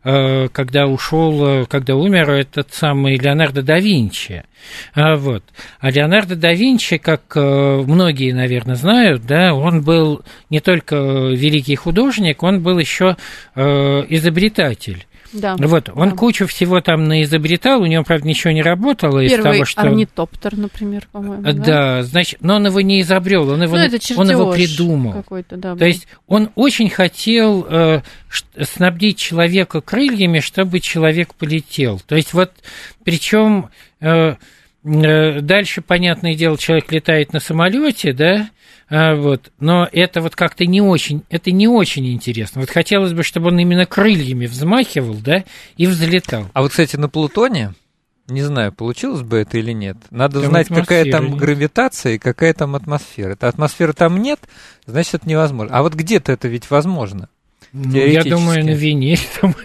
когда 0.51 0.87
ушел, 0.87 1.45
э, 1.45 1.65
когда 1.65 1.95
умер 1.95 2.31
этот 2.31 2.73
самый 2.73 3.17
Леонардо 3.17 3.61
да 3.61 3.79
Винчи. 3.79 4.43
А, 4.95 5.15
Вот. 5.15 5.43
А 5.79 5.91
Леонардо 5.91 6.35
да 6.35 6.53
Винчи, 6.53 6.97
как 6.97 7.21
э, 7.35 7.83
многие, 7.85 8.31
наверное, 8.31 8.75
знают, 8.75 9.25
да, 9.25 9.53
он 9.53 9.81
был 9.81 10.23
не 10.49 10.59
только 10.59 10.95
великий 10.95 11.75
художник, 11.75 12.41
он 12.41 12.61
был 12.61 12.79
еще 12.79 13.15
э, 13.55 13.61
изобретатель. 14.09 15.05
Да. 15.33 15.55
Вот, 15.57 15.89
он 15.93 16.09
Да. 16.09 16.15
кучу 16.15 16.47
всего 16.47 16.81
там 16.81 17.05
наизобретал, 17.05 17.81
у 17.81 17.85
него, 17.85 18.03
правда, 18.03 18.27
ничего 18.27 18.51
не 18.51 18.61
работало 18.61 19.19
из 19.19 19.31
Первый 19.31 19.53
того, 19.53 19.65
что... 19.65 19.81
орнитоптер, 19.81 20.57
например, 20.57 21.07
по-моему. 21.11 21.43
Э, 21.47 21.53
Да, 21.53 22.03
значит, 22.03 22.41
но 22.41 22.55
он 22.55 22.65
его 22.65 22.81
не 22.81 23.01
изобрел, 23.01 23.49
он 23.49 23.63
его, 23.63 23.77
Ну, 23.77 23.83
это 23.83 23.97
он 24.15 24.29
его 24.29 24.51
придумал. 24.51 25.13
какой-то, 25.13 25.57
да. 25.57 25.75
То 25.75 25.85
есть 25.85 26.07
он 26.27 26.49
очень 26.55 26.89
хотел 26.89 27.65
э, 27.69 28.01
снабдить 28.61 29.17
человека 29.17 29.81
крыльями, 29.81 30.39
чтобы 30.39 30.79
человек 30.79 31.33
полетел. 31.35 31.99
То 31.99 32.15
есть 32.15 32.33
вот, 32.33 32.51
причем 33.03 33.69
э, 33.99 34.35
э, 34.83 35.39
дальше, 35.41 35.81
понятное 35.81 36.35
дело, 36.35 36.57
человек 36.57 36.91
летает 36.91 37.33
на 37.33 37.39
самолете, 37.39 38.13
да, 38.13 38.35
а, 38.35 38.60
вот, 38.91 39.51
но 39.59 39.87
это 39.89 40.19
вот 40.19 40.35
как-то 40.35 40.65
не 40.65 40.81
очень, 40.81 41.23
это 41.29 41.51
не 41.51 41.67
очень 41.67 42.11
интересно. 42.11 42.59
Вот 42.59 42.69
хотелось 42.69 43.13
бы, 43.13 43.23
чтобы 43.23 43.47
он 43.47 43.57
именно 43.57 43.85
крыльями 43.85 44.47
взмахивал, 44.47 45.15
да, 45.15 45.45
и 45.77 45.87
взлетал. 45.87 46.49
А 46.53 46.61
вот, 46.61 46.71
кстати, 46.71 46.97
на 46.97 47.07
Плутоне, 47.07 47.73
не 48.27 48.41
знаю, 48.41 48.73
получилось 48.73 49.21
бы 49.21 49.37
это 49.37 49.57
или 49.57 49.71
нет. 49.71 49.95
Надо 50.09 50.41
Там 50.41 50.49
знать, 50.49 50.67
какая 50.67 51.09
там 51.09 51.27
нет. 51.27 51.37
гравитация 51.37 52.15
и 52.15 52.17
какая 52.17 52.53
там 52.53 52.75
атмосфера. 52.75 53.31
Это 53.31 53.47
атмосферы 53.47 53.93
там 53.93 54.21
нет, 54.21 54.41
значит, 54.85 55.15
это 55.15 55.29
невозможно. 55.29 55.73
А 55.73 55.83
вот 55.83 55.93
где-то 55.93 56.33
это 56.33 56.49
ведь 56.49 56.69
возможно. 56.69 57.29
Ну, 57.73 57.95
я 57.95 58.23
думаю, 58.23 58.65
на 58.65 58.71
Венере 58.71 59.21
там, 59.41 59.55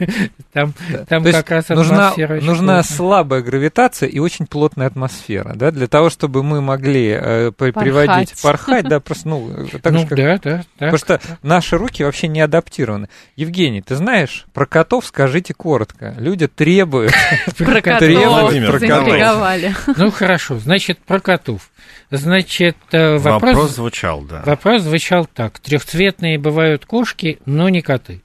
там, 0.53 0.75
там 1.09 1.23
То 1.23 1.29
есть 1.29 1.41
как 1.41 1.51
раз 1.51 1.69
нужна, 1.71 2.09
атмосфера 2.09 2.41
нужна 2.41 2.75
плотная. 2.75 2.83
слабая 2.83 3.43
гравитация 3.43 4.09
и 4.09 4.19
очень 4.21 4.47
плотная 4.47 4.87
атмосфера, 4.87 5.55
да, 5.57 5.73
для 5.73 5.89
того, 5.89 6.09
чтобы 6.09 6.45
мы 6.45 6.61
могли 6.61 7.09
э, 7.09 7.51
Порхать. 7.51 7.75
приводить, 7.75 8.43
порхать, 8.43 8.89
да, 8.89 9.01
просто, 9.01 9.29
ну, 9.29 9.67
так 9.83 9.93
Ну, 9.93 10.01
же, 10.01 10.07
как 10.07 10.19
да, 10.19 10.39
да, 10.39 10.57
да. 10.59 10.63
Потому 10.79 10.99
что 10.99 11.21
наши 11.43 11.77
руки 11.77 12.05
вообще 12.05 12.29
не 12.29 12.41
адаптированы. 12.41 13.09
Евгений, 13.35 13.83
ты 13.83 13.97
знаешь, 13.97 14.47
про 14.55 14.67
котов 14.67 15.05
скажите 15.07 15.53
коротко. 15.53 16.15
Люди 16.19 16.47
требуют. 16.47 17.13
Про 17.59 17.81
котов. 18.79 19.97
Ну, 19.97 20.11
хорошо, 20.13 20.59
значит, 20.59 20.99
про 20.99 21.19
котов. 21.21 21.71
Значит, 22.11 22.77
э, 22.93 23.17
Вопрос 23.19 23.55
вопрос, 23.55 23.75
звучал, 23.75 24.23
да. 24.23 24.43
вопрос 24.45 24.83
звучал 24.83 25.27
так. 25.27 25.59
Трехцветные 25.59 26.39
бывают 26.39 26.87
кошки, 26.87 27.39
но 27.47 27.69
не 27.69 27.83
коты. 27.83 28.23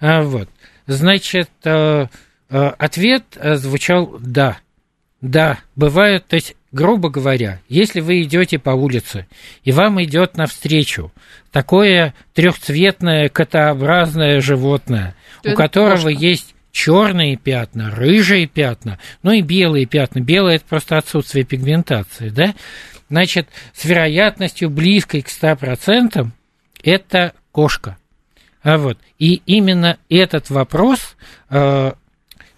А, 0.00 0.22
вот. 0.22 0.48
Значит, 0.86 1.50
э, 1.64 2.06
э, 2.50 2.72
ответ 2.78 3.24
звучал 3.40 4.16
«да». 4.20 4.58
Да, 5.20 5.58
бывают, 5.76 6.26
то 6.26 6.36
есть, 6.36 6.56
грубо 6.72 7.10
говоря, 7.10 7.60
если 7.68 8.00
вы 8.00 8.22
идете 8.22 8.58
по 8.58 8.70
улице, 8.70 9.26
и 9.64 9.72
вам 9.72 10.02
идет 10.02 10.38
навстречу 10.38 11.12
такое 11.52 12.14
трехцветное 12.32 13.28
котообразное 13.28 14.40
животное, 14.40 15.14
То 15.42 15.52
у 15.52 15.54
которого 15.56 15.96
кошка. 15.96 16.08
есть 16.08 16.54
черные 16.72 17.36
пятна, 17.36 17.90
рыжие 17.90 18.46
пятна, 18.46 18.98
ну 19.22 19.32
и 19.32 19.42
белые 19.42 19.86
пятна. 19.86 20.20
Белое 20.20 20.56
это 20.56 20.64
просто 20.66 20.96
отсутствие 20.96 21.44
пигментации, 21.44 22.30
да? 22.30 22.54
Значит, 23.10 23.48
с 23.74 23.84
вероятностью 23.84 24.70
близкой 24.70 25.22
к 25.22 25.28
100% 25.28 26.28
это 26.82 27.34
кошка. 27.52 27.98
А 28.62 28.78
вот. 28.78 28.98
И 29.18 29.42
именно 29.46 29.98
этот 30.08 30.48
вопрос, 30.48 31.16
э, 31.50 31.92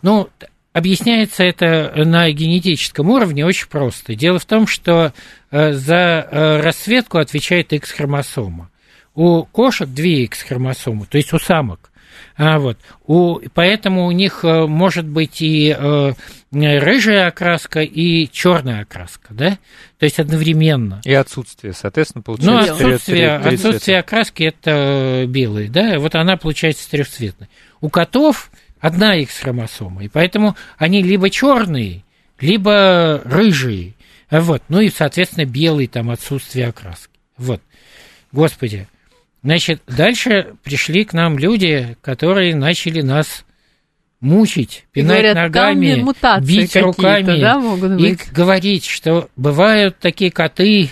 ну, 0.03 0.29
объясняется 0.75 1.43
это 1.43 1.93
на 2.05 2.31
генетическом 2.31 3.09
уровне 3.11 3.47
очень 3.47 3.69
просто. 3.69 4.15
Дело 4.15 4.39
в 4.39 4.45
том, 4.45 4.67
что 4.67 5.15
э, 5.51 5.73
за 5.73 6.29
э, 6.31 6.61
расцветку 6.61 7.19
отвечает 7.19 7.73
X-хромосома. 7.73 8.71
у 9.15 9.45
кошек 9.45 9.89
две 9.89 10.25
X-хромосомы, 10.25 11.07
то 11.07 11.17
есть 11.17 11.33
у 11.33 11.39
самок. 11.39 11.91
А, 12.37 12.59
вот. 12.59 12.79
у, 13.07 13.41
поэтому 13.55 14.07
у 14.07 14.11
них 14.11 14.45
э, 14.45 14.67
может 14.67 15.07
быть 15.07 15.41
и 15.41 15.75
э, 15.79 16.13
рыжая 16.53 17.29
окраска, 17.29 17.81
и 17.83 18.29
черная 18.31 18.83
окраска, 18.83 19.35
да? 19.35 19.59
То 19.99 20.05
есть 20.05 20.21
одновременно. 20.21 21.01
И 21.05 21.13
отсутствие, 21.13 21.73
соответственно, 21.73 22.23
получается. 22.23 22.75
Ну, 22.75 22.75
отсутствие, 22.75 23.37
отсутствие 23.37 23.99
окраски 23.99 24.45
это 24.45 25.25
белый, 25.27 25.69
да? 25.69 25.99
Вот 25.99 26.15
она 26.15 26.37
получается 26.37 26.91
трехцветной. 26.91 27.49
У 27.81 27.89
котов 27.89 28.51
одна 28.81 29.17
X-хромосома, 29.17 30.05
и 30.05 30.09
поэтому 30.09 30.57
они 30.77 31.03
либо 31.03 31.31
черные, 31.31 32.05
либо 32.41 33.21
рыжие. 33.25 33.95
Вот. 34.31 34.63
Ну 34.69 34.81
и, 34.81 34.91
соответственно, 34.91 35.47
белый 35.47 35.87
там 35.87 36.11
отсутствие 36.11 36.69
окраски. 36.69 37.19
Вот. 37.37 37.61
Господи, 38.31 38.87
Значит, 39.43 39.83
дальше 39.87 40.55
пришли 40.63 41.05
к 41.05 41.13
нам 41.13 41.37
люди, 41.37 41.97
которые 42.01 42.55
начали 42.55 43.01
нас 43.03 43.45
мучить, 44.23 44.87
пинать 44.93 45.19
Говорят, 45.19 45.35
ногами, 45.37 46.07
бить 46.41 46.77
руками 46.77 47.41
да, 47.41 47.61
и 47.99 48.17
говорить, 48.33 48.87
что 48.87 49.29
бывают 49.37 49.99
такие 49.99 50.31
коты, 50.31 50.89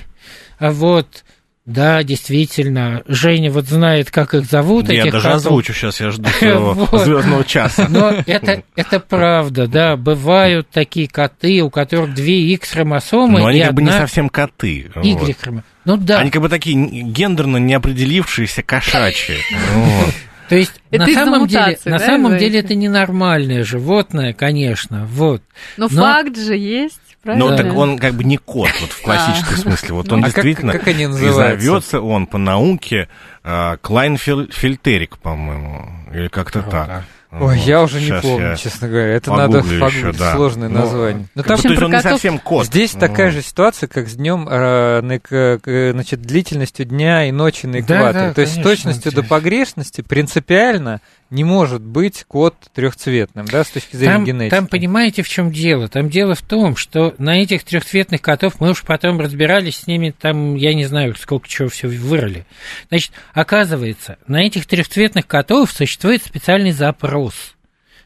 а 0.59 0.72
вот 0.72 1.24
да, 1.66 2.03
действительно, 2.03 3.03
Женя 3.07 3.53
вот 3.53 3.66
знает, 3.66 4.11
как 4.11 4.35
их 4.35 4.47
зовут. 4.47 4.89
Я 4.89 5.03
этих 5.03 5.12
даже 5.12 5.28
котов. 5.28 5.47
озвучу 5.47 5.72
сейчас, 5.72 6.01
я 6.01 6.11
жду 6.11 6.28
своего 6.39 6.72
вот. 6.72 7.05
звездного 7.05 7.45
часа. 7.45 7.87
Но 7.89 8.11
это, 8.26 8.64
это 8.74 8.99
правда, 8.99 9.68
да, 9.68 9.97
бывают 9.97 10.68
такие 10.70 11.07
коты, 11.07 11.62
у 11.62 11.70
которых 11.70 12.14
две 12.14 12.53
X-хромосомы. 12.55 13.39
Но 13.39 13.47
они 13.47 13.61
как 13.61 13.74
бы 13.74 13.83
не 13.83 13.93
совсем 13.93 14.28
коты. 14.28 14.91
Y-хромосомы. 14.97 15.62
Ну 15.85 15.97
да. 15.97 16.18
Они 16.18 16.31
как 16.31 16.43
бы 16.43 16.49
такие 16.49 16.76
гендерно 16.76 17.59
неопределившиеся 17.59 18.62
кошачьи. 18.62 19.37
То 20.51 20.57
есть 20.57 20.82
это 20.90 21.07
на 21.07 21.14
самом 21.14 21.46
деле, 21.46 21.78
да, 21.84 21.90
на 21.92 21.98
самом 22.01 22.36
деле 22.36 22.59
это 22.59 22.74
ненормальное 22.74 23.62
животное, 23.62 24.32
конечно, 24.32 25.07
вот. 25.07 25.42
Но, 25.76 25.86
Но 25.88 26.03
факт 26.03 26.36
же 26.36 26.57
есть. 26.57 27.01
Правильно? 27.22 27.51
Ну, 27.51 27.57
так 27.57 27.76
он 27.76 27.98
как 27.98 28.14
бы 28.14 28.24
не 28.24 28.36
кот, 28.36 28.70
вот 28.80 28.90
в 28.90 29.01
классическом 29.03 29.55
а. 29.55 29.59
смысле. 29.59 29.94
Вот 29.94 30.12
он 30.12 30.24
а 30.24 30.26
действительно... 30.26 30.72
Как, 30.72 30.80
как 30.80 30.94
они 30.94 31.07
называются? 31.07 31.55
И 31.55 31.66
зовется 31.68 32.01
он 32.01 32.26
по 32.26 32.38
науке 32.38 33.09
uh, 33.44 33.78
Клайнфильтерик, 33.80 35.18
по-моему, 35.18 35.88
или 36.12 36.26
как-то 36.26 36.62
так. 36.62 37.05
Ой, 37.33 37.39
вот, 37.39 37.53
я 37.55 37.83
уже 37.83 38.01
не 38.01 38.20
помню, 38.20 38.57
честно 38.57 38.89
говоря. 38.89 39.14
Это 39.14 39.33
надо 39.33 39.62
погуглить, 39.62 40.18
да. 40.18 40.35
сложное 40.35 40.68
ну, 40.68 40.81
название. 40.81 41.28
Но 41.37 41.43
там, 41.45 41.61
то 41.61 41.68
есть 41.68 41.83
он 41.83 41.91
не 41.93 42.03
совсем 42.03 42.39
кот. 42.41 42.66
Здесь 42.66 42.95
ну. 42.95 43.01
такая 43.01 43.31
же 43.31 43.41
ситуация, 43.41 43.87
как 43.87 44.09
с 44.09 44.14
днем, 44.14 44.49
э, 44.51 45.93
значит, 45.93 46.22
длительностью 46.22 46.87
дня 46.87 47.28
и 47.28 47.33
ночи 47.33 47.66
на 47.66 47.81
экваторе. 47.81 48.12
Да, 48.12 48.28
да, 48.28 48.35
то 48.35 48.41
есть 48.41 48.61
с 48.61 48.62
точностью 48.62 49.12
до 49.12 49.22
погрешности 49.22 50.01
принципиально 50.01 51.01
не 51.31 51.45
может 51.45 51.81
быть 51.81 52.24
код 52.26 52.55
трехцветным, 52.74 53.47
да, 53.47 53.64
с 53.64 53.70
точки 53.70 53.97
зрения 53.97 54.14
там, 54.14 54.24
генетики. 54.24 54.51
Там 54.51 54.66
понимаете, 54.66 55.22
в 55.22 55.28
чем 55.28 55.53
дело? 55.53 55.89
Там 55.89 56.11
дело 56.11 56.35
в 56.35 56.43
том, 56.43 56.76
что 56.76 57.14
на 57.18 57.41
этих 57.41 57.64
трехцветных 57.64 58.20
котов 58.20 58.61
мы 58.61 58.70
уж 58.70 58.83
потом 58.83 59.20
разбирались 59.20 59.78
с 59.78 59.87
ними, 59.87 60.14
там, 60.18 60.57
я 60.57 60.74
не 60.74 60.85
знаю, 60.85 61.14
сколько 61.16 61.49
чего 61.49 61.68
все 61.68 61.89
вырыли. 61.89 62.47
Значит, 62.89 63.12
оказывается, 63.33 64.18
на 64.26 64.43
этих 64.43 64.66
трехцветных 64.66 65.26
котов 65.26 65.70
существует 65.70 66.22
специальный 66.24 66.72
запрос. 66.72 67.55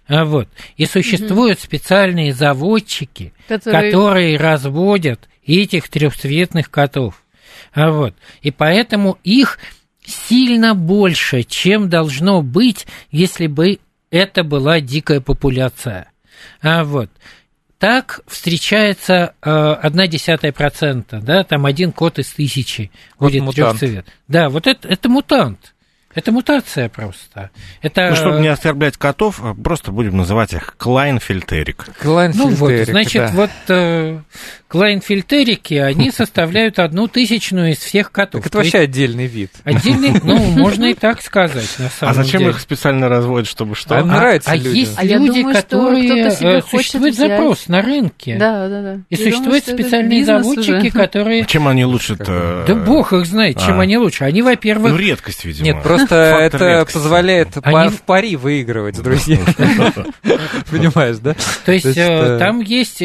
А 0.07 0.25
вот. 0.25 0.49
И 0.77 0.85
существуют 0.85 1.59
угу. 1.59 1.65
специальные 1.65 2.35
заводчики, 2.35 3.33
которые... 3.49 3.91
которые 3.91 4.37
разводят 4.37 5.29
этих 5.47 5.89
трехцветных 5.89 6.71
котов. 6.71 7.23
А 7.73 7.91
вот. 7.91 8.15
И 8.43 8.51
поэтому 8.51 9.19
их 9.25 9.59
сильно 10.05 10.75
больше, 10.75 11.43
чем 11.43 11.89
должно 11.89 12.43
быть, 12.43 12.87
если 13.11 13.47
бы 13.47 13.79
это 14.11 14.45
была 14.45 14.81
дикая 14.81 15.21
популяция. 15.21 16.13
А 16.61 16.85
вот. 16.85 17.11
Так 17.79 18.21
встречается 18.27 19.35
э, 19.43 19.51
одна 19.51 20.07
десятая 20.07 20.53
процента, 20.53 21.21
да, 21.21 21.45
там 21.45 21.67
один 21.67 21.93
кот 21.93 22.19
из 22.19 22.31
тысячи 22.33 22.91
вот 23.19 23.33
будет 23.33 23.55
трехцвет. 23.55 24.07
Да, 24.29 24.49
вот 24.49 24.67
это, 24.67 24.89
это 24.89 25.09
мутант. 25.09 25.74
Это 26.15 26.33
мутация 26.33 26.89
просто. 26.89 27.51
Это... 27.83 28.11
Ну, 28.11 28.17
чтобы 28.17 28.41
не 28.41 28.49
оскорблять 28.49 28.97
котов, 28.97 29.41
а 29.43 29.55
просто 29.55 29.91
будем 29.91 30.17
называть 30.17 30.53
их 30.53 30.77
Клайнфильтерик. 30.77 31.87
Клайнфильтерик, 32.01 32.51
Ну 32.51 32.57
вот, 32.57 32.89
значит, 32.89 33.23
да. 33.23 33.31
вот 33.35 33.51
э, 33.69 34.21
Клайнфильтерики, 34.75 35.75
они 35.75 36.11
составляют 36.15 36.81
одну 36.81 37.07
тысячную 37.07 37.73
из 37.73 37.79
всех 37.79 38.11
котов. 38.11 38.43
Так 38.43 38.49
это 38.49 38.59
вообще 38.59 38.79
отдельный 38.79 39.27
вид. 39.27 39.53
Отдельный, 39.63 40.21
ну, 40.25 40.37
можно 40.37 40.87
и 40.87 40.95
так 40.95 41.23
сказать, 41.23 41.79
на 41.79 41.89
самом 41.89 42.11
А 42.11 42.15
зачем 42.15 42.41
деле. 42.41 42.51
их 42.51 42.61
специально 42.61 43.09
разводят, 43.09 43.49
чтобы 43.49 43.77
что? 43.77 43.99
А, 43.99 44.05
нравится 44.05 44.51
а 44.51 44.57
людям. 44.57 44.73
есть 44.73 44.95
а 44.97 45.05
люди, 45.05 45.43
думаю, 45.43 45.55
которые... 45.55 46.25
Э, 46.25 46.63
существует 46.63 47.15
запрос 47.15 47.69
на 47.69 47.83
рынке. 47.83 48.37
Да, 48.37 48.69
да, 48.69 48.83
да. 48.83 48.95
И 49.11 49.15
я 49.15 49.17
существуют 49.17 49.65
думаю, 49.67 49.79
специальные 49.81 50.25
заводчики, 50.25 50.91
которые... 50.91 51.43
А 51.45 51.47
чем 51.47 51.69
они 51.69 51.85
лучше-то? 51.85 52.65
Да 52.67 52.75
бог 52.75 53.13
их 53.13 53.27
знает, 53.27 53.61
чем 53.61 53.79
а. 53.79 53.83
они 53.83 53.97
лучше. 53.97 54.25
Они, 54.25 54.43
во-первых... 54.43 54.91
Ну, 54.91 54.99
редкость, 54.99 55.45
видимо. 55.45 55.67
Нет, 55.67 55.83
просто 55.85 56.04
это 56.11 56.87
позволяет 56.93 57.57
в 57.57 58.03
пари 58.03 58.37
выигрывать 58.37 58.97
с 58.97 59.01
друзьями. 59.01 59.45
Понимаешь, 60.71 61.19
да? 61.19 61.35
То 61.65 61.73
есть 61.73 61.97
э, 61.97 62.39
там 62.39 62.61
есть... 62.61 63.03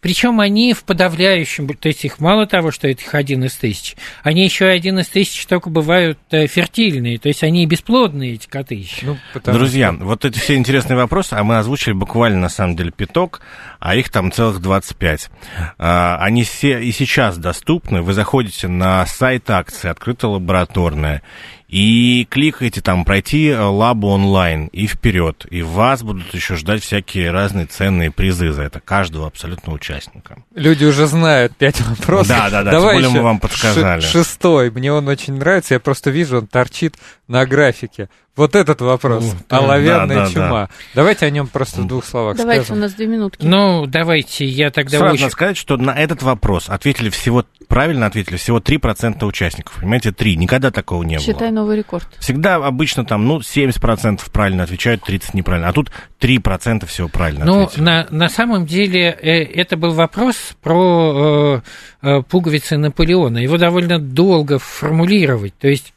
Причем 0.00 0.40
они 0.40 0.72
в 0.72 0.84
подавляющем 0.84 1.66
то 1.74 1.88
есть 1.88 2.04
их 2.04 2.20
мало 2.20 2.46
того, 2.46 2.70
что 2.70 2.88
это 2.88 3.02
их 3.02 3.14
один 3.14 3.44
из 3.44 3.54
тысяч, 3.54 3.96
они 4.22 4.44
еще 4.44 4.66
один 4.66 4.98
из 4.98 5.08
тысяч 5.08 5.46
только 5.46 5.70
бывают 5.70 6.18
э, 6.30 6.46
фертильные, 6.46 7.18
то 7.18 7.28
есть 7.28 7.42
они 7.42 7.66
бесплодные, 7.66 8.34
эти 8.34 8.46
коты 8.46 8.74
еще. 8.76 9.06
Ну, 9.06 9.16
Друзья, 9.44 9.92
что... 9.92 10.04
вот 10.04 10.24
эти 10.24 10.38
все 10.38 10.56
интересные 10.56 10.96
вопросы, 10.96 11.34
а 11.34 11.44
мы 11.44 11.58
озвучили 11.58 11.92
буквально, 11.92 12.40
на 12.40 12.48
самом 12.48 12.76
деле, 12.76 12.90
пяток, 12.90 13.40
а 13.78 13.94
их 13.96 14.10
там 14.10 14.32
целых 14.32 14.60
25. 14.60 15.30
А, 15.78 16.16
они 16.20 16.44
все 16.44 16.80
и 16.80 16.92
сейчас 16.92 17.38
доступны, 17.38 18.02
вы 18.02 18.12
заходите 18.12 18.68
на 18.68 19.04
сайт 19.06 19.50
акции 19.50 19.88
«Открытая 19.88 20.32
лабораторная», 20.32 21.22
и 21.68 22.26
кликаете 22.30 22.80
там 22.80 23.04
пройти 23.04 23.54
лабу 23.54 24.08
онлайн 24.08 24.66
и 24.68 24.86
вперед. 24.86 25.46
И 25.50 25.62
вас 25.62 26.02
будут 26.02 26.32
еще 26.34 26.56
ждать 26.56 26.82
всякие 26.82 27.30
разные 27.30 27.66
ценные 27.66 28.10
призы 28.10 28.52
за 28.52 28.62
это, 28.62 28.80
каждого 28.80 29.26
абсолютно 29.26 29.72
участника. 29.72 30.38
Люди 30.54 30.84
уже 30.84 31.06
знают 31.06 31.56
пять 31.56 31.80
вопросов. 31.80 32.28
Да, 32.28 32.50
да, 32.50 32.62
да, 32.62 32.70
Давай 32.70 32.94
тем 32.94 33.02
более 33.02 33.20
мы 33.20 33.22
вам 33.22 33.40
подсказали. 33.40 34.00
Шестой, 34.00 34.70
мне 34.70 34.92
он 34.92 35.08
очень 35.08 35.34
нравится, 35.34 35.74
я 35.74 35.80
просто 35.80 36.10
вижу, 36.10 36.38
он 36.38 36.46
торчит 36.46 36.94
на 37.26 37.44
графике. 37.46 38.08
Вот 38.36 38.54
этот 38.54 38.82
вопрос. 38.82 39.34
О, 39.48 39.56
Оловянная 39.56 40.16
да, 40.16 40.26
да, 40.26 40.30
чума. 40.30 40.48
Да. 40.66 40.68
Давайте 40.94 41.24
о 41.24 41.30
нем 41.30 41.46
просто 41.46 41.80
в 41.80 41.86
двух 41.86 42.04
словах 42.04 42.36
Давайте, 42.36 42.64
скажем. 42.64 42.76
у 42.76 42.80
нас 42.82 42.92
две 42.92 43.06
минутки. 43.06 43.46
Ну, 43.46 43.86
давайте, 43.86 44.44
я 44.44 44.70
тогда... 44.70 44.98
Сразу 44.98 45.14
очень... 45.14 45.22
надо 45.22 45.32
сказать, 45.32 45.56
что 45.56 45.78
на 45.78 45.92
этот 45.92 46.22
вопрос 46.22 46.68
ответили 46.68 47.08
всего, 47.08 47.46
правильно 47.66 48.04
ответили 48.04 48.36
всего 48.36 48.58
3% 48.58 49.24
участников. 49.24 49.76
Понимаете, 49.80 50.12
3. 50.12 50.36
Никогда 50.36 50.70
такого 50.70 51.02
не 51.02 51.16
Считай 51.16 51.26
было. 51.26 51.34
Считай 51.34 51.50
новый 51.50 51.76
рекорд. 51.78 52.08
Всегда 52.18 52.56
обычно 52.56 53.06
там, 53.06 53.26
ну, 53.26 53.38
70% 53.38 54.20
правильно 54.30 54.64
отвечают, 54.64 55.08
30% 55.08 55.30
неправильно. 55.32 55.68
А 55.68 55.72
тут 55.72 55.90
3% 56.20 56.84
всего 56.84 57.08
правильно 57.08 57.46
Ну, 57.46 57.62
ответили. 57.62 57.84
на, 57.84 58.06
на 58.10 58.28
самом 58.28 58.66
деле, 58.66 59.16
э, 59.18 59.44
это 59.44 59.78
был 59.78 59.92
вопрос 59.92 60.36
про 60.62 61.62
э, 62.02 62.06
э, 62.06 62.22
пуговицы 62.22 62.76
Наполеона. 62.76 63.38
Его 63.38 63.56
довольно 63.56 63.98
долго 63.98 64.58
формулировать. 64.58 65.54
То 65.58 65.68
есть 65.68 65.94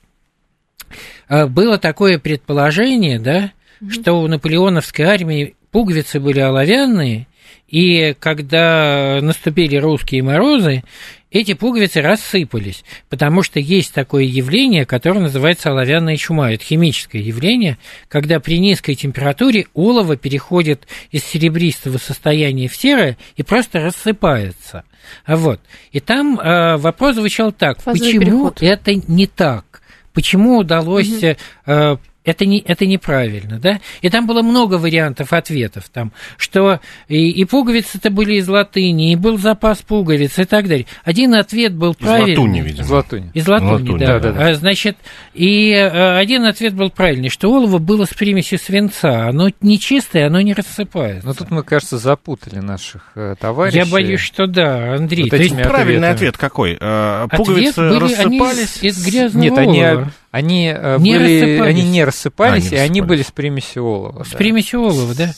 было 1.29 1.77
такое 1.77 2.19
предположение, 2.19 3.19
да, 3.19 3.51
mm-hmm. 3.81 3.91
что 3.91 4.13
у 4.13 4.27
наполеоновской 4.27 5.05
армии 5.05 5.55
пуговицы 5.71 6.19
были 6.19 6.39
оловянные, 6.39 7.27
и 7.67 8.15
когда 8.19 9.19
наступили 9.21 9.75
русские 9.77 10.23
морозы, 10.23 10.83
эти 11.31 11.53
пуговицы 11.53 12.01
рассыпались, 12.01 12.83
потому 13.07 13.43
что 13.43 13.59
есть 13.59 13.93
такое 13.93 14.23
явление, 14.23 14.87
которое 14.87 15.19
называется 15.19 15.69
оловянная 15.69 16.17
чума. 16.17 16.51
Это 16.51 16.63
химическое 16.63 17.21
явление, 17.21 17.77
когда 18.07 18.39
при 18.39 18.57
низкой 18.57 18.95
температуре 18.95 19.67
олово 19.75 20.17
переходит 20.17 20.87
из 21.11 21.23
серебристого 21.23 21.99
состояния 21.99 22.67
в 22.67 22.75
серое 22.75 23.17
и 23.35 23.43
просто 23.43 23.79
рассыпается. 23.79 24.83
Вот. 25.27 25.61
И 25.91 25.99
там 25.99 26.39
э, 26.39 26.77
вопрос 26.77 27.15
звучал 27.15 27.51
так, 27.51 27.79
Фазовый 27.81 27.99
почему 27.99 28.49
переход. 28.49 28.63
это 28.63 28.95
не 28.95 29.27
так? 29.27 29.78
Почему 30.13 30.57
удалось 30.57 31.23
угу 31.65 31.99
это, 32.29 32.45
не, 32.45 32.59
это 32.59 32.85
неправильно, 32.85 33.59
да? 33.59 33.79
И 34.01 34.09
там 34.09 34.27
было 34.27 34.41
много 34.41 34.75
вариантов 34.75 35.33
ответов, 35.33 35.89
там, 35.91 36.11
что 36.37 36.79
и, 37.07 37.29
и 37.29 37.45
пуговицы-то 37.45 38.09
были 38.09 38.35
из 38.35 38.47
латыни, 38.47 39.11
и 39.11 39.15
был 39.15 39.37
запас 39.37 39.79
пуговиц 39.79 40.37
и 40.39 40.45
так 40.45 40.67
далее. 40.67 40.85
Один 41.03 41.33
ответ 41.35 41.73
был 41.73 41.93
правильный. 41.93 42.33
Из 42.33 42.37
латуни, 42.37 42.61
видимо. 42.61 42.83
Из 42.83 42.89
латуни. 42.89 43.31
Из 43.33 43.47
латуни, 43.47 43.71
латуни 43.71 43.99
да. 43.99 44.19
да, 44.19 44.19
да, 44.19 44.31
да. 44.31 44.53
Значит, 44.53 44.97
и 45.33 45.71
э, 45.71 46.17
один 46.17 46.45
ответ 46.45 46.73
был 46.73 46.89
правильный, 46.89 47.29
что 47.29 47.49
олово 47.49 47.79
было 47.79 48.05
с 48.05 48.13
примесью 48.13 48.59
свинца. 48.59 49.27
Оно 49.27 49.49
не 49.61 49.79
чистое, 49.79 50.27
оно 50.27 50.41
не 50.41 50.53
рассыпается. 50.53 51.25
Но 51.25 51.33
тут 51.33 51.51
мы, 51.51 51.63
кажется, 51.63 51.97
запутали 51.97 52.59
наших 52.59 53.11
э, 53.15 53.35
товарищей. 53.39 53.77
Я 53.77 53.85
боюсь, 53.85 54.21
что 54.21 54.47
да, 54.47 54.95
Андрей. 54.95 55.23
Вот 55.23 55.31
То 55.31 55.37
есть 55.37 55.55
правильный 55.55 56.09
ответ 56.09 56.37
какой? 56.37 56.77
Э, 56.79 57.27
пуговицы 57.35 57.79
ответ 57.79 57.99
были 57.99 58.13
рассыпались? 58.13 58.79
Они 58.81 58.89
из 58.89 59.05
грязного 59.05 59.43
Нет, 59.43 59.57
олова. 59.57 59.71
они 59.71 60.05
они 60.31 60.71
э, 60.75 60.97
не 60.99 61.17
были, 61.17 61.59
они 61.59 61.83
не 61.83 62.03
рассыпались, 62.03 62.71
а, 62.71 62.75
не 62.75 62.77
и 62.77 62.79
они 62.79 63.01
были 63.01 63.23
с 63.23 63.31
примесью 63.31 63.83
олова. 63.83 64.23
С 64.23 64.29
да. 64.29 64.37
примесью 64.37 64.81
олова, 64.81 65.15
да. 65.15 65.33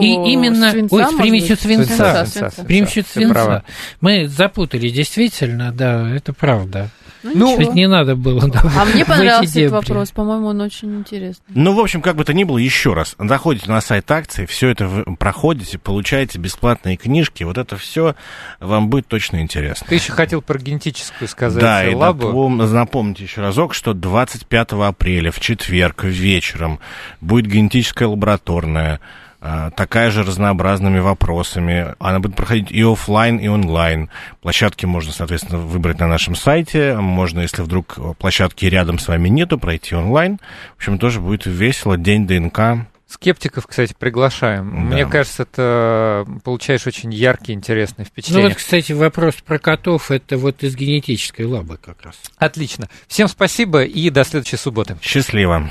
И 0.00 0.12
именно, 0.12 0.70
свинца, 0.70 0.94
ой, 0.94 1.04
с 1.04 1.14
примесью 1.14 1.56
свинца, 1.56 1.86
свинца, 1.86 2.26
свинца, 2.26 2.50
с 2.50 2.64
примесью 2.64 3.04
свинца. 3.12 3.64
Мы 4.00 4.28
запутали, 4.28 4.88
действительно, 4.88 5.72
да, 5.72 6.08
это 6.14 6.32
правда. 6.32 6.90
Ну, 7.22 7.56
ну 7.58 7.72
не 7.72 7.88
надо 7.88 8.16
было. 8.16 8.48
Да, 8.48 8.62
а 8.76 8.84
мне 8.84 9.04
понравился 9.06 9.60
этот 9.60 9.72
вопрос, 9.72 10.10
по-моему, 10.10 10.48
он 10.48 10.60
очень 10.60 10.94
интересный. 10.96 11.44
Ну, 11.48 11.74
в 11.74 11.80
общем, 11.80 12.02
как 12.02 12.16
бы 12.16 12.24
то 12.24 12.32
ни 12.32 12.44
было, 12.44 12.58
еще 12.58 12.94
раз, 12.94 13.16
заходите 13.18 13.70
на 13.70 13.80
сайт 13.80 14.10
акции, 14.10 14.46
все 14.46 14.68
это 14.68 14.86
вы 14.86 15.16
проходите, 15.16 15.78
получаете 15.78 16.38
бесплатные 16.38 16.96
книжки, 16.96 17.44
вот 17.44 17.58
это 17.58 17.76
все 17.76 18.14
вам 18.60 18.88
будет 18.88 19.06
точно 19.06 19.40
интересно. 19.40 19.86
Ты 19.88 19.96
еще 19.96 20.12
хотел 20.12 20.42
про 20.42 20.58
генетическую 20.58 21.28
сказать 21.28 21.60
да, 21.60 21.84
лабу. 21.96 22.48
Да, 22.56 22.66
напомните 22.66 23.24
еще 23.24 23.40
разок, 23.40 23.74
что 23.74 23.94
25 23.94 24.72
апреля 24.72 25.30
в 25.30 25.40
четверг 25.40 26.04
вечером 26.04 26.80
будет 27.20 27.46
генетическая 27.46 28.06
лабораторная 28.06 29.00
такая 29.76 30.10
же 30.10 30.22
разнообразными 30.22 30.98
вопросами. 30.98 31.94
Она 31.98 32.20
будет 32.20 32.36
проходить 32.36 32.70
и 32.70 32.82
офлайн, 32.82 33.38
и 33.38 33.48
онлайн. 33.48 34.10
Площадки 34.42 34.86
можно, 34.86 35.12
соответственно, 35.12 35.58
выбрать 35.58 36.00
на 36.00 36.06
нашем 36.06 36.34
сайте. 36.34 36.96
Можно, 36.96 37.40
если 37.40 37.62
вдруг 37.62 37.98
площадки 38.18 38.66
рядом 38.66 38.98
с 38.98 39.08
вами 39.08 39.28
нету, 39.28 39.58
пройти 39.58 39.94
онлайн. 39.94 40.38
В 40.74 40.76
общем, 40.78 40.98
тоже 40.98 41.20
будет 41.20 41.46
весело. 41.46 41.96
День 41.96 42.26
ДНК. 42.26 42.86
Скептиков, 43.08 43.68
кстати, 43.68 43.94
приглашаем. 43.96 44.68
Да. 44.68 44.94
Мне 44.94 45.06
кажется, 45.06 45.44
это 45.44 46.26
получаешь 46.42 46.88
очень 46.88 47.14
яркие, 47.14 47.56
интересные 47.56 48.04
впечатления. 48.04 48.42
Ну 48.42 48.48
вот, 48.48 48.58
кстати, 48.58 48.90
вопрос 48.90 49.36
про 49.36 49.60
котов, 49.60 50.10
это 50.10 50.36
вот 50.36 50.64
из 50.64 50.74
генетической 50.74 51.42
лабы 51.42 51.76
как 51.76 52.02
раз. 52.02 52.16
Отлично. 52.36 52.88
Всем 53.06 53.28
спасибо 53.28 53.84
и 53.84 54.10
до 54.10 54.24
следующей 54.24 54.56
субботы. 54.56 54.96
Счастливо. 55.02 55.70